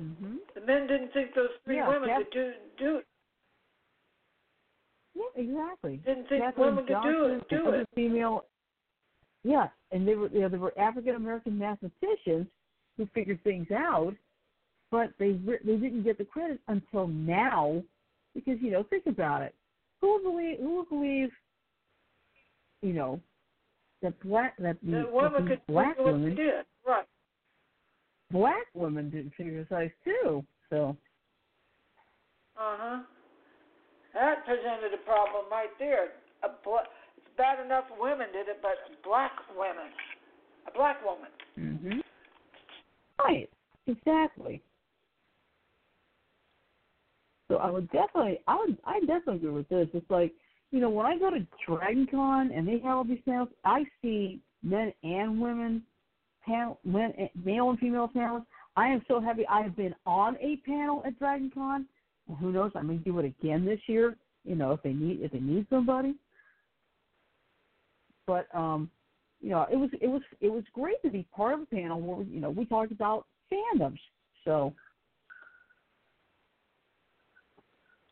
Mhm. 0.00 0.38
The 0.54 0.60
men 0.62 0.86
didn't 0.86 1.12
think 1.12 1.34
those 1.34 1.50
three 1.64 1.76
Yeah, 1.76 1.88
women 1.88 2.08
Cap- 2.08 2.22
could 2.24 2.30
do 2.32 2.54
do 2.78 3.02
Yeah, 5.14 5.24
exactly. 5.34 5.96
didn't 5.98 6.28
think 6.28 6.42
Katherine 6.42 6.76
women 6.76 6.86
could 6.86 7.02
do 7.02 7.24
it 7.26 7.48
do 7.48 7.70
it. 7.70 7.88
Female. 7.94 8.46
Yeah, 9.42 9.68
and 9.90 10.06
they 10.06 10.14
were 10.16 10.28
you 10.28 10.40
know, 10.40 10.48
they 10.48 10.58
were 10.58 10.72
African 10.78 11.14
American 11.16 11.58
mathematicians 11.58 12.46
who 12.96 13.06
figured 13.06 13.42
things 13.42 13.70
out, 13.70 14.14
but 14.90 15.10
they 15.18 15.32
they 15.64 15.76
didn't 15.76 16.02
get 16.02 16.18
the 16.18 16.24
credit 16.24 16.60
until 16.68 17.06
now, 17.06 17.82
because 18.34 18.58
you 18.60 18.70
know 18.70 18.82
think 18.84 19.06
about 19.06 19.42
it, 19.42 19.54
who 20.00 20.14
would 20.14 20.22
believe 20.22 20.58
who 20.58 20.76
would 20.78 20.88
believe, 20.88 21.30
you 22.82 22.92
know, 22.92 23.20
that 24.02 24.18
black 24.22 24.56
that 24.58 24.76
the, 24.82 24.90
The 24.90 25.30
that 25.32 25.46
could 25.46 25.66
black 25.66 25.98
women 25.98 26.34
did. 26.34 26.64
Right. 26.86 27.06
black 28.30 28.66
women 28.74 29.10
didn't 29.10 29.32
figure 29.36 29.66
size 29.68 29.90
too, 30.04 30.44
so 30.70 30.96
Uh 32.56 32.76
huh. 32.78 33.02
That 34.14 34.44
presented 34.44 34.92
a 34.92 35.02
problem 35.04 35.44
right 35.50 35.70
there. 35.78 36.08
A 36.42 36.48
bla- 36.64 36.88
it's 37.16 37.26
bad 37.36 37.64
enough 37.64 37.84
women 37.98 38.26
did 38.32 38.48
it, 38.48 38.58
but 38.60 38.72
black 39.04 39.32
women, 39.56 39.92
a 40.66 40.72
black 40.76 40.96
woman. 41.04 41.30
Mhm. 41.56 42.02
Right. 43.22 43.48
Exactly. 43.86 44.62
So 47.50 47.56
I 47.56 47.68
would 47.68 47.90
definitely, 47.90 48.38
I 48.46 48.56
would, 48.56 48.78
I 48.84 49.00
definitely 49.00 49.36
agree 49.36 49.50
with 49.50 49.68
this. 49.68 49.88
It's 49.92 50.08
like, 50.08 50.32
you 50.70 50.78
know, 50.78 50.88
when 50.88 51.04
I 51.04 51.18
go 51.18 51.30
to 51.30 51.44
Dragon 51.66 52.06
Con 52.08 52.52
and 52.52 52.66
they 52.66 52.78
have 52.78 52.98
all 52.98 53.04
these 53.04 53.18
panels, 53.26 53.48
I 53.64 53.82
see 54.00 54.40
men 54.62 54.92
and 55.02 55.40
women 55.40 55.82
panel, 56.46 56.78
men, 56.84 57.12
male 57.44 57.70
and 57.70 57.78
female 57.80 58.08
panels. 58.08 58.44
I 58.76 58.86
am 58.86 59.02
so 59.08 59.20
happy 59.20 59.44
I 59.50 59.62
have 59.62 59.76
been 59.76 59.96
on 60.06 60.36
a 60.36 60.58
panel 60.64 61.02
at 61.04 61.18
Dragon 61.18 61.50
Con. 61.52 61.86
And 62.28 62.38
who 62.38 62.52
knows, 62.52 62.70
I 62.76 62.82
may 62.82 62.98
do 62.98 63.18
it 63.18 63.24
again 63.24 63.64
this 63.64 63.80
year. 63.88 64.16
You 64.44 64.54
know, 64.54 64.70
if 64.70 64.82
they 64.84 64.92
need, 64.92 65.20
if 65.20 65.32
they 65.32 65.40
need 65.40 65.66
somebody. 65.68 66.14
But 68.28 68.46
um, 68.54 68.88
you 69.40 69.50
know, 69.50 69.66
it 69.72 69.76
was 69.76 69.90
it 70.00 70.06
was 70.06 70.22
it 70.40 70.48
was 70.52 70.62
great 70.72 71.02
to 71.02 71.10
be 71.10 71.26
part 71.34 71.54
of 71.54 71.62
a 71.62 71.66
panel 71.66 72.00
where 72.00 72.24
you 72.24 72.40
know 72.40 72.50
we 72.50 72.64
talked 72.64 72.92
about 72.92 73.26
fandoms. 73.52 73.98
So, 74.44 74.72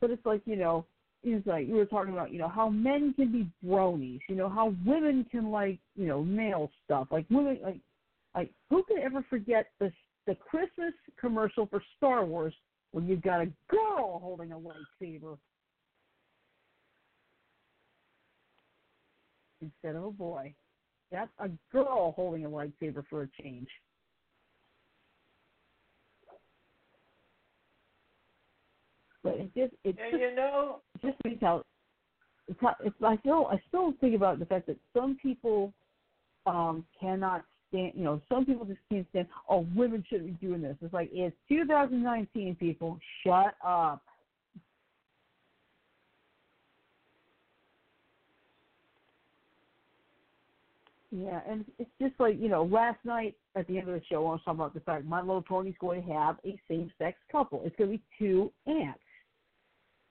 but 0.01 0.09
it's 0.09 0.25
like 0.25 0.41
you 0.45 0.55
know, 0.55 0.85
it's 1.23 1.45
like 1.47 1.67
you 1.67 1.75
were 1.75 1.85
talking 1.85 2.13
about 2.13 2.31
you 2.31 2.39
know 2.39 2.47
how 2.47 2.69
men 2.69 3.13
can 3.15 3.31
be 3.31 3.47
bronies, 3.65 4.19
you 4.27 4.35
know 4.35 4.49
how 4.49 4.73
women 4.85 5.25
can 5.29 5.51
like 5.51 5.79
you 5.95 6.07
know 6.07 6.23
male 6.23 6.69
stuff, 6.85 7.07
like 7.11 7.25
women 7.29 7.59
like 7.63 7.79
like 8.35 8.51
who 8.69 8.83
can 8.83 8.97
ever 8.99 9.25
forget 9.29 9.67
the 9.79 9.91
the 10.27 10.35
Christmas 10.35 10.93
commercial 11.19 11.65
for 11.67 11.81
Star 11.97 12.25
Wars 12.25 12.53
when 12.91 13.07
you've 13.07 13.21
got 13.21 13.41
a 13.41 13.47
girl 13.69 14.19
holding 14.19 14.51
a 14.51 14.55
lightsaber 14.55 15.37
instead 19.61 19.95
of 19.95 20.03
a 20.03 20.11
boy. 20.11 20.53
That's 21.11 21.31
a 21.39 21.49
girl 21.71 22.13
holding 22.15 22.45
a 22.45 22.49
lightsaber 22.49 23.03
for 23.09 23.23
a 23.23 23.41
change. 23.41 23.67
But 29.23 29.35
it 29.35 29.53
just 29.55 29.73
it 29.83 29.97
And 29.99 30.11
just, 30.11 30.21
you 30.21 30.35
know, 30.35 30.81
just 31.01 31.17
makes 31.23 31.41
how 31.41 31.63
it's 32.47 32.59
it's, 32.83 32.95
I 33.03 33.17
still 33.17 33.47
I 33.47 33.61
still 33.67 33.93
think 33.99 34.15
about 34.15 34.39
the 34.39 34.45
fact 34.45 34.67
that 34.67 34.77
some 34.93 35.17
people 35.21 35.73
um 36.45 36.85
cannot 36.99 37.43
stand 37.69 37.91
you 37.95 38.03
know 38.03 38.21
some 38.29 38.45
people 38.45 38.65
just 38.65 38.79
can't 38.89 39.05
stand 39.09 39.27
oh 39.49 39.67
women 39.75 40.03
shouldn't 40.09 40.39
be 40.39 40.47
doing 40.47 40.61
this. 40.61 40.77
It's 40.81 40.93
like 40.93 41.09
it's 41.11 41.35
2019 41.49 42.55
people 42.55 42.99
shut 43.23 43.55
up. 43.65 44.01
Yeah, 51.11 51.39
and 51.49 51.65
it's 51.79 51.89
just 51.99 52.13
like, 52.19 52.39
you 52.39 52.49
know, 52.49 52.63
last 52.63 52.99
night 53.03 53.35
at 53.55 53.65
the 53.67 53.79
end 53.79 53.89
of 53.89 53.95
the 53.95 54.01
show, 54.11 54.27
I 54.27 54.31
was 54.33 54.41
talking 54.45 54.59
about 54.59 54.75
the 54.75 54.79
fact 54.81 55.05
My 55.05 55.21
Little 55.21 55.41
Pony's 55.41 55.73
going 55.79 56.03
to 56.05 56.13
have 56.13 56.37
a 56.45 56.59
same 56.69 56.91
sex 56.99 57.17
couple. 57.31 57.61
It's 57.65 57.75
going 57.77 57.91
to 57.91 57.97
be 57.97 58.03
two 58.19 58.51
ants. 58.67 58.99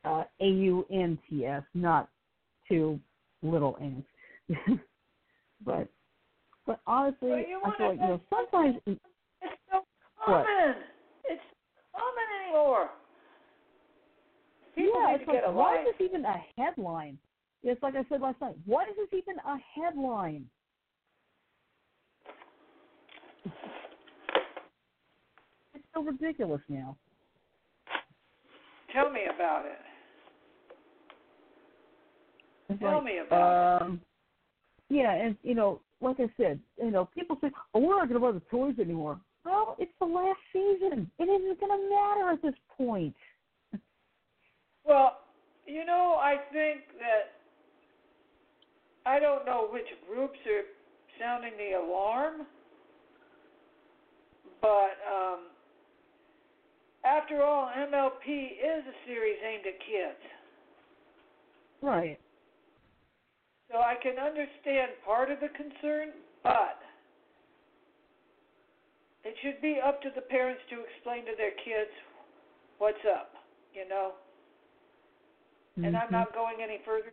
Uh, 0.08 0.24
A 0.40 0.46
U 0.46 0.86
N 0.90 1.18
T 1.28 1.44
S, 1.44 1.62
not 1.74 2.08
two 2.68 2.98
little 3.42 3.76
ants. 3.80 4.08
but, 5.64 5.88
but 6.66 6.80
honestly, 6.86 7.28
Well, 7.62 7.72
I 7.72 7.76
feel 7.76 7.88
like, 7.88 8.00
you 8.00 8.06
know, 8.06 8.20
sometimes, 8.30 8.76
it's 8.86 9.00
so 9.70 9.80
What? 10.24 10.46
common. 10.46 10.74
It's 11.24 11.42
common 11.92 12.26
anymore. 12.44 12.90
People 14.74 15.00
yeah, 15.00 15.16
it's 15.16 15.26
like, 15.26 15.36
get 15.40 15.48
a 15.48 15.52
why 15.52 15.74
life. 15.74 15.80
is 15.88 15.94
this 15.98 16.08
even 16.08 16.24
a 16.24 16.36
headline? 16.56 17.18
It's 17.62 17.82
like 17.82 17.94
I 17.96 18.04
said 18.08 18.20
last 18.20 18.40
night. 18.40 18.54
Why 18.64 18.84
is 18.84 18.96
this 18.96 19.18
even 19.18 19.36
a 19.44 19.58
headline? 19.74 20.46
It's 25.74 25.84
so 25.92 26.02
ridiculous 26.02 26.60
now. 26.68 26.96
Tell 28.94 29.10
me 29.10 29.22
about 29.34 29.66
it. 29.66 29.78
It's 32.68 32.80
Tell 32.80 32.96
like, 32.96 33.04
me 33.04 33.18
about 33.26 33.82
um, 33.82 34.00
Yeah, 34.90 35.12
and 35.12 35.36
you 35.42 35.54
know, 35.54 35.80
like 36.00 36.20
I 36.20 36.28
said, 36.36 36.60
you 36.82 36.90
know, 36.90 37.06
people 37.14 37.38
say, 37.40 37.50
"Oh, 37.74 37.80
we're 37.80 37.96
not 37.96 38.08
going 38.08 38.20
to 38.20 38.26
buy 38.26 38.32
the 38.32 38.42
toys 38.50 38.78
anymore." 38.78 39.20
Well, 39.44 39.76
it's 39.78 39.92
the 39.98 40.06
last 40.06 40.38
season. 40.52 41.10
It 41.18 41.24
isn't 41.24 41.60
going 41.60 41.72
to 41.72 41.88
matter 41.88 42.30
at 42.30 42.42
this 42.42 42.54
point. 42.76 43.14
Well, 44.84 45.20
you 45.66 45.84
know, 45.84 46.18
I 46.20 46.36
think 46.52 46.80
that 46.98 47.38
I 49.06 49.18
don't 49.18 49.46
know 49.46 49.68
which 49.72 49.86
groups 50.06 50.38
are 50.46 50.62
sounding 51.18 51.52
the 51.56 51.78
alarm, 51.78 52.46
but 54.60 54.96
um, 55.10 55.40
after 57.04 57.42
all, 57.42 57.70
MLP 57.76 58.26
is 58.26 58.84
a 58.86 59.06
series 59.06 59.36
aimed 59.46 59.66
at 59.66 59.78
kids. 59.80 60.22
Right. 61.80 62.18
So 63.70 63.78
I 63.78 63.94
can 64.02 64.18
understand 64.18 64.92
part 65.04 65.30
of 65.30 65.40
the 65.40 65.48
concern, 65.48 66.12
but 66.42 66.80
it 69.24 69.34
should 69.42 69.60
be 69.60 69.78
up 69.84 70.00
to 70.02 70.08
the 70.14 70.22
parents 70.22 70.62
to 70.70 70.80
explain 70.80 71.26
to 71.26 71.32
their 71.36 71.52
kids 71.52 71.92
what's 72.78 73.04
up, 73.04 73.34
you 73.74 73.88
know? 73.88 74.12
And 75.76 75.96
I'm 75.96 76.08
Mhm. 76.08 76.12
not 76.12 76.32
going 76.32 76.62
any 76.62 76.78
further. 76.78 77.12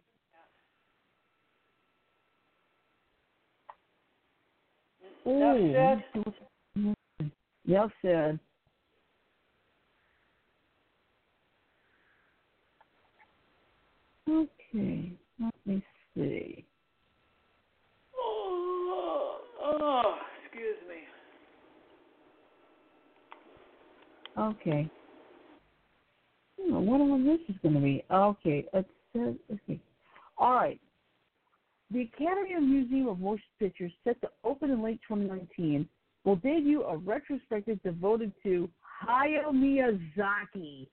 Enough 5.25 5.57
Ooh, 5.57 5.73
said. 5.73 6.05
Enough 7.65 7.93
said. 8.01 8.39
Okay, 14.27 15.11
let 15.39 15.53
me 15.65 15.83
Oh, 18.17 19.39
oh, 19.61 20.17
excuse 20.43 20.75
me. 20.87 20.95
Okay. 24.37 24.89
Hmm, 26.61 26.85
what 26.85 27.01
all 27.01 27.17
this 27.17 27.39
is 27.49 27.55
going 27.61 27.75
to 27.75 27.81
be? 27.81 28.03
Okay, 28.11 28.65
it 28.73 28.85
says, 29.13 29.35
okay. 29.51 29.79
All 30.37 30.53
right. 30.53 30.79
The 31.91 32.09
Academy 32.13 32.53
of 32.55 32.63
Museum 32.63 33.07
of 33.07 33.19
Motion 33.19 33.45
Pictures, 33.59 33.91
set 34.03 34.19
to 34.21 34.29
open 34.43 34.71
in 34.71 34.81
late 34.81 34.99
2019, 35.07 35.87
will 36.23 36.35
debut 36.37 36.83
a 36.83 36.97
retrospective 36.97 37.81
devoted 37.83 38.31
to 38.43 38.69
Hayao 39.07 39.51
Miyazaki. 39.51 40.87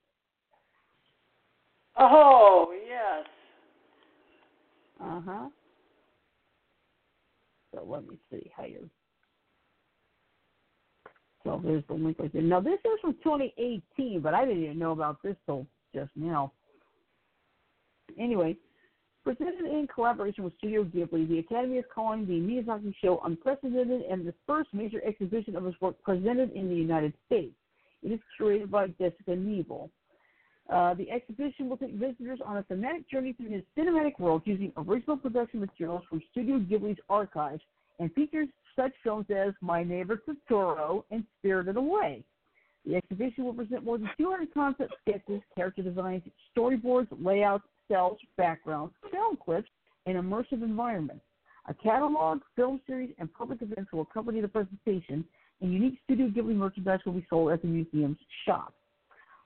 Oh, 1.97 2.73
yes. 2.87 3.27
Uh 5.03 5.21
huh. 5.25 5.49
So 7.73 7.83
let 7.85 8.07
me 8.07 8.17
see 8.31 8.51
how 8.55 8.65
you. 8.65 8.89
So 11.43 11.61
there's 11.63 11.83
the 11.87 11.95
link 11.95 12.17
right 12.19 12.31
there. 12.31 12.41
Now 12.41 12.61
this 12.61 12.79
is 12.85 12.99
from 13.01 13.13
2018, 13.23 14.21
but 14.21 14.33
I 14.33 14.45
didn't 14.45 14.63
even 14.63 14.79
know 14.79 14.91
about 14.91 15.21
this 15.23 15.35
till 15.45 15.67
just 15.93 16.11
now. 16.15 16.53
Anyway, 18.17 18.55
presented 19.23 19.65
in 19.65 19.87
collaboration 19.93 20.43
with 20.43 20.57
Studio 20.57 20.83
Ghibli, 20.83 21.27
the 21.27 21.39
Academy 21.39 21.77
is 21.77 21.85
calling 21.93 22.25
the 22.25 22.33
Miyazaki 22.33 22.93
show 23.01 23.21
unprecedented 23.25 24.03
and 24.03 24.25
the 24.25 24.33
first 24.47 24.69
major 24.73 25.01
exhibition 25.05 25.55
of 25.55 25.65
his 25.65 25.75
work 25.81 26.01
presented 26.03 26.51
in 26.53 26.69
the 26.69 26.75
United 26.75 27.13
States. 27.25 27.55
It 28.03 28.11
is 28.11 28.19
curated 28.39 28.69
by 28.69 28.87
Jessica 28.87 29.31
Niebel. 29.31 29.89
Uh, 30.69 30.93
the 30.93 31.09
exhibition 31.11 31.69
will 31.69 31.77
take 31.77 31.93
visitors 31.93 32.39
on 32.45 32.57
a 32.57 32.63
thematic 32.63 33.09
journey 33.09 33.33
through 33.33 33.49
his 33.49 33.63
cinematic 33.77 34.17
world 34.19 34.41
using 34.45 34.71
original 34.77 35.17
production 35.17 35.59
materials 35.59 36.03
from 36.09 36.21
Studio 36.31 36.57
Ghibli's 36.59 36.99
archives 37.09 37.61
and 37.99 38.11
features 38.13 38.47
such 38.75 38.91
films 39.03 39.25
as 39.29 39.53
My 39.61 39.83
Neighbor 39.83 40.21
Totoro 40.27 41.03
and 41.11 41.23
Spirited 41.39 41.75
Away. 41.75 42.23
The 42.85 42.95
exhibition 42.95 43.45
will 43.45 43.53
present 43.53 43.83
more 43.83 43.97
than 43.97 44.09
200 44.17 44.53
concept 44.53 44.93
sketches, 45.01 45.41
character 45.55 45.83
designs, 45.83 46.23
storyboards, 46.55 47.07
layouts, 47.11 47.63
cels, 47.89 48.17
backgrounds, 48.37 48.93
film 49.11 49.37
clips, 49.37 49.69
and 50.05 50.17
immersive 50.17 50.63
environments. 50.63 51.23
A 51.67 51.73
catalog, 51.73 52.41
film 52.55 52.81
series, 52.85 53.13
and 53.19 53.33
public 53.33 53.61
events 53.61 53.91
will 53.93 54.01
accompany 54.01 54.41
the 54.41 54.49
presentation, 54.49 55.23
and 55.61 55.71
unique 55.71 55.97
Studio 56.03 56.27
Ghibli 56.27 56.55
merchandise 56.55 56.99
will 57.05 57.13
be 57.13 57.25
sold 57.29 57.51
at 57.51 57.61
the 57.61 57.67
museum's 57.69 58.17
shop. 58.45 58.73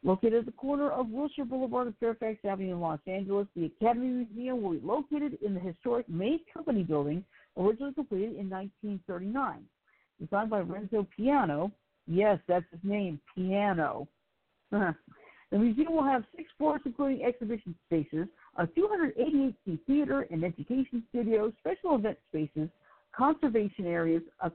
Located 0.04 0.36
at 0.36 0.46
the 0.46 0.52
corner 0.52 0.92
of 0.92 1.10
Wilshire 1.10 1.46
Boulevard 1.46 1.88
and 1.88 1.98
Fairfax 1.98 2.38
Avenue 2.46 2.74
in 2.74 2.80
Los 2.80 3.00
Angeles, 3.08 3.48
the 3.56 3.66
Academy 3.66 4.28
Museum 4.32 4.62
will 4.62 4.72
be 4.72 4.86
located 4.86 5.38
in 5.44 5.54
the 5.54 5.60
historic 5.60 6.08
May 6.08 6.40
Company 6.54 6.84
building, 6.84 7.26
originally 7.58 7.94
completed 7.94 8.36
in 8.36 8.50
1939. 8.50 9.64
Designed 10.20 10.50
by 10.50 10.60
Renzo 10.60 11.08
Piano, 11.16 11.72
yes, 12.08 12.40
that's 12.48 12.66
his 12.72 12.80
name, 12.84 13.20
Piano. 13.36 14.08
the 14.72 14.96
museum 15.52 15.94
will 15.94 16.04
have 16.04 16.24
six 16.36 16.50
floors, 16.58 16.82
including 16.86 17.24
exhibition 17.24 17.76
spaces, 17.88 18.28
a 18.58 18.68
288-seat 18.68 19.80
theater 19.88 20.28
and 20.30 20.44
education 20.44 21.04
studio, 21.10 21.52
special 21.60 21.96
event 21.96 22.18
spaces, 22.30 22.70
conservation 23.16 23.86
areas, 23.86 24.22
a, 24.42 24.52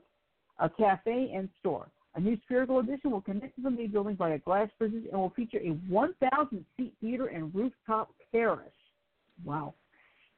a 0.59 0.69
cafe, 0.69 1.31
and 1.35 1.49
store. 1.59 1.87
A 2.15 2.19
new 2.19 2.37
spherical 2.45 2.79
addition 2.79 3.11
will 3.11 3.21
connect 3.21 3.55
to 3.55 3.61
the 3.61 3.71
main 3.71 3.91
building 3.91 4.15
via 4.15 4.35
a 4.35 4.39
glass 4.39 4.69
bridges 4.77 5.05
and 5.11 5.19
will 5.19 5.31
feature 5.31 5.59
a 5.59 5.69
1,000 5.89 6.65
seat 6.77 6.93
theater 7.01 7.27
and 7.27 7.53
rooftop 7.53 8.11
terrace. 8.31 8.69
Wow. 9.43 9.73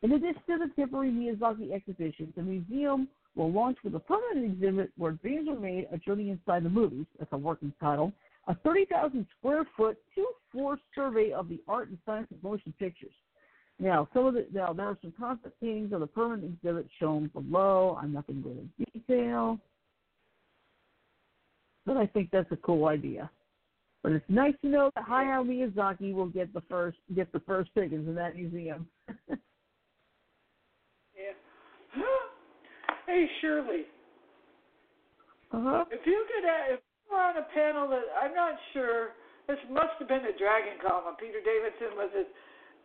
In 0.02 0.14
addition 0.14 0.42
to 0.48 0.58
the 0.58 0.72
temporary 0.76 1.12
Miyazaki 1.12 1.74
exhibition, 1.74 2.32
the 2.36 2.44
museum 2.44 3.10
will 3.36 3.52
launch 3.52 3.78
with 3.84 3.96
a 3.96 4.00
permanent 4.00 4.54
exhibit 4.54 4.92
where 4.98 5.14
dreams 5.14 5.50
are 5.50 5.60
made, 5.60 5.88
a 5.92 5.98
journey 5.98 6.30
inside 6.30 6.64
the 6.64 6.70
movies, 6.70 7.06
that's 7.20 7.32
a 7.34 7.38
working 7.38 7.74
title, 7.82 8.14
a 8.48 8.56
30,000 8.56 9.26
square 9.38 9.66
foot, 9.76 9.98
two 10.14 10.28
floor 10.52 10.78
survey 10.94 11.32
of 11.32 11.50
the 11.50 11.60
art 11.68 11.90
and 11.90 11.98
science 12.06 12.28
of 12.32 12.42
motion 12.42 12.74
pictures. 12.80 13.14
Now, 13.80 14.08
some 14.14 14.26
of 14.26 14.36
the 14.36 14.48
now 14.54 14.72
there 14.72 14.86
are 14.86 14.98
some 15.02 15.14
concept 15.20 15.60
paintings 15.60 15.92
of 15.92 16.00
the 16.00 16.08
permanent 16.08 16.54
exhibit 16.54 16.88
shown 16.98 17.30
below. 17.34 17.98
I'm 18.02 18.14
not 18.14 18.26
going 18.26 18.42
to 18.42 18.50
go 18.50 18.56
into 18.56 18.92
detail 18.94 19.60
but 21.86 21.98
I 21.98 22.08
think 22.08 22.30
that's 22.32 22.52
a 22.52 22.58
cool 22.58 22.88
idea. 22.88 23.30
But 24.04 24.12
it's 24.12 24.26
nice 24.30 24.54
to 24.62 24.68
know 24.68 24.92
that 24.96 25.08
Hayao 25.08 25.42
Miyazaki 25.46 26.14
will 26.14 26.28
get 26.28 26.54
the 26.54 26.62
first 26.70 26.98
get 27.16 27.32
the 27.34 27.40
first 27.42 27.72
tickets 27.74 28.06
in 28.06 28.16
that 28.16 28.36
museum. 28.36 28.88
Yeah. 31.16 31.32
hey, 33.08 33.26
Shirley, 33.40 33.88
uh-huh. 35.56 35.86
if 35.88 36.04
you 36.06 36.20
could, 36.28 36.44
uh, 36.44 36.76
if 36.76 36.80
you 36.84 37.16
were 37.16 37.24
on 37.24 37.40
a 37.40 37.48
panel 37.56 37.88
that 37.88 38.04
I'm 38.20 38.36
not 38.36 38.60
sure, 38.76 39.16
this 39.48 39.58
must 39.72 39.96
have 40.00 40.12
been 40.12 40.28
a 40.28 40.36
Dragon 40.36 40.76
Con 40.84 41.08
when 41.08 41.16
Peter 41.16 41.40
Davidson 41.40 41.96
was 41.96 42.12
at 42.20 42.28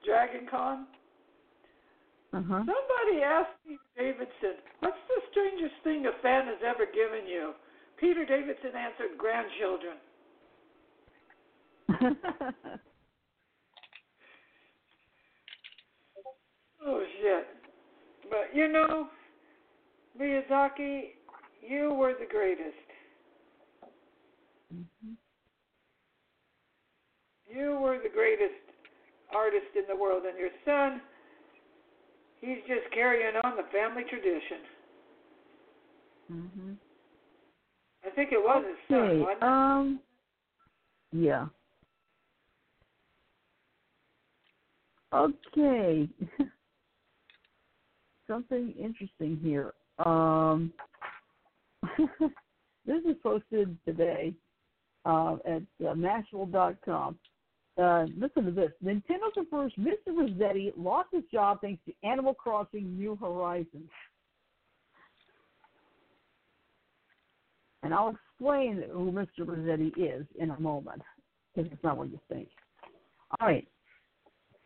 Dragon 0.06 0.46
Con. 0.46 0.86
Uh-huh. 2.32 2.62
Somebody 2.62 3.26
asked 3.26 3.58
Peter 3.66 3.90
Davidson, 3.98 4.62
"What's 4.78 5.02
the 5.10 5.20
strangest 5.34 5.74
thing 5.82 6.06
a 6.06 6.14
fan 6.22 6.46
has 6.46 6.62
ever 6.62 6.86
given 6.86 7.26
you?" 7.26 7.52
Peter 8.00 8.24
Davidson 8.24 8.72
answered, 8.74 9.18
"Grandchildren." 9.18 9.96
Oh 16.82 17.04
shit! 17.20 17.46
But 18.30 18.54
you 18.54 18.66
know, 18.68 19.08
Miyazaki, 20.18 21.10
you 21.60 21.92
were 21.92 22.14
the 22.18 22.24
greatest. 22.24 22.74
Mhm. 24.74 25.16
You 27.46 27.78
were 27.82 27.98
the 28.02 28.08
greatest 28.08 28.54
artist 29.34 29.76
in 29.76 29.84
the 29.88 29.96
world, 30.00 30.24
and 30.24 30.38
your 30.38 30.48
son, 30.64 31.02
he's 32.40 32.58
just 32.66 32.90
carrying 32.94 33.36
on 33.44 33.56
the 33.56 33.64
family 33.64 34.04
tradition. 34.04 34.66
Mhm. 36.32 36.76
I 38.04 38.10
think 38.10 38.32
it 38.32 38.38
was 38.38 38.64
his 38.66 38.76
son, 38.88 38.98
Okay. 38.98 39.18
wasn't 39.20 39.36
it? 39.36 39.42
Um. 39.42 40.00
Yeah. 41.12 41.46
Okay. 45.12 46.08
Something 48.26 48.74
interesting 48.78 49.38
here. 49.42 49.74
Um. 50.04 50.72
this 52.86 53.02
is 53.08 53.16
posted 53.22 53.76
today 53.84 54.34
uh, 55.04 55.36
at 55.46 55.62
uh, 55.86 55.94
Mashable.com. 55.94 57.18
Uh, 57.78 58.04
listen 58.18 58.44
to 58.44 58.50
this. 58.50 58.70
Nintendo 58.84 59.32
confirms 59.32 59.72
Mr. 59.78 60.08
Resetti 60.10 60.72
lost 60.76 61.08
his 61.12 61.22
job 61.32 61.60
thanks 61.62 61.80
to 61.86 61.92
Animal 62.06 62.34
Crossing 62.34 62.98
New 62.98 63.16
Horizons. 63.16 63.88
And 67.82 67.94
I'll 67.94 68.14
explain 68.14 68.84
who 68.92 69.10
Mr. 69.10 69.40
Resetti 69.40 69.92
is 69.96 70.26
in 70.38 70.50
a 70.50 70.60
moment, 70.60 71.02
because 71.54 71.70
it's 71.72 71.82
not 71.82 71.96
what 71.96 72.10
you 72.10 72.20
think. 72.28 72.48
All 73.40 73.48
right. 73.48 73.66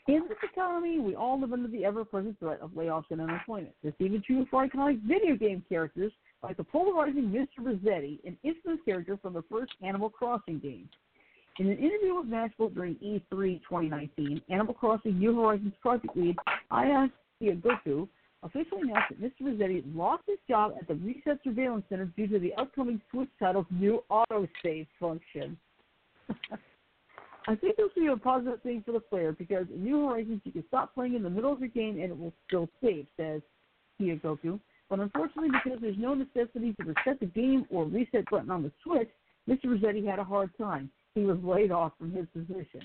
In 0.06 0.22
this 0.28 0.38
economy, 0.42 0.98
we 0.98 1.14
all 1.14 1.40
live 1.40 1.52
under 1.52 1.68
the 1.68 1.84
ever-present 1.84 2.38
threat 2.38 2.60
of 2.60 2.70
layoffs 2.72 3.04
and 3.10 3.22
unemployment. 3.22 3.74
This 3.82 3.94
is 3.98 4.06
even 4.06 4.22
true 4.22 4.46
for 4.50 4.66
iconic 4.66 5.00
video 5.02 5.34
game 5.34 5.64
characters 5.68 6.12
like 6.42 6.58
the 6.58 6.64
polarizing 6.64 7.30
Mr. 7.30 7.64
Resetti, 7.64 8.22
an 8.26 8.36
infamous 8.42 8.80
character 8.84 9.18
from 9.22 9.32
the 9.32 9.42
first 9.50 9.72
Animal 9.82 10.10
Crossing 10.10 10.58
game. 10.58 10.90
In 11.58 11.68
an 11.68 11.78
interview 11.78 12.16
with 12.16 12.26
Mashable 12.26 12.74
during 12.74 12.96
E3 12.96 13.60
2019, 13.62 14.42
Animal 14.50 14.74
Crossing 14.74 15.18
New 15.18 15.40
Horizons 15.40 15.72
project 15.80 16.14
lead 16.16 16.36
Aya 16.70 17.08
Kyogoku 17.40 18.08
officially 18.44 18.82
announced 18.82 19.08
that 19.10 19.20
Mr. 19.20 19.42
Resetti 19.42 19.82
lost 19.94 20.22
his 20.28 20.38
job 20.48 20.72
at 20.78 20.86
the 20.86 20.94
Reset 20.94 21.38
Surveillance 21.42 21.84
Center 21.88 22.06
due 22.16 22.26
to 22.28 22.38
the 22.38 22.52
upcoming 22.54 23.00
Switch 23.10 23.28
title's 23.40 23.66
new 23.70 24.04
autosave 24.10 24.86
function. 25.00 25.56
I 27.46 27.54
think 27.56 27.76
this 27.76 27.88
will 27.94 28.02
be 28.02 28.08
a 28.08 28.16
positive 28.16 28.62
thing 28.62 28.82
for 28.86 28.92
the 28.92 29.00
player 29.00 29.32
because 29.32 29.66
in 29.74 29.84
New 29.84 30.06
Horizons 30.06 30.40
you 30.44 30.52
can 30.52 30.64
stop 30.68 30.94
playing 30.94 31.14
in 31.14 31.22
the 31.22 31.30
middle 31.30 31.52
of 31.52 31.60
your 31.60 31.68
game 31.68 32.00
and 32.00 32.10
it 32.10 32.18
will 32.18 32.32
still 32.46 32.68
save, 32.82 33.06
says 33.18 33.42
Kyogoku. 34.00 34.58
But 34.88 35.00
unfortunately, 35.00 35.50
because 35.52 35.80
there's 35.80 35.98
no 35.98 36.14
necessity 36.14 36.74
to 36.80 36.84
reset 36.84 37.20
the 37.20 37.26
game 37.26 37.66
or 37.70 37.84
reset 37.84 38.30
button 38.30 38.50
on 38.50 38.62
the 38.62 38.72
Switch, 38.82 39.08
Mr. 39.48 39.66
Resetti 39.66 40.06
had 40.06 40.18
a 40.18 40.24
hard 40.24 40.50
time. 40.56 40.90
He 41.14 41.22
was 41.22 41.38
laid 41.42 41.70
off 41.70 41.92
from 41.98 42.12
his 42.12 42.26
position. 42.32 42.82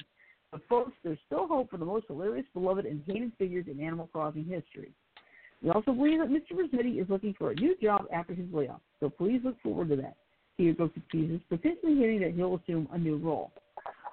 But 0.52 0.62
folks, 0.68 0.92
there's 1.04 1.20
still 1.26 1.48
hope 1.48 1.70
for 1.70 1.78
the 1.78 1.86
most 1.86 2.08
hilarious, 2.08 2.46
beloved, 2.54 2.86
and 2.86 3.02
hated 3.06 3.32
figures 3.38 3.66
in 3.72 3.80
Animal 3.80 4.10
Crossing 4.12 4.46
history. 4.46 4.92
We 5.62 5.72
also 5.72 5.92
believe 5.92 6.20
that 6.20 6.30
Mr. 6.30 6.58
Resetti 6.58 7.02
is 7.02 7.10
looking 7.10 7.34
for 7.38 7.52
a 7.52 7.56
new 7.56 7.76
job 7.82 8.06
after 8.14 8.34
his 8.34 8.46
layoff, 8.54 8.82
so 9.00 9.10
please 9.10 9.42
look 9.44 9.60
forward 9.62 9.90
to 9.90 9.96
that. 9.98 10.16
Kyogoku 10.58 11.02
teases, 11.12 11.42
potentially 11.50 11.96
hinting 11.96 12.22
that 12.22 12.34
he'll 12.34 12.56
assume 12.56 12.88
a 12.92 12.98
new 12.98 13.18
role. 13.18 13.52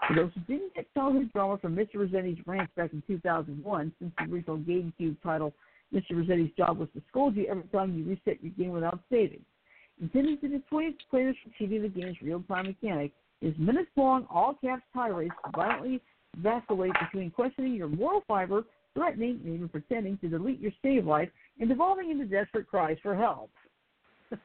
For 0.06 0.14
those 0.14 0.30
who 0.34 0.40
didn't 0.42 0.74
get 0.74 0.92
childhood 0.94 1.32
drama 1.32 1.58
from 1.58 1.74
Mr. 1.74 1.96
Resetti's 1.96 2.40
rant 2.46 2.72
back 2.76 2.92
in 2.92 3.02
2001, 3.06 3.92
since 3.98 4.12
the 4.18 4.32
original 4.32 4.58
GameCube 4.58 5.16
title, 5.22 5.52
Mr. 5.94 6.12
Resetti's 6.12 6.54
job 6.56 6.78
was 6.78 6.88
to 6.94 7.02
scold 7.08 7.36
you 7.36 7.46
every 7.46 7.64
time 7.64 7.94
you 7.94 8.04
reset 8.04 8.42
your 8.42 8.52
game 8.52 8.70
without 8.70 9.00
saving. 9.10 9.44
Intended 10.00 10.40
to 10.40 10.48
dissuade 10.48 10.94
players 11.10 11.36
from 11.42 11.52
cheating 11.58 11.82
the 11.82 11.88
game's 11.88 12.16
real-time 12.22 12.66
mechanic, 12.66 13.12
his 13.40 13.54
minutes-long 13.58 14.26
all-caps 14.30 14.82
tirades 14.92 15.34
violently 15.54 16.00
vacillate 16.36 16.92
between 17.00 17.30
questioning 17.30 17.74
your 17.74 17.88
moral 17.88 18.22
fiber, 18.28 18.64
threatening 18.96 19.40
and 19.44 19.54
even 19.54 19.68
pretending 19.68 20.16
to 20.18 20.28
delete 20.28 20.58
your 20.58 20.72
save 20.82 21.06
life, 21.06 21.28
and 21.60 21.68
devolving 21.68 22.10
into 22.10 22.24
desperate 22.24 22.66
cries 22.66 22.96
for 23.02 23.14
help. 23.14 23.50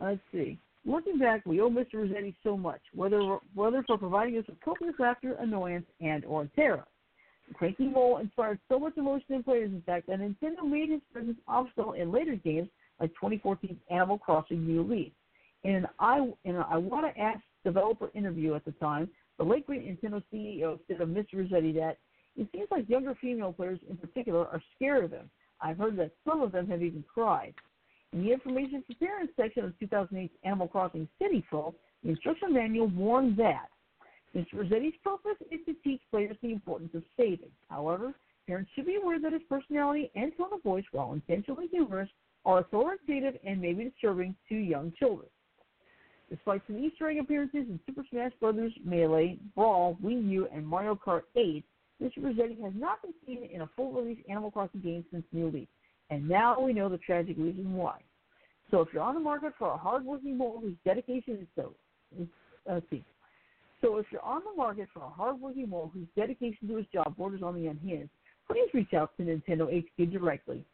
Let's 0.00 0.20
see. 0.30 0.58
Looking 0.84 1.18
back, 1.18 1.44
we 1.44 1.60
owe 1.60 1.70
Mr. 1.70 1.94
Resetti 1.94 2.34
so 2.44 2.56
much, 2.56 2.80
whether 2.94 3.38
whether 3.54 3.82
for 3.82 3.98
providing 3.98 4.38
us 4.38 4.44
with 4.46 4.60
copious 4.60 4.94
laughter, 4.98 5.34
annoyance, 5.40 5.86
and 6.00 6.24
or 6.24 6.48
terror. 6.54 6.84
Cranky 7.54 7.88
mole 7.88 8.18
inspired 8.18 8.58
so 8.68 8.78
much 8.78 8.96
emotion 8.96 9.34
in 9.34 9.42
players, 9.42 9.70
in 9.70 9.82
fact, 9.82 10.06
that 10.06 10.20
Nintendo 10.20 10.62
made 10.64 10.90
his 10.90 11.00
presence 11.12 11.38
optional 11.48 11.94
in 11.94 12.12
later 12.12 12.36
games 12.36 12.68
like 13.00 13.10
2014's 13.22 13.78
Animal 13.90 14.18
Crossing 14.18 14.66
New 14.66 14.82
Leaf. 14.82 15.12
In 15.64 15.74
an 15.74 15.86
I 15.98 16.18
in 16.44 16.56
an 16.56 16.64
Iwata 16.72 17.18
Asks 17.18 17.42
developer 17.64 18.10
interview 18.14 18.54
at 18.54 18.64
the 18.64 18.72
time, 18.72 19.08
the 19.38 19.44
late 19.44 19.66
great 19.66 19.86
Nintendo 19.86 20.22
CEO 20.32 20.78
said 20.86 21.00
of 21.00 21.08
Mr. 21.08 21.34
Resetti 21.34 21.74
that 21.74 21.98
it 22.38 22.48
seems 22.52 22.68
like 22.70 22.88
younger 22.88 23.14
female 23.20 23.52
players 23.52 23.80
in 23.90 23.96
particular 23.96 24.46
are 24.46 24.62
scared 24.76 25.04
of 25.04 25.10
him. 25.10 25.28
I've 25.60 25.76
heard 25.76 25.96
that 25.98 26.12
some 26.26 26.40
of 26.40 26.52
them 26.52 26.68
have 26.68 26.82
even 26.82 27.04
cried. 27.12 27.52
In 28.12 28.24
the 28.24 28.32
information 28.32 28.82
for 28.86 28.94
parents 28.94 29.32
section 29.36 29.64
of 29.64 29.74
2008's 29.82 30.30
Animal 30.44 30.68
Crossing 30.68 31.08
City 31.20 31.44
Folk, 31.50 31.74
the 32.02 32.10
instruction 32.10 32.54
manual 32.54 32.86
warned 32.88 33.36
that 33.38 33.66
Mr. 34.36 34.54
Resetti's 34.54 34.94
purpose 35.02 35.36
is 35.50 35.60
to 35.66 35.74
teach 35.82 36.00
players 36.10 36.36
the 36.40 36.52
importance 36.52 36.94
of 36.94 37.02
saving. 37.16 37.50
However, 37.68 38.14
parents 38.46 38.70
should 38.74 38.86
be 38.86 38.96
aware 38.96 39.18
that 39.18 39.32
his 39.32 39.42
personality 39.48 40.10
and 40.14 40.32
tone 40.36 40.52
of 40.52 40.62
voice, 40.62 40.84
while 40.92 41.12
intentionally 41.12 41.66
humorous, 41.68 42.08
are 42.44 42.60
authoritative 42.60 43.34
and 43.44 43.60
may 43.60 43.72
be 43.72 43.84
disturbing 43.84 44.34
to 44.48 44.54
young 44.54 44.92
children. 44.98 45.28
Despite 46.30 46.62
some 46.66 46.78
Easter 46.78 47.08
egg 47.08 47.18
appearances 47.18 47.66
in 47.68 47.80
Super 47.86 48.04
Smash 48.10 48.32
Bros. 48.38 48.70
Melee, 48.84 49.38
Brawl, 49.54 49.98
Wii 50.02 50.28
U, 50.30 50.48
and 50.54 50.66
Mario 50.66 50.94
Kart 50.94 51.22
8, 51.36 51.64
Mr. 52.02 52.18
Resetti 52.18 52.62
has 52.62 52.72
not 52.76 53.02
been 53.02 53.14
seen 53.26 53.48
in 53.52 53.62
a 53.62 53.70
full-release 53.76 54.18
Animal 54.28 54.50
Crossing 54.50 54.80
game 54.80 55.04
since 55.10 55.24
New 55.32 55.50
Leaf. 55.50 55.68
And 56.10 56.28
now 56.28 56.60
we 56.60 56.72
know 56.72 56.88
the 56.88 56.98
tragic 56.98 57.36
reason 57.36 57.74
why. 57.74 58.00
So 58.70 58.80
if 58.80 58.88
you're 58.92 59.02
on 59.02 59.14
the 59.14 59.20
market 59.20 59.52
for 59.58 59.72
a 59.72 59.76
hardworking 59.76 60.36
mole 60.38 60.60
whose 60.62 60.76
dedication 60.84 61.38
is 61.40 61.46
so, 61.56 61.74
let's 62.16 62.30
uh, 62.70 62.80
see. 62.90 63.04
So 63.80 63.96
if 63.98 64.06
you're 64.10 64.22
on 64.22 64.42
the 64.44 64.56
market 64.56 64.88
for 64.92 65.02
a 65.02 65.08
hardworking 65.08 65.70
mole 65.70 65.90
whose 65.92 66.06
dedication 66.16 66.68
to 66.68 66.76
his 66.76 66.86
job 66.92 67.16
borders 67.16 67.42
on 67.42 67.54
the 67.54 67.68
unhinged, 67.68 68.10
please 68.50 68.68
reach 68.74 68.92
out 68.94 69.12
to 69.16 69.22
Nintendo 69.22 69.68
HQ 69.70 70.10
directly. 70.10 70.64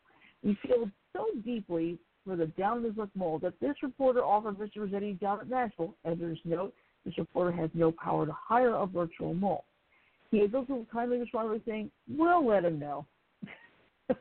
We 0.42 0.58
feel 0.66 0.90
so 1.12 1.26
deeply 1.44 1.98
for 2.24 2.36
the 2.36 2.46
down 2.46 2.82
his 2.82 2.96
luck 2.96 3.10
mole 3.14 3.38
that 3.40 3.58
this 3.60 3.74
reporter 3.82 4.24
offered 4.24 4.58
Mr. 4.58 4.78
Resetti 4.78 5.20
job 5.20 5.40
at 5.42 5.48
Mashable. 5.48 5.94
Editor's 6.04 6.38
note: 6.44 6.74
This 7.04 7.16
reporter 7.18 7.52
has 7.52 7.70
no 7.74 7.92
power 7.92 8.26
to 8.26 8.32
hire 8.32 8.74
a 8.74 8.86
virtual 8.86 9.34
mole. 9.34 9.64
He 10.34 10.40
has 10.40 10.50
also 10.52 10.84
kindly 10.92 11.18
responded 11.18 11.64
by 11.64 11.70
saying, 11.70 11.92
"We'll 12.08 12.44
let 12.44 12.64
him 12.64 12.80
know." 12.80 13.06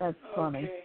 That's 0.00 0.16
funny. 0.34 0.64
Okay. 0.64 0.84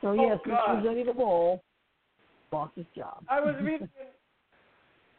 So 0.00 0.14
yes, 0.14 0.40
Oh, 0.44 0.50
God. 0.50 0.82
Mr. 0.82 0.82
Resetti 0.82 1.06
the 1.06 1.14
mole 1.14 1.62
his 2.74 2.86
job. 2.96 3.24
I 3.28 3.40
was 3.40 3.54
reading. 3.62 3.88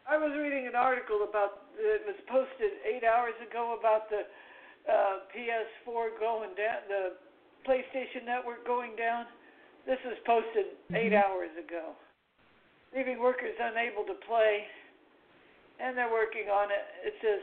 I 0.09 0.17
was 0.17 0.31
reading 0.38 0.67
an 0.67 0.75
article 0.75 1.25
about 1.29 1.71
it 1.79 2.01
was 2.05 2.15
posted 2.27 2.71
eight 2.83 3.05
hours 3.05 3.33
ago 3.39 3.77
about 3.79 4.09
the 4.09 4.27
uh, 4.91 5.19
PS4 5.31 6.19
going 6.19 6.49
down, 6.55 6.83
the 6.89 7.13
PlayStation 7.68 8.24
Network 8.26 8.66
going 8.66 8.95
down. 8.95 9.26
This 9.86 9.99
was 10.05 10.18
posted 10.26 10.66
eight 10.93 11.11
Mhm. 11.11 11.24
hours 11.24 11.51
ago, 11.57 11.95
leaving 12.93 13.20
workers 13.20 13.55
unable 13.59 14.03
to 14.05 14.16
play, 14.26 14.68
and 15.80 15.97
they're 15.97 16.11
working 16.11 16.49
on 16.49 16.72
it. 16.72 16.86
It 17.03 17.16
says 17.22 17.41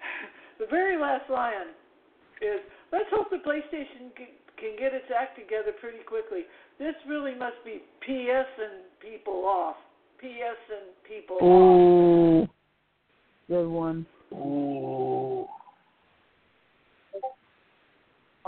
the 0.58 0.66
very 0.66 0.96
last 0.96 1.28
line 1.30 1.74
is, 2.40 2.60
"Let's 2.90 3.10
hope 3.10 3.30
the 3.30 3.38
PlayStation 3.38 4.14
can, 4.16 4.28
can 4.56 4.76
get 4.76 4.94
its 4.94 5.10
act 5.10 5.36
together 5.36 5.72
pretty 5.72 6.02
quickly. 6.04 6.46
This 6.78 6.94
really 7.06 7.34
must 7.34 7.62
be 7.64 7.82
PS 8.00 8.48
and 8.58 8.98
people 8.98 9.44
off. 9.44 9.76
PS 10.18 10.58
and 10.70 11.02
people 11.04 11.36
off." 11.36 11.42
Ooh, 11.44 12.48
good 13.48 13.68
one. 13.68 14.06
Ooh. 14.32 15.17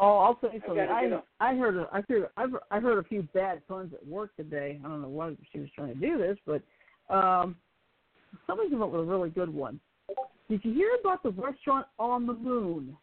Oh, 0.03 0.17
I'll 0.17 0.35
tell 0.37 0.51
you 0.51 0.61
I 0.65 0.67
something. 0.67 0.87
gotta 0.87 1.23
I. 1.39 1.51
I 1.51 1.57
heard 1.57 1.77
a, 1.77 1.87
I 1.93 2.01
heard 2.09 2.31
I've 2.39 2.55
I 2.71 2.81
heard 2.81 3.05
a 3.05 3.07
few 3.07 3.23
bad 3.35 3.67
puns 3.69 3.93
at 3.93 4.07
work 4.07 4.35
today. 4.35 4.81
I 4.83 4.89
don't 4.89 5.03
know 5.03 5.09
why 5.09 5.35
she 5.53 5.59
was 5.59 5.69
trying 5.77 5.93
to 5.93 6.01
do 6.01 6.17
this, 6.17 6.39
but 6.47 6.63
um, 7.15 7.57
somebody 8.47 8.71
came 8.71 8.81
up 8.81 8.93
with 8.93 9.03
a 9.03 9.05
really 9.05 9.29
good 9.29 9.53
one. 9.53 9.79
Did 10.49 10.65
you 10.65 10.73
hear 10.73 10.97
about 10.99 11.23
the 11.23 11.31
restaurant 11.31 11.87
on 11.99 12.27
the 12.27 12.33
moon? 12.33 12.97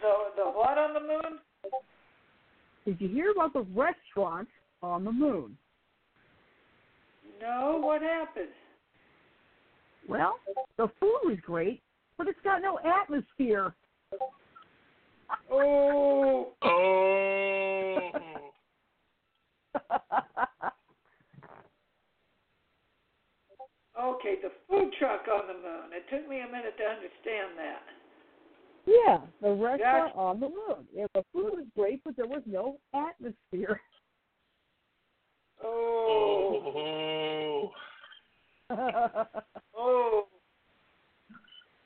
The 0.00 0.42
the 0.42 0.50
what 0.50 0.78
on 0.78 0.94
the 0.94 1.00
moon? 1.00 1.38
Did 2.86 2.98
you 2.98 3.08
hear 3.08 3.32
about 3.32 3.52
the 3.52 3.66
restaurant 3.74 4.48
on 4.82 5.04
the 5.04 5.12
moon? 5.12 5.58
No, 7.42 7.78
what 7.82 8.00
happened? 8.00 8.48
Well, 10.08 10.36
the 10.78 10.88
food 10.98 11.20
was 11.24 11.36
great, 11.44 11.82
but 12.16 12.26
it's 12.26 12.38
got 12.42 12.62
no 12.62 12.78
atmosphere. 12.78 13.74
Oh, 15.50 16.52
Oh. 16.62 18.10
okay, 24.00 24.36
the 24.42 24.50
food 24.68 24.92
truck 24.98 25.22
on 25.32 25.46
the 25.48 25.54
moon. 25.54 25.90
It 25.92 26.04
took 26.10 26.28
me 26.28 26.40
a 26.40 26.46
minute 26.46 26.76
to 26.78 26.84
understand 26.84 27.56
that. 27.58 27.82
yeah, 28.86 29.18
the 29.42 29.52
restaurant 29.52 30.14
Gotcha. 30.14 30.18
on 30.18 30.40
the 30.40 30.48
moon. 30.48 30.86
Yeah, 30.94 31.06
the 31.14 31.24
food 31.32 31.52
was 31.54 31.66
great, 31.76 32.02
but 32.04 32.16
there 32.16 32.26
was 32.26 32.42
no 32.46 32.78
atmosphere. 32.94 33.80
Oh, 35.62 37.72
Oh. 38.70 38.70
oh. 39.76 40.26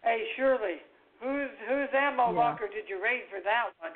Hey, 0.03 0.25
Shirley, 0.37 0.77
Whose 1.21 1.51
whose 1.69 1.89
ammo 1.95 2.33
Yeah. 2.33 2.39
locker 2.39 2.67
did 2.69 2.89
you 2.89 3.03
raid 3.03 3.25
for 3.31 3.41
that 3.41 3.71
one? 3.81 3.93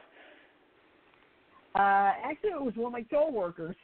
Uh, 1.74 2.12
actually, 2.22 2.50
it 2.50 2.62
was 2.62 2.76
one 2.76 2.86
of 2.86 2.92
my 2.92 3.02
coworkers. 3.02 3.76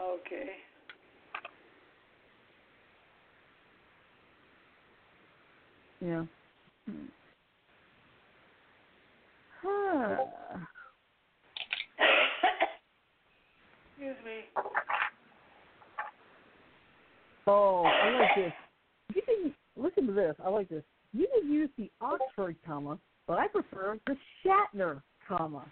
Okay. 0.00 0.50
yeah. 6.00 6.24
Hmm. 6.86 7.06
Huh. 9.62 10.16
Excuse 13.96 14.16
me. 14.24 14.44
Oh, 17.46 17.84
I 17.84 18.10
like 18.10 18.34
this. 18.36 18.52
You 19.14 19.22
can 19.22 19.54
listen 19.76 20.06
to 20.06 20.12
this. 20.24 20.36
I 20.44 20.48
like 20.48 20.68
this. 20.68 20.82
You 21.12 21.26
can 21.38 21.50
use 21.50 21.70
the 21.76 21.90
Oxford 22.00 22.56
comma, 22.66 22.98
but 23.26 23.38
I 23.38 23.48
prefer 23.48 23.98
the 24.06 24.16
Shatner 24.44 25.02
comma. 25.26 25.64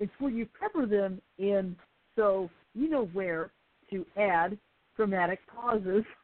It's 0.00 0.12
where 0.18 0.30
you 0.30 0.46
pepper 0.60 0.86
them 0.86 1.20
in 1.38 1.76
so 2.16 2.50
you 2.74 2.88
know 2.88 3.06
where 3.12 3.50
to 3.90 4.04
add 4.16 4.58
dramatic 4.96 5.40
pauses. 5.46 6.04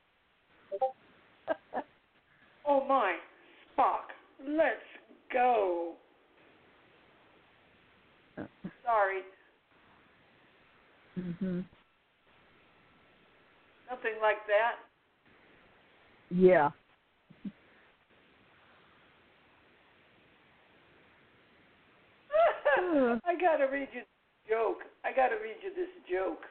Oh 2.68 2.84
my, 2.86 3.16
Spock, 3.76 4.12
let's 4.46 4.76
go. 5.32 5.94
Sorry, 8.84 9.22
hmm 11.16 11.60
nothing 13.90 14.12
like 14.22 14.36
that. 14.46 14.76
Yeah. 16.30 16.70
I 23.28 23.36
gotta 23.36 23.68
read 23.70 23.88
you 23.92 24.02
this 24.02 24.48
joke. 24.48 24.82
I 25.04 25.12
gotta 25.12 25.36
read 25.36 25.60
you 25.62 25.70
this 25.76 25.92
joke. 26.08 26.44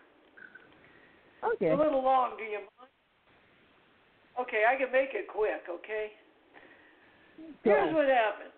Okay. 1.44 1.72
A 1.72 1.78
little 1.78 2.04
long, 2.04 2.36
do 2.38 2.44
you 2.44 2.60
mind? 2.78 2.92
Okay, 4.40 4.64
I 4.68 4.76
can 4.80 4.92
make 4.92 5.12
it 5.16 5.28
quick, 5.28 5.68
okay? 5.68 6.16
Here's 7.64 7.92
what 7.92 8.08
happened. 8.08 8.56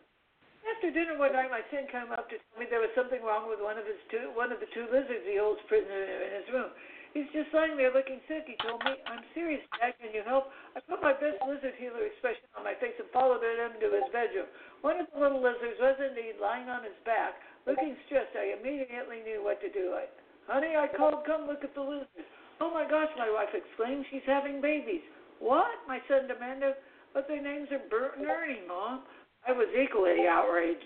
After 0.61 0.93
dinner 0.93 1.17
one 1.17 1.33
night, 1.33 1.49
my 1.49 1.65
son 1.73 1.89
came 1.89 2.13
up 2.13 2.29
to 2.29 2.37
tell 2.37 2.57
me 2.61 2.69
there 2.69 2.85
was 2.85 2.93
something 2.93 3.21
wrong 3.25 3.49
with 3.49 3.57
one 3.57 3.81
of 3.81 3.85
his 3.85 3.97
two, 4.13 4.29
one 4.37 4.53
of 4.53 4.61
the 4.61 4.69
two 4.77 4.85
lizards 4.93 5.25
he 5.25 5.41
holds 5.41 5.61
prisoner 5.65 6.05
in 6.05 6.31
his 6.37 6.47
room. 6.53 6.69
He's 7.17 7.27
just 7.33 7.51
lying 7.51 7.75
there 7.75 7.91
looking 7.91 8.21
sick. 8.29 8.47
He 8.47 8.55
told 8.63 8.79
me, 8.85 8.95
"I'm 9.09 9.25
serious, 9.33 9.59
Jack. 9.75 9.99
Can 9.99 10.13
you 10.13 10.23
help?" 10.23 10.53
I 10.77 10.79
put 10.79 11.01
my 11.01 11.11
best 11.11 11.41
lizard 11.43 11.75
healer 11.75 12.05
expression 12.05 12.45
on 12.55 12.63
my 12.63 12.75
face 12.75 12.95
and 13.01 13.09
followed 13.09 13.43
him 13.43 13.73
into 13.73 13.89
his 13.89 14.07
bedroom. 14.13 14.47
One 14.79 15.01
of 15.01 15.11
the 15.11 15.19
little 15.19 15.41
lizards 15.41 15.81
was 15.81 15.99
indeed 15.99 16.39
lying 16.39 16.69
on 16.69 16.85
his 16.85 16.95
back, 17.03 17.35
looking 17.67 17.95
stressed. 18.05 18.35
I 18.37 18.57
immediately 18.57 19.21
knew 19.25 19.43
what 19.43 19.61
to 19.61 19.69
do. 19.69 19.93
I, 19.97 20.05
honey, 20.47 20.73
I 20.77 20.87
called. 20.91 21.25
Come 21.25 21.47
look 21.47 21.63
at 21.63 21.75
the 21.75 21.81
lizard. 21.81 22.27
Oh 22.59 22.69
my 22.69 22.85
gosh! 22.85 23.09
My 23.17 23.29
wife 23.29 23.53
exclaimed. 23.53 24.05
She's 24.11 24.25
having 24.25 24.61
babies. 24.61 25.01
What? 25.39 25.71
My 25.87 25.99
son 26.07 26.27
demanded. 26.27 26.77
But 27.13 27.27
their 27.27 27.41
names 27.41 27.67
are 27.75 27.83
Bert 27.89 28.15
and 28.17 28.27
Ernie, 28.27 28.63
Mom. 28.67 29.03
I 29.43 29.51
was 29.51 29.67
equally 29.75 30.29
outraged. 30.29 30.85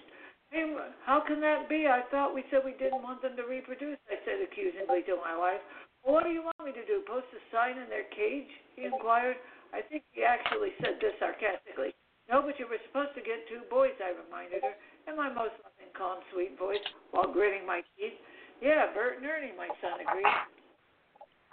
Hey, 0.49 0.65
how 1.05 1.21
can 1.25 1.41
that 1.41 1.67
be? 1.67 1.85
I 1.85 2.01
thought 2.09 2.33
we 2.33 2.45
said 2.49 2.63
we 2.63 2.77
didn't 2.77 3.03
want 3.03 3.21
them 3.21 3.35
to 3.35 3.43
reproduce, 3.43 3.99
I 4.09 4.17
said 4.23 4.41
accusingly 4.41 5.03
to 5.09 5.19
my 5.19 5.35
wife. 5.35 5.61
What 6.05 6.23
do 6.23 6.31
you 6.31 6.45
want 6.45 6.61
me 6.61 6.71
to 6.71 6.85
do? 6.85 7.01
Post 7.05 7.27
a 7.33 7.41
sign 7.49 7.81
in 7.81 7.89
their 7.89 8.05
cage? 8.13 8.49
He 8.77 8.85
inquired. 8.85 9.37
I 9.73 9.81
think 9.81 10.05
he 10.13 10.23
actually 10.23 10.71
said 10.79 11.01
this 11.01 11.17
sarcastically. 11.17 11.97
No, 12.29 12.41
but 12.41 12.57
you 12.57 12.65
were 12.69 12.81
supposed 12.89 13.13
to 13.17 13.25
get 13.25 13.45
two 13.49 13.65
boys, 13.69 13.93
I 14.01 14.13
reminded 14.13 14.65
her, 14.65 14.73
in 15.05 15.13
my 15.17 15.29
most 15.29 15.57
calm, 15.97 16.19
sweet 16.31 16.59
voice, 16.59 16.83
while 17.11 17.31
gritting 17.31 17.65
my 17.65 17.81
teeth. 17.95 18.15
Yeah, 18.61 18.93
Bert 18.93 19.19
and 19.19 19.25
Ernie, 19.27 19.51
my 19.57 19.67
son 19.83 19.99
agreed. 19.99 20.35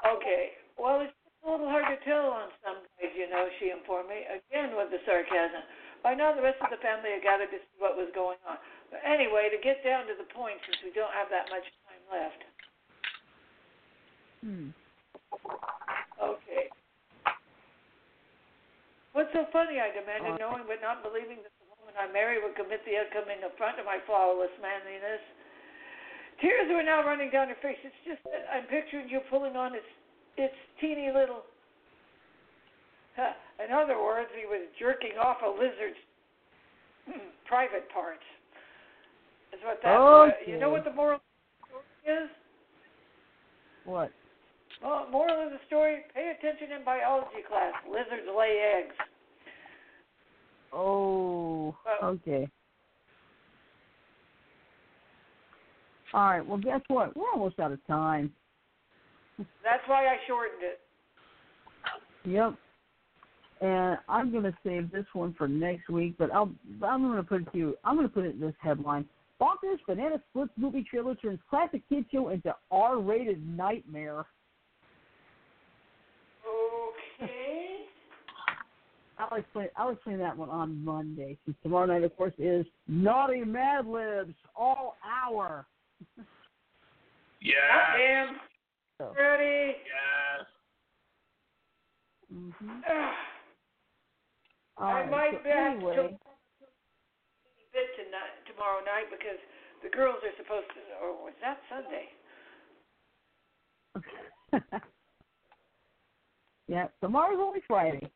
Okay, 0.03 0.59
well, 0.78 1.03
it's 1.03 1.14
a 1.43 1.51
little 1.51 1.70
hard 1.70 1.86
to 1.90 1.99
tell 2.07 2.30
on 2.30 2.51
some 2.62 2.82
days, 2.99 3.14
you 3.14 3.30
know, 3.30 3.47
she 3.59 3.70
informed 3.70 4.11
me, 4.11 4.26
again 4.26 4.74
with 4.78 4.90
the 4.90 5.03
sarcasm. 5.07 5.62
By 6.03 6.14
now, 6.18 6.34
the 6.34 6.43
rest 6.43 6.59
of 6.59 6.70
the 6.70 6.82
family 6.82 7.14
had 7.14 7.22
gathered 7.22 7.51
to 7.55 7.62
see 7.62 7.78
what 7.78 7.95
was 7.95 8.11
going 8.11 8.38
on. 8.43 8.59
But 8.90 9.07
anyway, 9.07 9.47
to 9.55 9.59
get 9.62 9.86
down 9.86 10.11
to 10.11 10.14
the 10.18 10.26
point, 10.34 10.59
since 10.66 10.82
we 10.82 10.90
don't 10.90 11.14
have 11.14 11.30
that 11.30 11.47
much 11.47 11.66
time 11.86 12.03
left. 12.11 12.40
Hmm. 14.43 14.68
Okay. 16.18 16.66
What's 19.14 19.30
so 19.30 19.47
funny? 19.55 19.78
I 19.78 19.95
demanded, 19.95 20.34
Uh, 20.34 20.43
knowing 20.43 20.66
but 20.66 20.82
not 20.82 21.07
believing 21.07 21.38
the 21.47 21.53
woman 21.93 22.11
I 22.11 22.12
married 22.12 22.40
would 22.43 22.57
commit 22.57 22.80
the 22.84 22.97
upcoming 23.01 23.45
affront 23.45 23.76
to 23.78 23.84
my 23.84 23.99
flawless 24.07 24.53
manliness. 24.61 25.20
Tears 26.40 26.68
were 26.70 26.82
now 26.82 27.05
running 27.05 27.30
down 27.30 27.49
her 27.49 27.57
face. 27.62 27.78
It's 27.84 27.95
just 28.05 28.22
that 28.24 28.49
I'm 28.51 28.64
picturing 28.66 29.09
you 29.09 29.20
pulling 29.30 29.57
on 29.57 29.74
its 29.74 29.86
its 30.36 30.55
teeny 30.80 31.12
little. 31.12 31.45
In 33.61 33.70
other 33.70 34.01
words, 34.01 34.30
he 34.32 34.47
was 34.47 34.64
jerking 34.80 35.20
off 35.20 35.36
a 35.45 35.51
lizard's 35.51 36.01
private 37.47 37.86
parts. 37.93 38.24
Is 39.53 39.61
what 39.62 39.78
that. 39.84 40.01
uh, 40.01 40.28
you 40.47 40.59
know 40.59 40.70
what 40.70 40.84
the 40.84 40.93
moral 40.93 41.20
story 41.68 41.84
is? 42.09 42.30
What? 43.84 44.11
Well, 44.82 45.07
moral 45.12 45.45
of 45.45 45.53
the 45.53 45.61
story: 45.66 46.09
Pay 46.14 46.32
attention 46.32 46.72
in 46.72 46.84
biology 46.84 47.45
class. 47.47 47.74
Lizards 47.86 48.26
lay 48.26 48.80
eggs. 48.80 48.97
Oh, 50.73 51.77
uh, 52.03 52.07
okay. 52.07 52.49
All 56.14 56.25
right. 56.25 56.47
Well, 56.47 56.59
guess 56.59 56.81
what? 56.89 57.16
We're 57.16 57.31
almost 57.33 57.59
out 57.59 57.73
of 57.73 57.87
time. 57.87 58.33
That's 59.39 59.83
why 59.87 60.07
I 60.07 60.16
shortened 60.27 60.62
it. 60.62 60.81
Yep. 62.25 62.55
And 63.61 63.99
I'm 64.09 64.31
going 64.31 64.45
to 64.45 64.55
save 64.64 64.91
this 64.91 65.07
one 65.12 65.35
for 65.39 65.47
next 65.47 65.89
week, 65.89 66.14
but 66.18 66.33
I'll, 66.33 66.51
I'm 66.83 67.03
going 67.03 67.16
to 67.16 67.23
put 67.23 67.43
it 67.43 67.53
to 67.53 67.59
you. 67.59 67.77
I'm 67.85 67.97
going 67.97 68.09
to 68.09 68.12
put 68.12 68.25
it 68.25 68.35
in 68.35 68.41
this 68.41 68.55
headline: 68.61 69.05
Bonkers 69.41 69.79
Banana 69.87 70.20
Splits 70.31 70.53
movie 70.57 70.85
trailer 70.89 71.14
turns 71.14 71.39
classic 71.49 71.83
kid 71.89 72.05
show 72.12 72.31
into 72.31 72.55
R-rated 72.70 73.47
nightmare. 73.47 74.27
Okay. 77.20 77.87
I'll 79.31 79.39
explain. 79.39 79.68
I'll 79.77 79.91
explain 79.91 80.18
that 80.18 80.37
one 80.37 80.51
on 80.51 80.85
Monday. 80.85 81.39
Since 81.45 81.57
tomorrow 81.62 81.87
night, 81.87 82.03
of 82.03 82.16
course, 82.16 82.35
is 82.39 82.66
Naughty 82.89 83.45
Mad 83.45 83.87
Libs 83.87 84.35
all 84.57 84.97
hour. 85.05 85.66
Yes. 87.41 87.57
I 87.73 88.01
am 88.01 88.37
So, 88.99 89.14
ready. 89.18 89.77
Yes. 89.87 90.47
hmm 92.33 92.81
I 94.79 94.79
All 94.79 94.95
right. 94.95 95.11
might 95.11 95.31
so 95.33 95.39
be 95.45 95.51
have 95.51 95.77
anyway, 95.77 95.97
to 95.97 96.03
bit 97.73 97.89
tonight, 97.97 98.37
tomorrow 98.51 98.81
night 98.85 99.09
because 99.11 99.39
the 99.83 99.91
girls 99.95 100.18
are 100.23 100.37
supposed 100.43 100.66
to. 100.75 100.81
Or 101.05 101.25
was 101.25 101.35
that 101.41 101.59
Sunday? 101.68 102.09
yeah, 106.68 106.89
tomorrow's 107.01 107.39
only 107.41 107.61
Friday. 107.68 108.11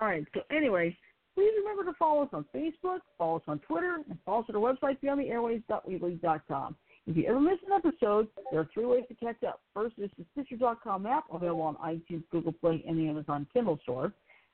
All 0.00 0.08
right. 0.08 0.24
So 0.34 0.40
anyway, 0.50 0.96
please 1.34 1.52
remember 1.58 1.84
to 1.90 1.96
follow 1.98 2.22
us 2.22 2.30
on 2.32 2.44
Facebook, 2.54 3.00
follow 3.18 3.36
us 3.36 3.42
on 3.46 3.58
Twitter, 3.60 3.98
and 4.08 4.18
follow 4.24 4.40
us 4.40 4.46
at 4.48 4.54
our 4.54 4.60
website 4.60 4.98
beyondtheairwaves.weebly.com. 5.02 6.76
If 7.06 7.16
you 7.16 7.26
ever 7.26 7.40
miss 7.40 7.58
an 7.66 7.72
episode, 7.72 8.28
there 8.50 8.60
are 8.60 8.68
three 8.72 8.84
ways 8.84 9.04
to 9.08 9.14
catch 9.14 9.42
up. 9.42 9.60
First 9.74 9.96
is 9.98 10.10
the 10.18 10.24
Stitcher.com 10.32 11.06
app, 11.06 11.24
available 11.32 11.62
on 11.62 11.76
iTunes, 11.76 12.22
Google 12.30 12.52
Play, 12.52 12.84
and 12.86 12.98
the 12.98 13.08
Amazon 13.08 13.46
Kindle 13.52 13.78
store. 13.82 14.12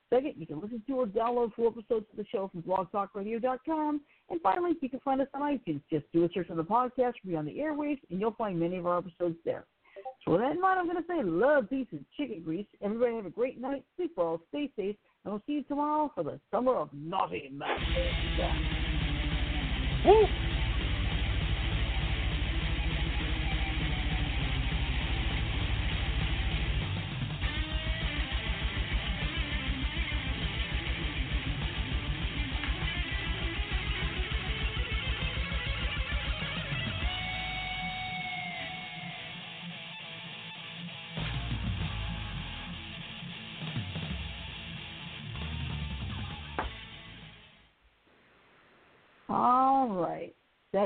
Second, 0.09 0.35
you 0.37 0.47
can 0.47 0.61
listen 0.61 0.81
to 0.87 0.93
or 0.93 1.05
download 1.05 1.53
full 1.53 1.67
episodes 1.67 2.05
of 2.11 2.17
the 2.17 2.25
show 2.31 2.47
from 2.47 2.63
blogtalkradio.com. 2.63 4.01
And 4.29 4.41
finally, 4.41 4.71
you 4.81 4.89
can 4.89 5.01
find 5.01 5.21
us 5.21 5.27
on 5.33 5.41
iTunes. 5.41 5.81
Just 5.91 6.05
do 6.13 6.23
a 6.23 6.29
search 6.33 6.49
on 6.49 6.57
the 6.57 6.63
podcast 6.63 7.13
Beyond 7.25 7.47
the 7.47 7.57
Airwaves, 7.57 7.99
and 8.09 8.19
you'll 8.19 8.31
find 8.31 8.57
many 8.57 8.77
of 8.77 8.85
our 8.85 8.99
episodes 8.99 9.35
there. 9.43 9.65
So 10.23 10.31
with 10.31 10.41
that 10.41 10.51
in 10.51 10.61
mind, 10.61 10.79
I'm 10.79 10.85
going 10.85 10.97
to 10.97 11.07
say 11.07 11.21
love, 11.23 11.69
peace, 11.69 11.87
and 11.91 12.05
chicken 12.17 12.41
grease. 12.43 12.65
Everybody 12.81 13.15
have 13.15 13.25
a 13.25 13.29
great 13.29 13.59
night. 13.59 13.83
Sleep 13.97 14.13
well, 14.15 14.41
stay 14.49 14.71
safe, 14.77 14.95
and 15.27 15.33
we'll 15.33 15.43
see 15.45 15.53
you 15.55 15.63
tomorrow 15.63 16.09
for 16.15 16.23
the 16.23 16.39
Summer 16.51 16.75
of 16.77 16.87
Naughty 16.93 17.51
Madness. 17.53 18.15
Woo! 20.05 20.29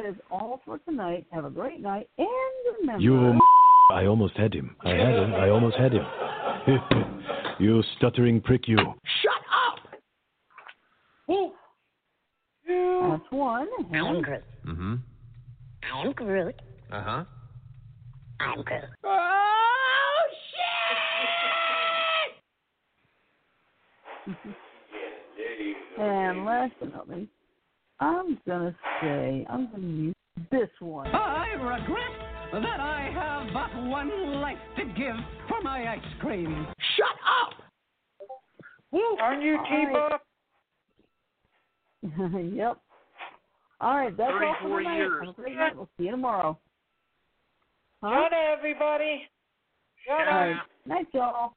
Is 0.06 0.16
all 0.30 0.62
for 0.66 0.80
tonight. 0.80 1.26
Have 1.32 1.46
a 1.46 1.50
great 1.50 1.80
night, 1.82 2.10
and 2.18 2.28
remember. 2.80 3.02
You, 3.02 3.40
I 3.92 4.06
almost 4.06 4.38
had 4.38 4.54
him. 4.54 4.76
I 4.84 4.90
had 4.90 5.16
him. 5.16 5.34
I 5.34 5.50
almost 5.50 5.78
had 5.78 5.94
him. 5.94 6.06
you 7.60 7.84
stuttering 7.98 8.42
prick, 8.42 8.68
you. 8.68 8.78
Shut 8.78 9.42
up! 9.68 9.80
Two. 11.28 11.52
That's 12.68 13.32
one. 13.32 13.68
I'm 13.94 14.22
Groot. 14.22 14.44
Mm-hmm. 14.68 14.96
I'm 15.94 16.12
Groot. 16.14 16.56
Uh 16.92 17.04
huh. 17.04 17.24
I'm 18.40 18.62
Groot. 18.64 18.84
Oh 19.04 20.20
shit! 24.28 24.46
And 25.98 26.46
last 26.46 26.74
but 26.80 26.92
not 26.94 27.10
least, 27.10 27.32
I'm 28.02 28.40
gonna 28.48 28.76
say 29.00 29.46
I'm 29.48 29.72
gonna 29.72 29.88
use 29.88 30.16
this 30.52 30.70
one. 30.80 31.08
I 31.08 31.50
regret 31.54 32.12
that 32.52 32.80
I 32.80 33.12
have 33.14 33.54
but 33.54 33.84
one 33.88 34.42
life 34.42 34.58
to 34.78 34.86
give 34.86 35.16
for 35.48 35.62
my 35.62 35.94
ice 35.94 36.00
cream. 36.20 36.68
Shut 36.98 37.06
up! 37.44 37.54
Aren't 39.22 39.44
you 39.44 39.58
T-Buck? 39.70 40.22
yep. 42.54 42.78
All 43.80 43.96
right, 43.96 44.18
that's 44.18 44.32
all 44.34 44.56
for 44.62 44.80
tonight. 44.80 44.96
years. 44.96 45.22
Have 45.24 45.30
a 45.30 45.42
great 45.42 45.56
night. 45.56 45.76
We'll 45.76 45.90
see 45.98 46.06
you 46.06 46.12
tomorrow. 46.12 46.58
Huh? 48.04 48.10
Shut 48.10 48.34
up, 48.34 48.58
everybody. 48.58 49.30
Shut 50.08 50.28
up. 50.28 50.34
right. 50.34 50.56
Night, 50.88 51.08
y'all. 51.14 51.54